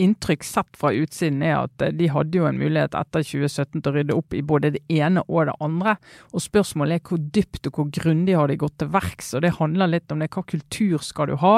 inntrykk 0.00 0.44
sett 0.46 0.78
fra 0.78 0.92
utsiden 0.94 1.42
er 1.44 1.56
at 1.62 1.84
eh, 1.84 1.94
de 1.94 2.10
hadde 2.12 2.38
jo 2.40 2.48
en 2.48 2.60
mulighet 2.60 2.96
etter 2.98 3.24
2017 3.26 3.80
til 3.80 3.90
å 3.90 3.94
rydde 3.94 4.18
opp 4.18 4.36
i 4.36 4.42
både 4.44 4.74
det 4.76 4.82
ene 4.92 5.24
og 5.28 5.48
det 5.50 5.56
andre. 5.64 5.96
Og 6.32 6.44
Spørsmålet 6.44 7.00
er 7.00 7.08
hvor 7.08 7.22
dypt 7.34 7.68
og 7.70 7.78
hvor 7.78 7.90
grundig 7.94 8.36
har 8.38 8.50
de 8.50 8.58
gått 8.60 8.78
til 8.82 8.92
verks. 8.94 9.34
og 9.34 9.44
Det 9.44 9.56
handler 9.58 9.92
litt 9.94 10.12
om 10.12 10.22
det. 10.22 10.30
Hva 10.34 10.44
kultur 10.48 11.04
skal 11.04 11.32
du 11.32 11.36
ha? 11.42 11.56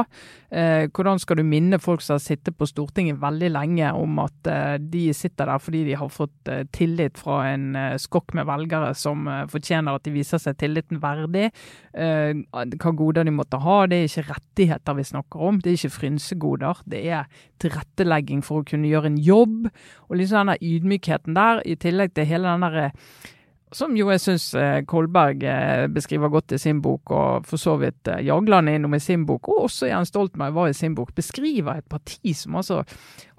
Eh, 0.51 0.87
hvordan 0.95 1.19
skal 1.23 1.41
du 1.41 1.47
minne 1.47 1.81
folk 1.83 2.05
som 2.05 2.17
har 2.17 2.25
sittet 2.25 2.57
på 2.57 2.69
Stortinget 2.69 3.19
veldig 3.23 3.51
lenge 3.51 3.91
om 3.99 4.21
at 4.23 4.51
eh, 4.51 4.77
de 4.79 5.09
sitter 5.17 5.51
der 5.51 5.63
fordi 5.63 5.83
de 5.89 5.97
har 5.99 6.13
fått 6.13 6.51
eh, 6.51 6.65
tillit 6.77 7.19
fra 7.19 7.41
en 7.51 7.75
eh, 7.77 7.97
skokk 8.01 8.35
med 8.39 8.47
velgere 8.49 8.93
som 8.99 9.27
eh, 9.29 9.45
fortjener 9.51 9.99
at 9.99 10.07
de 10.07 10.15
viser 10.15 10.43
seg 10.43 10.59
tilliten 10.61 11.03
verdig? 11.03 11.51
hva 11.97 12.91
goder 12.93 13.25
de 13.25 13.33
måtte 13.33 13.57
ha? 13.65 13.77
Det 13.89 13.97
er 13.97 14.11
ikke 14.11 14.27
rettigheter 14.27 14.97
vi 14.99 15.05
snakker 15.09 15.45
om, 15.49 15.61
det 15.65 15.71
er 15.71 15.79
ikke 15.79 15.95
frynsegoder. 15.95 16.83
Det 16.85 16.99
er 17.09 17.23
tilrettelegging 17.63 18.26
tilrettelegging 18.27 18.43
for 18.45 18.61
å 18.61 18.67
kunne 18.67 18.89
gjøre 18.89 19.13
en 19.13 19.19
jobb. 19.19 19.69
Og 20.09 20.17
liksom 20.19 20.49
den 20.49 20.59
ydmykheten 20.61 21.35
der, 21.35 21.63
i 21.65 21.77
tillegg 21.77 22.15
til 22.15 22.27
hele 22.27 22.49
den 22.49 22.65
derre 22.65 22.93
som 23.75 23.97
jo 23.99 24.07
jeg 24.13 24.23
syns 24.23 24.47
eh, 24.55 24.81
Kolberg 24.87 25.43
eh, 25.43 25.87
beskriver 25.91 26.31
godt 26.31 26.55
i 26.55 26.59
sin 26.63 26.79
bok, 26.83 27.11
og 27.11 27.47
for 27.51 27.59
så 27.59 27.75
vidt 27.81 28.07
Jagland 28.23 28.71
er 28.71 28.79
innom 28.79 28.95
i 28.95 29.03
sin 29.03 29.25
bok, 29.27 29.49
og 29.51 29.67
også 29.67 29.89
Jens 29.91 30.13
Stoltenberg 30.13 30.55
var 30.55 30.71
i 30.71 30.77
sin 30.77 30.95
bok, 30.95 31.11
beskriver 31.17 31.81
et 31.81 31.89
parti 31.91 32.35
som 32.39 32.55
altså 32.61 32.85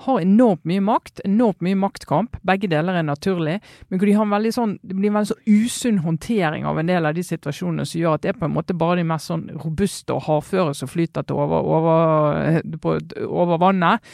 har 0.03 0.19
enormt 0.21 0.65
mye 0.69 0.81
makt, 0.83 1.23
enormt 1.25 1.63
mye 1.65 1.77
maktkamp. 1.79 2.35
Begge 2.45 2.69
deler 2.69 2.99
er 2.99 3.05
naturlig, 3.07 3.55
men 3.87 3.97
hvor 3.97 4.09
de 4.09 4.17
har 4.17 4.27
en 4.27 4.35
veldig 4.35 4.51
sånn, 4.53 4.75
det 4.85 4.97
blir 4.97 5.09
en 5.09 5.17
veldig 5.17 5.31
så 5.31 5.39
usunn 5.47 6.03
håndtering 6.03 6.67
av 6.69 6.77
en 6.77 6.91
del 6.91 7.07
av 7.09 7.15
de 7.17 7.23
situasjonene 7.25 7.87
som 7.87 8.01
gjør 8.01 8.19
at 8.19 8.25
det 8.25 8.33
er 8.33 8.37
på 8.37 8.45
en 8.45 8.53
måte 8.53 8.75
bare 8.77 8.99
de 8.99 9.07
mest 9.09 9.31
sånn 9.31 9.47
robuste 9.55 10.13
og 10.13 10.27
hardføre 10.27 10.75
som 10.77 10.91
flyter 10.91 11.25
til 11.25 11.39
over, 11.39 11.71
over, 11.77 12.59
på, 12.83 12.97
over 13.25 13.63
vannet. 13.63 14.05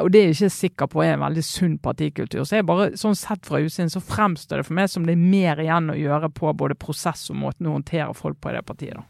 Og 0.00 0.10
det 0.12 0.24
er 0.24 0.32
jeg 0.32 0.38
ikke 0.38 0.56
sikker 0.56 0.90
på 0.90 1.04
er 1.04 1.14
en 1.14 1.22
veldig 1.22 1.44
sunn 1.46 1.78
partikultur. 1.82 2.42
Så 2.42 2.58
jeg 2.58 2.66
bare, 2.66 2.90
sånn 2.98 3.16
sett 3.18 3.46
fra 3.46 3.62
utsiden 3.62 3.92
så 3.92 4.02
fremstår 4.02 4.62
det 4.62 4.66
for 4.66 4.78
meg 4.80 4.90
som 4.90 5.06
det 5.06 5.14
er 5.14 5.22
mer 5.22 5.57
mer 5.58 5.66
igjen 5.66 5.92
å 5.92 5.98
gjøre 5.98 6.30
på 6.34 6.52
både 6.54 6.76
prosess 6.78 7.28
og 7.32 7.38
måten 7.42 7.68
å 7.68 7.78
håndtere 7.78 8.14
folk 8.14 8.40
på 8.40 8.50
i 8.50 8.56
det 8.56 8.66
partiet. 8.66 8.94
da. 8.94 9.04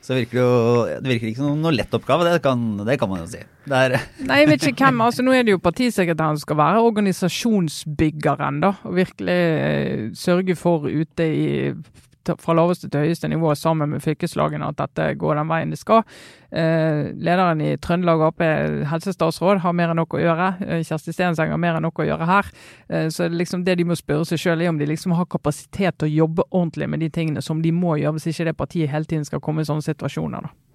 Så 0.00 0.14
virker 0.16 0.38
det, 0.38 0.42
jo, 0.42 0.84
det 1.04 1.10
virker 1.10 1.28
ikke 1.28 1.42
som 1.42 1.60
noen 1.60 1.76
lett 1.76 1.92
oppgave, 1.92 2.24
det 2.24 2.40
kan, 2.40 2.60
det 2.86 2.96
kan 2.98 3.10
man 3.10 3.20
jo 3.20 3.26
si. 3.28 3.42
Nei, 3.68 4.38
jeg 4.40 4.48
vet 4.48 4.64
ikke 4.70 4.86
hvem. 4.86 5.02
altså 5.04 5.22
Nå 5.22 5.34
er 5.36 5.44
det 5.44 5.52
jo 5.52 5.60
partisekretæren 5.60 6.38
som 6.38 6.46
skal 6.46 6.56
være 6.56 6.84
organisasjonsbyggeren, 6.86 8.62
da. 8.64 8.72
Og 8.88 8.96
virkelig 8.96 9.36
eh, 9.36 10.06
sørge 10.16 10.56
for 10.56 10.88
ute 10.88 11.26
i 11.28 11.50
fra 12.28 12.54
laveste 12.56 12.90
til 12.90 13.06
høyeste 13.06 13.28
nivå 13.30 13.52
sammen 13.58 13.94
med 13.94 14.04
fylkeslagene 14.04 14.68
at 14.70 14.78
dette 14.80 15.14
går 15.20 15.38
den 15.40 15.50
veien 15.50 15.72
det 15.72 15.80
skal. 15.80 16.04
Eh, 16.50 17.10
lederen 17.16 17.62
i 17.64 17.74
Trøndelag 17.80 18.24
Ap, 18.26 18.44
helsestatsråd, 18.90 19.62
har 19.64 19.76
mer 19.76 19.92
enn 19.92 20.00
nok 20.02 20.18
å 20.18 20.22
gjøre. 20.22 20.52
Eh, 20.66 20.84
Kjersti 20.86 21.14
Stenseng 21.14 21.54
har 21.54 21.60
mer 21.62 21.78
enn 21.78 21.86
nok 21.86 22.02
å 22.02 22.08
gjøre 22.08 22.30
her. 22.30 22.50
Eh, 22.88 23.08
så 23.14 23.28
liksom 23.30 23.64
det 23.66 23.78
de 23.80 23.88
må 23.88 23.98
spørre 23.98 24.28
seg 24.28 24.42
sjøl, 24.42 24.64
er 24.64 24.72
om 24.72 24.80
de 24.80 24.88
liksom 24.90 25.16
har 25.18 25.30
kapasitet 25.30 25.98
til 25.98 26.10
å 26.10 26.14
jobbe 26.24 26.48
ordentlig 26.50 26.90
med 26.90 27.04
de 27.04 27.12
tingene 27.14 27.44
som 27.44 27.62
de 27.62 27.72
må 27.72 27.96
gjøre, 28.00 28.18
hvis 28.18 28.32
ikke 28.34 28.50
det 28.50 28.58
partiet 28.58 28.92
hele 28.92 29.08
tiden 29.08 29.24
skal 29.28 29.42
komme 29.44 29.64
i 29.64 29.70
sånne 29.70 29.86
situasjoner. 29.86 30.48
da. 30.48 30.69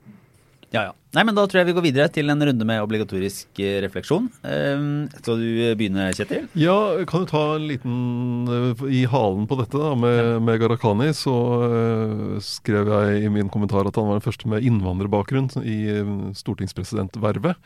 Ja, 0.73 0.89
ja. 0.89 0.93
Nei, 1.15 1.23
men 1.23 1.35
Da 1.37 1.45
tror 1.47 1.61
jeg 1.61 1.69
vi 1.69 1.75
går 1.77 1.85
videre 1.85 2.11
til 2.11 2.31
en 2.31 2.43
runde 2.43 2.67
med 2.67 2.81
obligatorisk 2.83 3.61
eh, 3.63 3.77
refleksjon. 3.85 4.27
Uh, 4.43 5.07
skal 5.21 5.39
du 5.39 5.47
begynne, 5.79 6.09
Kjetil? 6.17 6.49
Ja, 6.59 6.75
kan 7.07 7.23
du 7.23 7.31
ta 7.31 7.43
en 7.55 7.67
liten 7.69 7.95
uh, 8.49 8.85
I 8.89 9.05
halen 9.11 9.47
på 9.47 9.59
dette 9.61 9.79
da, 9.79 9.93
med, 9.99 10.17
ja. 10.19 10.37
med 10.43 10.59
Gharahkhani, 10.59 11.11
så 11.15 11.35
uh, 11.63 12.37
skrev 12.43 12.91
jeg 12.91 13.23
i 13.23 13.31
min 13.31 13.51
kommentar 13.53 13.87
at 13.87 13.99
han 13.99 14.09
var 14.09 14.19
den 14.19 14.25
første 14.25 14.51
med 14.51 14.65
innvandrerbakgrunn 14.67 15.53
i 15.63 15.77
stortingspresidentvervet. 16.35 17.61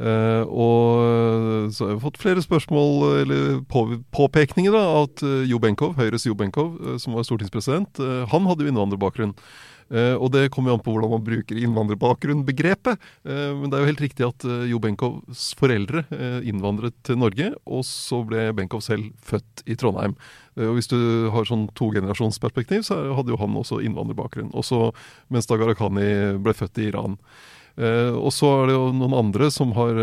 Uh, 0.00 0.46
og 0.48 1.72
så 1.74 1.84
har 1.84 1.90
jeg 1.92 2.04
fått 2.04 2.22
flere 2.22 2.44
spørsmål, 2.44 2.94
eller 3.24 3.58
på, 3.68 3.84
påpekninger, 4.14 4.72
da, 4.72 5.02
at 5.02 5.26
Jo 5.50 5.58
Benkow, 5.62 5.92
Høyres 5.98 6.28
Jo 6.28 6.38
Benkow, 6.38 6.96
som 7.02 7.18
var 7.18 7.26
stortingspresident, 7.26 8.00
han 8.30 8.48
hadde 8.48 8.64
jo 8.64 8.72
innvandrerbakgrunn. 8.72 9.34
Uh, 9.92 10.16
og 10.16 10.30
det 10.32 10.46
kommer 10.52 10.72
jo 10.72 10.78
an 10.78 10.84
på 10.84 10.94
hvordan 10.94 11.12
man 11.12 11.24
bruker 11.26 11.58
innvandrerbakgrunn-begrepet. 11.60 13.00
Uh, 13.28 13.52
men 13.60 13.68
det 13.68 13.76
er 13.76 13.84
jo 13.84 13.90
helt 13.90 14.04
riktig 14.06 14.26
at 14.26 14.46
uh, 14.48 14.64
Jo 14.68 14.80
Benkows 14.82 15.50
foreldre 15.58 16.04
innvandret 16.48 16.96
til 17.06 17.18
Norge, 17.20 17.50
og 17.68 17.84
så 17.86 18.22
ble 18.26 18.48
Benkow 18.56 18.80
selv 18.84 19.10
født 19.24 19.64
i 19.68 19.76
Trondheim. 19.78 20.14
og 20.56 20.76
Hvis 20.78 20.88
du 20.90 21.28
har 21.34 21.46
sånn 21.48 21.66
togenerasjonsperspektiv, 21.78 22.84
så 22.86 22.98
hadde 23.16 23.34
jo 23.34 23.40
han 23.40 23.56
også 23.58 23.80
innvandrerbakgrunn. 23.84 24.52
Også 24.56 24.90
mens 25.32 25.48
da 25.50 25.58
Gharahkhani 25.60 26.38
ble 26.42 26.56
født 26.56 26.80
i 26.80 26.88
Iran. 26.90 27.18
og 27.76 28.32
så 28.36 28.48
er 28.62 28.66
det 28.68 28.74
jo 28.76 28.90
noen 28.92 29.14
andre 29.16 29.50
som 29.50 29.72
har 29.76 29.96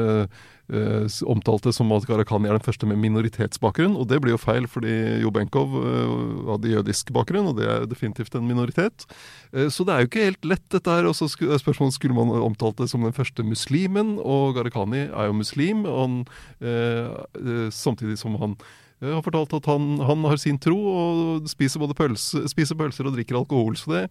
eh, 0.69 1.05
omtalte 1.29 1.73
som 1.75 1.91
at 1.95 2.07
Gharahkhani 2.09 2.49
er 2.49 2.57
den 2.57 2.65
første 2.65 2.89
med 2.89 2.99
minoritetsbakgrunn. 3.01 3.97
Og 3.99 4.09
det 4.11 4.21
blir 4.23 4.35
jo 4.35 4.41
feil, 4.41 4.67
fordi 4.69 5.21
Jobenkov 5.23 5.75
uh, 5.75 6.51
hadde 6.53 6.73
jødisk 6.73 7.13
bakgrunn, 7.15 7.51
og 7.51 7.57
det 7.59 7.69
er 7.69 7.87
definitivt 7.89 8.35
en 8.37 8.47
minoritet. 8.47 9.07
Uh, 9.53 9.67
så 9.71 9.85
det 9.87 9.95
er 9.95 10.03
jo 10.03 10.11
ikke 10.11 10.27
helt 10.27 10.49
lett, 10.53 10.65
dette 10.73 10.97
her. 10.99 11.09
Og 11.09 11.17
så 11.17 11.29
er 11.29 11.61
spørsmålet 11.61 11.97
skulle 11.97 12.17
man 12.17 12.33
omtalt 12.43 12.81
det 12.81 12.89
som 12.91 13.05
den 13.05 13.15
første 13.15 13.45
muslimen, 13.45 14.17
og 14.19 14.57
Gharahkhani 14.57 15.07
er 15.07 15.29
jo 15.29 15.39
muslim. 15.39 15.85
og 15.85 15.99
han, 16.09 16.25
eh, 16.61 17.07
eh, 17.35 17.69
Samtidig 17.69 18.17
som 18.17 18.35
han 18.35 18.55
har 18.99 19.23
fortalt 19.23 19.53
at 19.55 19.67
han, 19.71 19.93
han, 20.03 20.25
har 20.27 20.39
sin 20.41 20.57
tro 20.59 20.75
og 20.75 21.47
spiser 21.47 21.79
både 21.79 21.95
pølse, 21.95 22.43
spiser 22.51 22.75
pølser 22.75 23.07
og 23.07 23.15
drikker 23.15 23.37
alkohol. 23.39 23.77
Så 23.79 23.93
det 23.93 24.01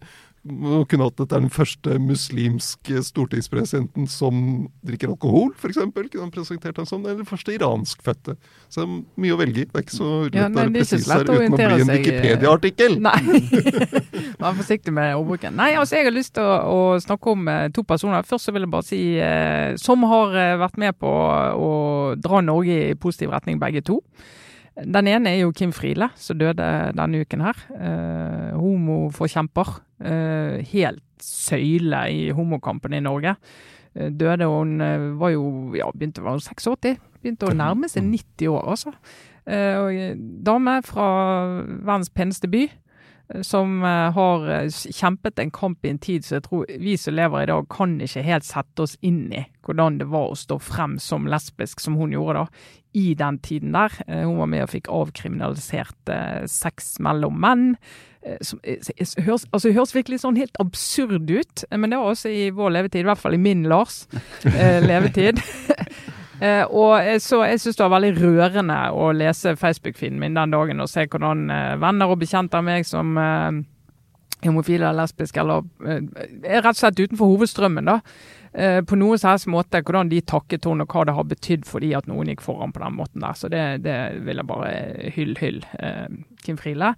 kunne 0.89 1.05
hatt 1.05 1.17
dette 1.19 1.35
er 1.35 1.43
den 1.43 1.51
første 1.51 1.97
muslimske 2.01 3.01
stortingspresidenten 3.03 4.07
som 4.09 4.39
drikker 4.87 5.11
alkohol, 5.11 5.51
f.eks. 5.57 5.77
Kunne 5.83 6.23
han 6.23 6.31
presentert 6.33 6.79
ham 6.79 6.87
som 6.87 7.03
Eller 7.03 7.19
den 7.21 7.29
første 7.29 7.53
iranskfødte. 7.53 8.37
Så 8.71 8.81
det 8.81 8.87
er 8.87 9.21
mye 9.25 9.35
å 9.35 9.39
velge 9.41 9.65
i. 9.65 9.67
Det 9.67 9.77
er 9.77 9.85
ikke 9.85 9.97
så 9.97 10.09
lett 10.23 10.39
ja, 10.39 10.47
å 10.47 10.57
være 10.57 10.73
presis 10.77 11.09
her 11.11 11.25
uten 11.27 11.53
å 11.53 11.59
bli 11.59 11.83
en 11.83 11.93
Wikipedia-artikkel. 11.93 12.97
Nei. 13.09 13.19
Vær 14.41 14.57
forsiktig 14.63 14.95
med 14.95 15.13
ordbruken. 15.19 15.57
Nei, 15.59 15.73
altså 15.77 15.99
jeg 15.99 16.09
har 16.09 16.15
lyst 16.15 16.33
til 16.39 16.47
å, 16.47 16.57
å, 16.71 16.81
snakke 17.03 17.35
om 17.35 17.47
eh, 17.51 17.67
to 17.75 17.83
personer. 17.87 18.25
Først 18.25 18.47
så 18.47 18.55
vil 18.55 18.65
jeg 18.65 18.73
bare 18.73 18.87
si 18.87 19.03
eh, 19.21 19.77
som 19.81 20.07
har 20.07 20.37
eh, 20.39 20.57
vært 20.61 20.79
med 20.81 20.97
på 20.97 21.09
å 21.09 21.71
dra 22.17 22.41
Norge 22.45 22.83
i 22.89 22.97
positiv 22.97 23.35
retning, 23.35 23.59
begge 23.61 23.83
to. 23.85 23.99
Den 24.85 25.09
ene 25.11 25.33
er 25.33 25.41
jo 25.43 25.51
Kim 25.55 25.73
Friele, 25.75 26.09
som 26.15 26.39
døde 26.39 26.65
denne 26.95 27.23
uken 27.23 27.43
her. 27.43 27.57
Eh, 27.75 28.55
homoforkjemper. 28.55 29.73
Eh, 29.99 30.59
helt 30.71 31.03
søyle 31.23 32.05
i 32.11 32.29
homokampen 32.35 32.95
i 32.95 33.03
Norge. 33.03 33.35
Eh, 33.95 34.11
døde 34.11 34.47
hun 34.47 34.81
eh, 34.81 35.07
var 35.19 35.33
jo 35.33 35.73
ja, 35.75 35.89
begynte 35.91 36.23
å 36.23 36.29
være 36.29 36.43
86. 36.45 36.99
Begynte 37.19 37.49
å 37.49 37.55
nærme 37.57 37.89
seg 37.91 38.05
90 38.07 38.53
år, 38.53 38.69
altså. 38.75 38.93
Eh, 39.49 39.75
og, 39.81 40.23
dame 40.45 40.79
fra 40.87 41.07
verdens 41.67 42.11
peneste 42.13 42.49
by. 42.51 42.67
Som 43.41 43.83
eh, 43.83 44.11
har 44.11 44.49
eh, 44.49 44.69
kjempet 44.69 45.39
en 45.39 45.51
kamp 45.51 45.85
i 45.85 45.93
en 45.93 46.01
tid 46.01 46.25
så 46.25 46.37
jeg 46.37 46.45
tror 46.47 46.65
vi 46.81 46.95
som 46.97 47.13
lever 47.13 47.43
i 47.43 47.49
dag, 47.51 47.69
kan 47.69 47.95
ikke 48.01 48.25
helt 48.25 48.47
sette 48.47 48.85
oss 48.85 48.97
inn 49.05 49.27
i 49.33 49.45
hvordan 49.65 49.99
det 50.01 50.09
var 50.09 50.31
å 50.31 50.37
stå 50.39 50.57
frem 50.63 50.97
som 51.01 51.29
lesbisk, 51.29 51.81
som 51.83 51.99
hun 51.99 52.15
gjorde 52.15 52.41
da, 52.41 52.67
i 52.97 53.13
den 53.17 53.37
tiden 53.45 53.75
der. 53.77 53.93
Eh, 54.07 54.25
hun 54.25 54.39
var 54.41 54.49
med 54.49 54.65
og 54.65 54.73
fikk 54.73 54.89
avkriminalisert 54.89 56.13
sex 56.49 56.95
mellom 57.05 57.37
menn. 57.39 57.73
Som, 58.43 58.59
høres, 58.65 59.45
altså, 59.55 59.69
høres 59.71 59.93
virkelig 59.95 60.19
sånn 60.25 60.35
helt 60.35 60.57
absurd 60.59 61.29
ut, 61.31 61.63
men 61.71 61.93
det 61.93 62.01
var 62.01 62.11
også 62.11 62.33
i 62.33 62.49
vår 62.51 62.73
levetid, 62.75 63.05
i 63.05 63.07
hvert 63.07 63.21
fall 63.21 63.37
i 63.37 63.39
min 63.39 63.63
Lars 63.71 64.01
levetid. 64.43 65.39
Eh, 66.39 66.63
og 66.63 67.21
så 67.21 67.41
Jeg 67.45 67.59
syns 67.59 67.75
det 67.75 67.83
var 67.83 67.97
veldig 67.97 68.13
rørende 68.21 68.77
å 68.95 69.11
lese 69.15 69.57
Facebook-feeden 69.59 70.19
min 70.21 70.37
den 70.37 70.55
dagen 70.55 70.79
og 70.79 70.89
se 70.91 71.05
hvordan 71.07 71.49
eh, 71.51 71.75
venner 71.81 72.11
og 72.11 72.21
bekjente 72.21 72.59
av 72.59 72.65
meg 72.67 72.87
som 72.87 73.17
eh, 73.19 73.59
homofile 74.45 74.87
eller 74.87 75.03
lesbiske, 75.03 75.39
eller 75.39 75.65
eh, 75.85 76.03
er 76.43 76.63
rett 76.63 76.75
og 76.77 76.81
slett 76.81 77.01
utenfor 77.01 77.33
hovedstrømmen, 77.33 77.89
da. 77.89 77.99
Eh, 78.53 78.79
på 78.81 78.97
noen 78.97 79.19
helst 79.21 79.49
måte 79.51 79.81
hvordan 79.85 80.09
de 80.09 80.21
takket 80.25 80.65
henne, 80.65 80.85
og 80.85 80.95
hva 80.95 81.05
det 81.05 81.15
har 81.17 81.27
betydd 81.29 81.67
for 81.69 81.83
de 81.83 81.91
at 81.97 82.07
noen 82.09 82.31
gikk 82.31 82.41
foran 82.45 82.73
på 82.73 82.81
den 82.81 82.97
måten 82.97 83.25
der. 83.25 83.37
Så 83.37 83.51
det, 83.51 83.63
det 83.85 83.97
vil 84.25 84.41
jeg 84.41 84.49
bare 84.49 84.73
hyll, 85.15 85.35
hyll 85.41 85.59
eh, 85.77 86.07
Kim 86.45 86.57
Friele. 86.57 86.95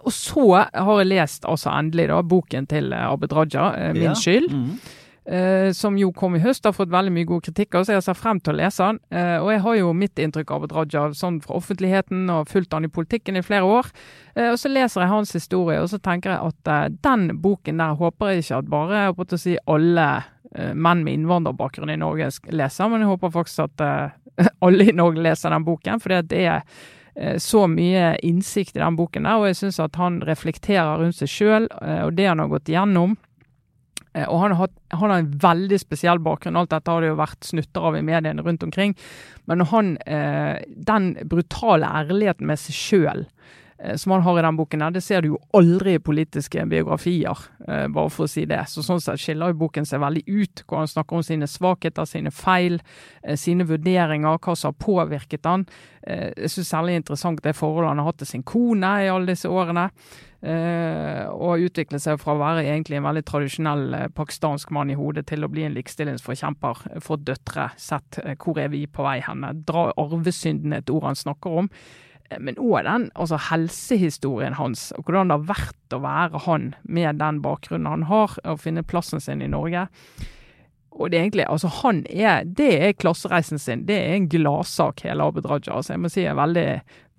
og 0.00 0.12
så 0.14 0.46
har 0.72 1.00
jeg 1.02 1.10
lest 1.10 1.48
altså 1.50 1.74
endelig 1.74 2.08
da 2.12 2.22
boken 2.22 2.70
til 2.70 2.92
Abid 2.94 3.34
Raja, 3.36 3.72
'Min 3.92 4.12
ja. 4.12 4.18
skyld'. 4.18 4.52
Mm. 4.54 4.78
Uh, 5.24 5.72
som 5.72 5.96
jo 5.96 6.10
kom 6.12 6.34
i 6.36 6.40
høst, 6.42 6.66
har 6.68 6.74
fått 6.76 6.90
veldig 6.92 7.12
mye 7.14 7.28
god 7.28 7.46
kritikk. 7.46 7.78
Og 7.78 7.86
så 7.86 7.96
jeg 7.96 8.04
ser 8.04 8.18
frem 8.18 8.40
til 8.44 8.52
å 8.52 8.58
lese 8.58 8.84
den. 8.84 8.98
Uh, 9.08 9.38
og 9.40 9.48
jeg 9.54 9.62
har 9.64 9.78
jo 9.78 9.94
mitt 9.96 10.20
inntrykk 10.20 10.50
av 10.52 10.66
at 10.66 10.74
Raja 10.76 11.04
sånn 11.16 11.38
fra 11.44 11.56
offentligheten 11.56 12.28
og 12.32 12.50
fulgt 12.52 12.76
han 12.76 12.84
i 12.84 12.92
politikken 12.92 13.40
i 13.40 13.44
flere 13.44 13.64
år. 13.64 13.88
Uh, 14.36 14.50
og 14.50 14.58
så 14.60 14.68
leser 14.72 15.04
jeg 15.04 15.12
hans 15.14 15.32
historie, 15.36 15.80
og 15.80 15.88
så 15.92 16.00
tenker 16.04 16.34
jeg 16.34 16.52
at 16.52 17.00
den 17.06 17.30
boken 17.40 17.80
der 17.80 17.96
håper 17.96 18.34
jeg 18.34 18.44
ikke 18.44 18.60
at 18.60 18.70
bare 18.74 19.06
på 19.16 19.24
å 19.24 19.40
si 19.40 19.56
alle 19.64 20.08
menn 20.54 21.00
med 21.02 21.16
innvandrerbakgrunn 21.16 21.90
i 21.90 21.96
Norge 21.98 22.28
leser, 22.54 22.86
men 22.86 23.02
jeg 23.02 23.08
håper 23.10 23.32
faktisk 23.34 23.64
at 23.64 23.82
alle 24.66 24.84
i 24.86 24.94
Norge 24.94 25.24
leser 25.24 25.50
den 25.50 25.64
boken. 25.66 25.98
for 25.98 26.14
det 26.22 26.44
er 26.44 26.62
så 27.42 27.64
mye 27.70 28.12
innsikt 28.22 28.76
i 28.76 28.82
den 28.82 28.94
boken 28.94 29.26
der, 29.26 29.40
og 29.40 29.48
jeg 29.48 29.58
syns 29.58 29.80
at 29.82 29.98
han 29.98 30.20
reflekterer 30.22 31.00
rundt 31.00 31.18
seg 31.18 31.32
sjøl 31.32 31.66
og 31.72 32.14
det 32.14 32.28
han 32.28 32.44
har 32.44 32.52
gått 32.52 32.70
igjennom. 32.70 33.16
Eh, 34.14 34.26
og 34.30 34.40
han 34.44 34.56
har, 34.58 34.72
han 34.94 35.10
har, 35.10 35.18
en 35.18 35.32
veldig 35.42 35.80
spesiell 35.82 36.22
bakgrunn. 36.22 36.58
Alt 36.60 36.72
dette 36.74 36.90
har 36.90 37.02
det 37.02 37.12
jo 37.12 37.20
vært 37.20 37.50
snutter 37.50 37.90
av 37.90 37.98
i 37.98 38.04
mediene 38.06 38.44
rundt 38.46 38.66
omkring. 38.66 38.96
Men 39.50 39.66
han, 39.70 39.96
eh, 40.06 40.62
den 40.90 41.14
brutale 41.30 41.90
ærligheten 42.02 42.48
med 42.48 42.62
seg 42.62 42.78
sjøl 42.78 43.26
som 43.96 44.12
han 44.12 44.22
har 44.22 44.38
i 44.38 44.42
den 44.42 44.56
boken, 44.56 44.84
det 44.94 45.02
ser 45.04 45.22
du 45.22 45.32
jo 45.34 45.40
aldri 45.56 45.96
i 45.98 46.02
politiske 46.02 46.64
biografier, 46.70 47.38
eh, 47.68 47.86
bare 47.92 48.12
for 48.12 48.26
å 48.26 48.30
si 48.30 48.46
det. 48.48 48.62
Så 48.70 48.84
Sånn 48.84 49.02
sett 49.02 49.20
skiller 49.20 49.52
jo 49.52 49.60
boken 49.64 49.86
seg 49.88 50.02
veldig 50.02 50.24
ut, 50.26 50.62
hvor 50.66 50.82
han 50.82 50.90
snakker 50.90 51.18
om 51.18 51.24
sine 51.26 51.48
svakheter, 51.50 52.08
sine 52.08 52.32
feil, 52.34 52.80
eh, 53.22 53.36
sine 53.36 53.66
vurderinger, 53.68 54.38
hva 54.38 54.56
som 54.56 54.72
har 54.72 54.86
påvirket 54.86 55.44
han. 55.44 55.66
Eh, 56.06 56.32
jeg 56.36 56.52
syns 56.54 56.70
særlig 56.72 56.96
interessant 57.00 57.42
det 57.42 57.56
forholdet 57.56 57.88
han 57.88 57.98
har 57.98 58.12
hatt 58.12 58.18
til 58.18 58.26
sin 58.26 58.42
kone 58.42 58.92
i 59.04 59.08
alle 59.08 59.26
disse 59.26 59.48
årene. 59.48 59.90
og 60.44 61.54
og 61.54 61.62
utviklet 61.64 62.02
seg 62.02 62.18
fra 62.20 62.34
å 62.34 62.38
være 62.38 62.66
egentlig 62.68 62.98
en 62.98 63.06
veldig 63.06 63.24
tradisjonell 63.24 64.10
pakistansk 64.12 64.70
mann 64.70 64.90
i 64.90 64.94
hodet 64.94 65.26
til 65.26 65.42
å 65.42 65.48
bli 65.48 65.62
en 65.64 65.72
likestillingsforkjemper 65.72 67.00
for 67.00 67.16
døtre. 67.16 67.70
Sett 67.78 68.18
hvor 68.36 68.58
er 68.58 68.68
vi 68.68 68.84
på 68.86 69.02
vei 69.02 69.20
henne? 69.24 69.54
Dra 69.64 69.90
arvesynden, 69.96 70.74
et 70.74 70.90
ord 70.90 71.04
han 71.04 71.16
snakker 71.16 71.62
om. 71.62 71.70
Men 72.40 72.56
òg 72.58 72.84
den 72.86 73.08
altså 73.14 73.38
helsehistorien 73.50 74.56
hans, 74.58 74.88
og 74.96 75.04
hvordan 75.04 75.30
det 75.30 75.36
har 75.36 75.50
vært 75.50 75.96
å 75.96 76.00
være 76.02 76.44
han 76.46 76.70
med 76.82 77.20
den 77.20 77.42
bakgrunnen 77.44 77.90
han 77.90 78.06
har, 78.08 78.38
og 78.44 78.62
finne 78.62 78.86
plassen 78.86 79.22
sin 79.22 79.44
i 79.44 79.50
Norge. 79.50 79.86
Og 80.94 81.10
det 81.10 81.18
er 81.18 81.24
egentlig, 81.26 81.46
altså 81.50 81.70
han 81.82 82.04
er, 82.06 82.44
det 82.46 82.70
er 82.86 82.92
klassereisen 82.94 83.58
sin. 83.58 83.82
Det 83.88 83.96
er 83.98 84.14
en 84.14 84.28
gladsak, 84.30 85.02
hele 85.08 85.26
Abid 85.26 85.48
Raja. 85.50 85.74
Altså 85.74 85.94
jeg 85.94 86.02
må 86.04 86.10
si 86.12 86.22
jeg 86.22 86.30
er 86.30 86.38
veldig, 86.38 86.66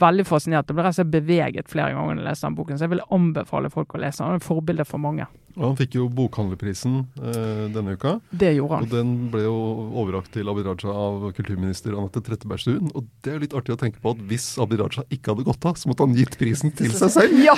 veldig 0.02 0.26
fascinert. 0.30 0.70
Jeg 0.70 0.78
ble 0.78 0.86
rett 0.86 0.96
og 0.96 1.02
slett 1.02 1.16
beveget 1.16 1.72
flere 1.72 1.92
ganger 1.96 2.16
når 2.16 2.24
jeg 2.24 2.30
leste 2.30 2.48
den 2.48 2.60
boken, 2.60 2.78
så 2.80 2.88
jeg 2.88 2.94
vil 2.96 3.04
anbefale 3.18 3.72
folk 3.74 3.98
å 3.98 4.02
lese 4.06 4.22
den. 4.22 4.30
Han 4.30 4.38
er 4.38 4.44
et 4.44 4.48
forbilde 4.48 4.88
for 4.88 5.04
mange. 5.04 5.28
Og 5.56 5.64
han 5.64 5.78
fikk 5.80 5.96
jo 5.96 6.08
bokhandlerprisen 6.12 6.98
eh, 7.20 7.66
denne 7.72 7.96
uka. 7.96 8.18
Det 8.32 8.52
gjorde 8.58 8.80
han. 8.80 8.88
Og 8.88 8.92
den 8.96 9.14
ble 9.32 9.46
jo 9.46 9.56
overrakt 10.02 10.34
til 10.36 10.52
Abid 10.52 10.68
Raja 10.68 10.96
av 10.96 11.30
kulturminister 11.38 11.96
Anette 11.96 12.24
Trettebergstuen. 12.24 12.92
Og 12.92 13.08
det 13.24 13.32
er 13.32 13.38
jo 13.38 13.44
litt 13.46 13.56
artig 13.56 13.76
å 13.76 13.80
tenke 13.80 14.04
på 14.04 14.16
at 14.16 14.24
hvis 14.32 14.50
Abid 14.64 14.84
Raja 14.84 15.06
ikke 15.08 15.32
hadde 15.32 15.48
gått 15.48 15.68
av, 15.68 15.80
så 15.80 15.92
måtte 15.92 16.08
han 16.08 16.16
gitt 16.16 16.36
prisen 16.40 16.76
til 16.76 16.96
seg 16.96 17.12
selv. 17.20 17.40
Ja! 17.46 17.56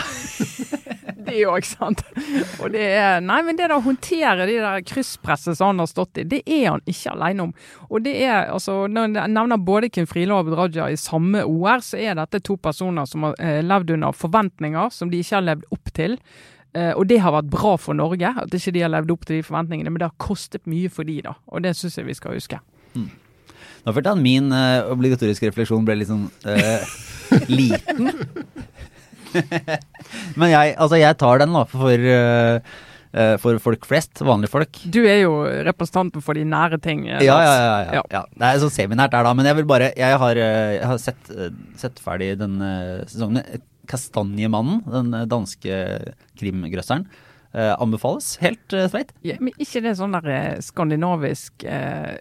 Det 1.27 1.43
òg, 1.49 1.67
sant. 1.67 2.03
Og 2.61 2.71
det 2.73 2.83
er 2.97 3.21
Nei, 3.23 3.39
men 3.45 3.59
det 3.59 3.69
å 3.73 3.79
håndtere 3.83 4.47
de 4.49 4.57
der 4.63 4.83
krysspresset 4.87 5.59
som 5.59 5.73
han 5.73 5.83
har 5.83 5.91
stått 5.91 6.21
i, 6.21 6.27
det 6.27 6.41
er 6.45 6.69
han 6.71 6.83
ikke 6.87 7.13
alene 7.13 7.47
om. 7.47 7.55
Og 7.91 8.03
det 8.05 8.15
er 8.25 8.51
altså 8.53 8.85
Når 8.91 9.15
jeg 9.15 9.33
nevner 9.35 9.63
både 9.69 9.91
Kim 9.93 10.07
Friele 10.09 10.35
og 10.35 10.45
Abid 10.45 10.57
Raja 10.59 10.89
i 10.91 10.99
samme 10.99 11.43
OR, 11.45 11.83
så 11.85 11.99
er 12.01 12.17
dette 12.19 12.41
to 12.45 12.57
personer 12.61 13.07
som 13.09 13.27
har 13.27 13.39
eh, 13.43 13.63
levd 13.65 13.95
under 13.97 14.15
forventninger 14.15 14.93
som 14.93 15.11
de 15.11 15.21
ikke 15.21 15.37
har 15.39 15.49
levd 15.51 15.67
opp 15.75 15.93
til. 15.95 16.17
Uh, 16.77 16.91
og 16.99 17.07
det 17.09 17.21
har 17.23 17.33
vært 17.33 17.47
bra 17.49 17.77
for 17.79 17.97
Norge, 17.97 18.29
at 18.37 18.53
ikke 18.53 18.73
de 18.75 18.83
har 18.83 18.91
levd 18.91 19.13
opp 19.13 19.23
til 19.25 19.39
de 19.39 19.45
forventningene. 19.45 19.89
Men 19.93 20.01
det 20.01 20.09
har 20.09 20.19
kostet 20.21 20.67
mye 20.69 20.91
for 20.93 21.07
de 21.07 21.21
da, 21.25 21.33
og 21.47 21.63
det 21.65 21.73
syns 21.79 21.97
jeg 21.97 22.05
vi 22.09 22.17
skal 22.17 22.35
huske. 22.37 22.59
Mm. 22.93 23.07
Nå 23.85 23.93
følte 23.95 24.11
jeg 24.11 24.19
at 24.19 24.23
min 24.23 24.51
uh, 24.51 24.89
obligatoriske 24.91 25.47
refleksjon 25.49 25.85
ble 25.87 25.95
litt 26.01 26.11
sånn 26.11 26.27
uh, 26.45 26.97
liten. 27.59 28.11
Men 30.39 30.51
jeg, 30.51 30.75
altså 30.75 30.99
jeg 30.99 31.17
tar 31.21 31.41
den 31.43 31.55
da 31.55 31.63
for, 31.71 32.07
uh, 32.13 32.77
for 33.41 33.61
folk 33.63 33.87
flest, 33.89 34.21
vanlige 34.25 34.51
folk. 34.53 34.81
Du 34.93 35.01
er 35.03 35.21
jo 35.23 35.39
representanten 35.67 36.23
for 36.23 36.37
de 36.37 36.45
nære 36.47 36.79
ting. 36.83 37.05
Ja, 37.09 37.21
ja, 37.23 37.37
ja, 37.43 37.77
ja, 37.99 38.03
ja. 38.13 38.23
Det 38.33 38.49
er 38.49 38.61
så 38.63 38.71
seminært 38.73 39.15
der 39.15 39.27
da. 39.27 39.33
Men 39.37 39.49
jeg 39.49 39.59
vil 39.61 39.69
bare 39.69 39.91
Jeg 39.97 40.19
har, 40.21 40.41
jeg 40.41 40.89
har 40.91 41.01
sett, 41.01 41.31
sett, 41.79 42.01
ferdig 42.03 42.35
denne 42.41 42.71
sesongen. 43.09 43.41
Kastanjemannen, 43.87 44.83
den 44.91 45.15
danske 45.31 45.79
krimgrøsseren. 46.39 47.07
Uh, 47.55 47.73
anbefales 47.81 48.35
helt 48.43 48.73
uh, 48.75 48.83
streit. 48.91 49.13
Ja, 49.25 49.37
men 49.41 49.55
ikke 49.57 49.79
det 49.81 49.95
sånn 49.97 50.13
der 50.13 50.59
skandinavisk 50.61 51.63
uh, 51.65 52.19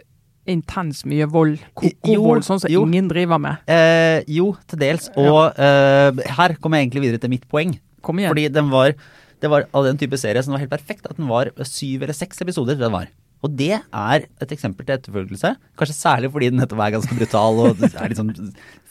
intens 0.51 1.03
mye 1.09 1.27
vold, 1.31 1.61
koko-vold, 1.79 2.47
sånn 2.47 2.63
som 2.63 2.73
jo. 2.73 2.85
ingen 2.87 3.11
driver 3.11 3.41
med? 3.43 3.63
Eh, 3.71 4.23
jo, 4.39 4.53
til 4.71 4.83
dels. 4.83 5.11
Og 5.19 5.43
ja. 5.59 5.69
eh, 5.69 6.25
her 6.39 6.57
kommer 6.61 6.81
jeg 6.81 6.89
egentlig 6.89 7.07
videre 7.09 7.23
til 7.23 7.33
mitt 7.33 7.47
poeng. 7.51 7.77
Kom 8.07 8.23
igjen. 8.23 8.33
Fordi 8.35 8.49
den 8.55 8.73
var, 8.73 8.97
det 9.43 9.53
var 9.53 9.69
av 9.77 9.87
den 9.89 10.01
type 10.01 10.19
serie 10.21 10.43
som 10.45 10.57
var 10.57 10.65
helt 10.65 10.73
perfekt. 10.73 11.09
At 11.09 11.19
den 11.19 11.31
var 11.31 11.53
syv 11.67 12.07
eller 12.07 12.17
seks 12.17 12.43
episoder. 12.45 12.79
Den 12.81 12.95
var. 12.95 13.11
Og 13.45 13.53
det 13.53 13.75
er 13.77 14.25
et 14.43 14.53
eksempel 14.55 14.87
til 14.87 14.97
etterfølgelse. 14.97 15.53
Kanskje 15.79 15.97
særlig 15.97 16.31
fordi 16.33 16.49
den 16.51 16.61
nettopp 16.61 16.81
er 16.83 16.95
ganske 16.97 17.17
brutal 17.19 17.61
og 17.63 17.83
er 17.87 18.11
litt 18.11 18.19
sånn 18.19 18.33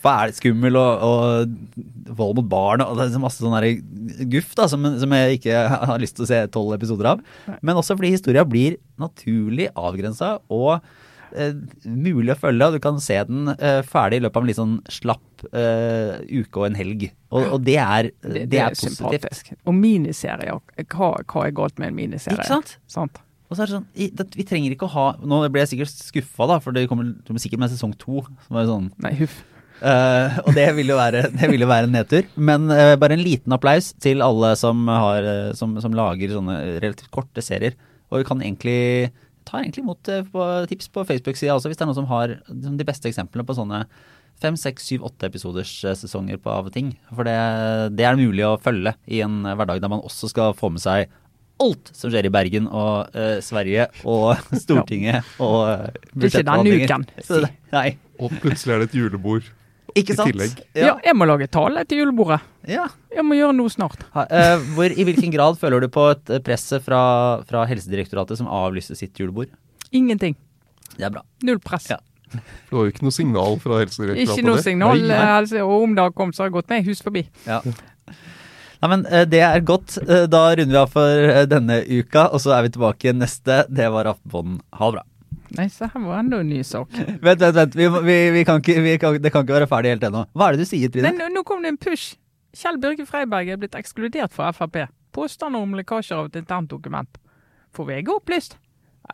fæl, 0.05 0.33
skummel 0.37 0.77
og, 0.77 1.05
og, 1.07 1.79
vold 2.15 2.37
mot 2.37 2.49
barn 2.51 2.83
og 2.85 2.99
det 2.99 3.07
er 3.07 3.23
masse 3.23 3.41
sånn 3.41 4.27
guff 4.29 4.53
da, 4.57 4.67
som, 4.69 4.85
som, 5.01 5.15
jeg 5.17 5.39
ikke 5.39 5.63
har 5.89 6.01
lyst 6.01 6.17
til 6.19 6.27
å 6.27 6.29
se 6.29 6.43
tolv 6.53 6.75
episoder 6.77 7.15
av. 7.15 7.25
Men 7.65 7.81
også 7.81 7.97
fordi 7.97 8.13
historia 8.13 8.45
blir 8.47 8.77
naturlig 9.01 9.71
avgrensa 9.73 10.37
og 10.53 10.85
mulig 11.85 12.33
å 12.33 12.39
følge. 12.39 12.67
og 12.67 12.77
Du 12.77 12.81
kan 12.83 12.99
se 13.03 13.17
den 13.27 13.51
uh, 13.51 13.81
ferdig 13.85 14.21
i 14.21 14.25
løpet 14.25 14.39
av 14.39 14.45
en 14.45 14.49
litt 14.49 14.59
sånn 14.59 14.75
slapp 14.91 15.45
uh, 15.51 16.17
uke 16.29 16.61
og 16.61 16.67
en 16.69 16.79
helg. 16.79 17.07
Og, 17.31 17.47
og 17.57 17.65
det, 17.67 17.77
er, 17.81 18.11
det, 18.23 18.45
det, 18.51 18.61
er, 18.63 18.75
positivt. 18.75 18.99
Sympatisk. 19.01 19.53
Og 19.67 19.77
miniserier, 19.77 20.59
hva, 20.85 21.11
hva, 21.21 21.45
er 21.45 21.55
galt 21.57 21.81
med 21.81 21.91
en 21.91 21.97
miniserie? 21.99 22.39
Ikke 22.39 22.51
sant? 22.53 22.77
sant? 22.91 23.21
Og 23.45 23.57
så 23.57 23.65
er 23.65 23.69
det 23.69 23.75
sånn, 23.75 24.29
Vi 24.33 24.45
trenger 24.47 24.73
ikke 24.73 24.87
å 24.87 24.93
ha 24.95 25.03
Nå 25.21 25.43
ble 25.53 25.61
jeg 25.61 25.75
sikkert 25.75 25.91
skuffa, 25.93 26.47
da, 26.49 26.55
for 26.63 26.73
det 26.73 26.87
kommer, 26.89 27.11
det 27.13 27.27
kommer 27.27 27.43
sikkert 27.43 27.61
med 27.61 27.73
sesong 27.73 27.93
to. 28.01 28.23
Som 28.47 28.61
er 28.61 28.71
sånn, 28.71 28.87
Nei, 29.05 29.13
huff. 29.21 29.43
Uh, 29.75 30.39
og 30.47 30.53
det 30.55 30.69
vil, 30.77 30.87
jo 30.87 30.95
være, 30.95 31.25
det 31.35 31.49
vil 31.51 31.65
jo 31.65 31.69
være 31.69 31.89
en 31.89 31.97
nedtur. 31.97 32.29
Men 32.39 32.69
uh, 32.71 32.95
bare 32.99 33.17
en 33.17 33.25
liten 33.25 33.53
applaus 33.53 33.91
til 34.01 34.23
alle 34.25 34.53
som, 34.59 34.87
har, 34.87 35.27
som, 35.59 35.75
som 35.83 35.97
lager 35.97 36.31
sånne 36.37 36.57
relativt 36.79 37.11
korte 37.13 37.43
serier. 37.43 37.75
Og 38.11 38.21
vi 38.21 38.27
kan 38.27 38.41
egentlig 38.41 39.11
tar 39.47 39.61
egentlig 39.61 39.85
imot 39.85 40.11
eh, 40.11 40.25
på 40.31 40.49
tips 40.71 40.91
på 40.93 41.05
Facebook-sida 41.07 41.55
også, 41.55 41.71
hvis 41.71 41.79
det 41.79 41.85
er 41.85 41.91
noen 41.91 42.01
som 42.01 42.11
har 42.11 42.37
de 42.49 42.87
beste 42.87 43.09
eksemplene 43.09 43.47
på 43.47 43.57
sånne 43.57 43.85
fem, 44.41 44.57
seks, 44.59 44.89
syv, 44.89 45.05
åtte 45.07 45.29
episoders 45.29 45.71
eh, 45.85 45.95
sesonger 45.97 46.39
på 46.41 46.51
av 46.51 46.71
ting. 46.75 46.95
For 47.11 47.27
det, 47.27 47.35
det 47.95 48.07
er 48.07 48.19
mulig 48.19 48.43
å 48.47 48.57
følge 48.61 48.95
i 49.07 49.21
en 49.25 49.43
hverdag 49.47 49.83
der 49.83 49.91
man 49.91 50.03
også 50.03 50.31
skal 50.31 50.55
få 50.57 50.73
med 50.75 50.83
seg 50.83 51.11
alt 51.63 51.91
som 51.95 52.11
skjer 52.11 52.27
i 52.27 52.31
Bergen 52.33 52.65
og 52.67 53.13
uh, 53.15 53.37
Sverige 53.43 53.87
og 54.03 54.41
Stortinget 54.63 55.23
og 55.39 55.61
uh, 55.69 55.85
budsjettforhandlinger. 56.11 56.83
Ikke 56.83 56.89
denne 56.91 57.05
uken. 57.07 57.23
Så, 57.23 57.39
nei. 57.71 57.87
Og 58.19 58.35
plutselig 58.43 58.75
er 58.75 58.83
det 58.83 58.89
et 58.89 58.97
julebord. 58.99 59.47
Ikke 59.95 60.15
sant? 60.17 60.41
Ja. 60.75 60.89
ja. 60.89 60.93
jeg 61.05 61.15
må 61.15 61.27
lage 61.29 61.47
tale 61.51 61.85
til 61.87 62.01
julebordet. 62.03 62.41
Ja. 62.67 62.89
Jeg 63.15 63.23
må 63.23 63.37
gjøre 63.37 63.55
noe 63.55 63.71
snart. 63.71 64.01
Ha, 64.15 64.25
uh, 64.27 64.65
hvor, 64.75 64.91
I 64.91 65.05
hvilken 65.07 65.31
grad 65.31 65.55
føler 65.61 65.85
du 65.85 65.87
på 65.91 66.09
et 66.11 66.33
presset 66.43 66.83
fra, 66.83 66.99
fra 67.47 67.63
Helsedirektoratet 67.69 68.41
som 68.41 68.51
avlyste 68.51 68.97
sitt 68.99 69.15
julebord? 69.21 69.53
Ingenting. 69.95 70.35
Det 70.97 71.07
er 71.07 71.15
bra. 71.15 71.23
Null 71.47 71.61
press. 71.63 71.87
Ja. 71.93 72.01
Det 72.35 72.73
var 72.75 72.87
jo 72.87 72.91
ikke 72.91 73.05
noe 73.07 73.15
signal 73.15 73.59
fra 73.63 73.79
Helsedirektoratet? 73.83 74.35
Ikke 74.35 74.47
noe 74.47 74.63
signal, 74.63 75.03
altså, 75.15 75.63
og 75.63 75.87
om 75.87 75.95
det 75.95 76.03
har 76.03 76.15
kommet, 76.17 76.35
så 76.35 76.43
har 76.43 76.51
jeg 76.51 76.57
gått 76.57 76.73
med 76.73 76.87
hus 76.89 77.03
forbi. 77.05 77.23
Ja. 77.47 77.61
Nei, 78.81 78.89
men 78.91 79.05
eh, 79.07 79.25
Det 79.29 79.41
er 79.45 79.63
godt. 79.65 79.97
Eh, 80.03 80.25
Da 80.29 80.45
runder 80.51 80.75
vi 80.75 80.81
av 80.81 80.93
for 80.93 81.27
eh, 81.31 81.45
denne 81.49 81.81
uka, 81.87 82.27
og 82.29 82.41
så 82.43 82.55
er 82.57 82.67
vi 82.67 82.75
tilbake 82.75 83.15
neste. 83.15 83.63
Det 83.71 83.87
var 83.93 84.11
Aftenpodden. 84.11 84.59
Ha 84.79 84.89
det 84.91 84.99
bra. 84.99 85.05
Nei, 85.55 85.67
så 85.71 85.87
her 85.91 86.03
var 86.03 86.19
enda 86.19 86.41
en 86.43 86.49
ny 86.51 86.61
sak. 86.67 86.91
Vent, 87.25 87.39
vent, 87.41 87.55
vent. 87.55 87.77
Vi, 87.79 87.87
vi, 88.07 88.17
vi 88.35 88.43
kan 88.47 88.61
ikke, 88.61 88.75
vi 88.83 88.97
kan, 89.01 89.17
det 89.21 89.31
kan 89.33 89.45
ikke 89.45 89.57
være 89.59 89.69
ferdig 89.71 89.95
helt 89.95 90.05
ennå. 90.09 90.25
Hva 90.35 90.49
er 90.49 90.57
det 90.57 90.65
du 90.65 90.69
sier, 90.69 90.91
Trine? 90.91 91.13
nå, 91.15 91.29
nå 91.33 91.45
kom 91.47 91.63
det 91.63 91.73
en 91.75 91.79
push. 91.81 92.17
Kjell 92.55 92.77
Børge 92.79 93.07
Freiberg 93.07 93.49
er 93.51 93.59
blitt 93.59 93.75
ekskludert 93.75 94.35
fra 94.35 94.51
Frp. 94.55 94.85
Påstander 95.15 95.63
om 95.63 95.75
lekkasjer 95.75 96.19
av 96.19 96.29
et 96.29 96.37
internt 96.39 96.71
dokument. 96.71 97.19
Får 97.75 97.89
VG 97.89 98.13
opplyst? 98.15 98.57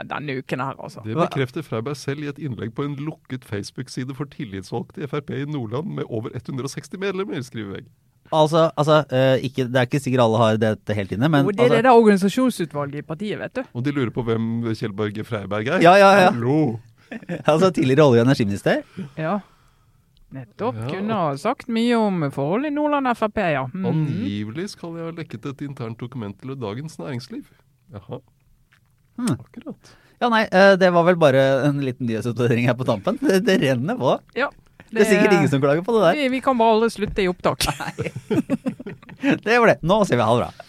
Denne 0.07 0.37
uken 0.39 0.61
her, 0.63 0.77
altså. 0.79 1.01
Det 1.03 1.17
bekrefter 1.19 1.65
Freiberg 1.67 1.97
selv 1.99 2.23
i 2.23 2.29
et 2.31 2.39
innlegg 2.39 2.71
på 2.77 2.85
en 2.87 2.93
lukket 2.95 3.43
Facebook-side 3.45 4.15
for 4.15 4.29
tillitsvalgte 4.31 5.03
i 5.03 5.09
Frp 5.11 5.33
i 5.35 5.43
Nordland 5.49 5.89
med 5.97 6.07
over 6.07 6.31
160 6.37 6.95
medlemmer, 7.01 7.41
skriver 7.43 7.75
VG. 7.81 7.89
Altså, 8.31 8.69
altså 8.79 9.01
eh, 9.11 9.43
ikke, 9.47 9.65
Det 9.67 9.75
er 9.75 9.87
ikke 9.89 9.99
sikkert 9.99 10.23
alle 10.23 10.39
har 10.39 10.59
dette 10.61 10.95
helt 10.95 11.11
inne, 11.11 11.27
men 11.29 11.45
Og 11.45 11.51
det 11.51 11.59
er 11.59 11.63
altså, 11.63 11.75
det 11.75 11.83
der 11.83 11.99
organisasjonsutvalget 11.99 13.03
i 13.03 13.07
partiet, 13.07 13.39
vet 13.39 13.55
du. 13.55 13.63
Og 13.73 13.85
de 13.85 13.91
lurer 13.91 14.13
på 14.15 14.23
hvem 14.23 14.49
Kjell 14.71 14.93
Børge 14.95 15.25
Freiberg 15.27 15.67
er? 15.67 15.83
Ja, 15.83 15.95
ja, 15.99 16.11
ja. 16.21 16.29
Hallo! 16.31 16.79
altså 17.51 17.71
tidligere 17.75 18.07
olje- 18.07 18.21
og 18.23 18.29
energiminister. 18.29 18.83
Ja. 19.19 19.39
Nettopp. 20.31 20.77
Ja. 20.79 20.87
Kunne 20.93 21.17
ha 21.19 21.31
sagt 21.39 21.67
mye 21.67 21.97
om 21.99 22.23
forhold 22.31 22.69
i 22.69 22.71
Nordland 22.71 23.09
Frp, 23.19 23.41
ja. 23.51 23.65
Mm. 23.73 23.89
Angivelig 23.89 24.69
skal 24.77 24.95
jeg 24.95 25.09
ha 25.09 25.15
lekket 25.17 25.49
et 25.51 25.65
internt 25.67 25.99
dokument 25.99 26.37
til 26.39 26.55
Dagens 26.55 26.95
Næringsliv. 27.01 27.43
Jaha. 27.91 28.21
Hmm. 29.19 29.35
Akkurat. 29.35 29.91
Ja, 30.21 30.29
nei, 30.31 30.45
eh, 30.47 30.75
det 30.79 30.91
var 30.93 31.03
vel 31.03 31.17
bare 31.19 31.43
en 31.67 31.81
liten 31.83 32.07
nyhetsoppdatering 32.07 32.69
her 32.69 32.77
på 32.79 32.87
tampen. 32.87 33.17
Det, 33.19 33.41
det 33.47 33.57
renner 33.63 33.97
på. 33.99 34.15
Ja. 34.37 34.47
Det 34.91 35.05
er 35.05 35.07
sikkert 35.07 35.33
ingen 35.37 35.49
som 35.51 35.61
klager 35.63 35.83
på 35.87 35.93
det 35.95 36.01
der. 36.03 36.17
vi, 36.19 36.27
vi 36.35 36.41
kan 36.43 36.57
bare 36.59 36.75
aldri 36.75 36.89
slutte 36.91 37.23
i 37.23 37.29
opptak. 37.31 37.67
Det 39.21 39.59
var 39.59 39.67
det. 39.69 39.77
Nå 39.85 39.99
sier 40.09 40.17
vi 40.17 40.25
ha 40.25 40.33
det 40.33 40.47
bra. 40.47 40.67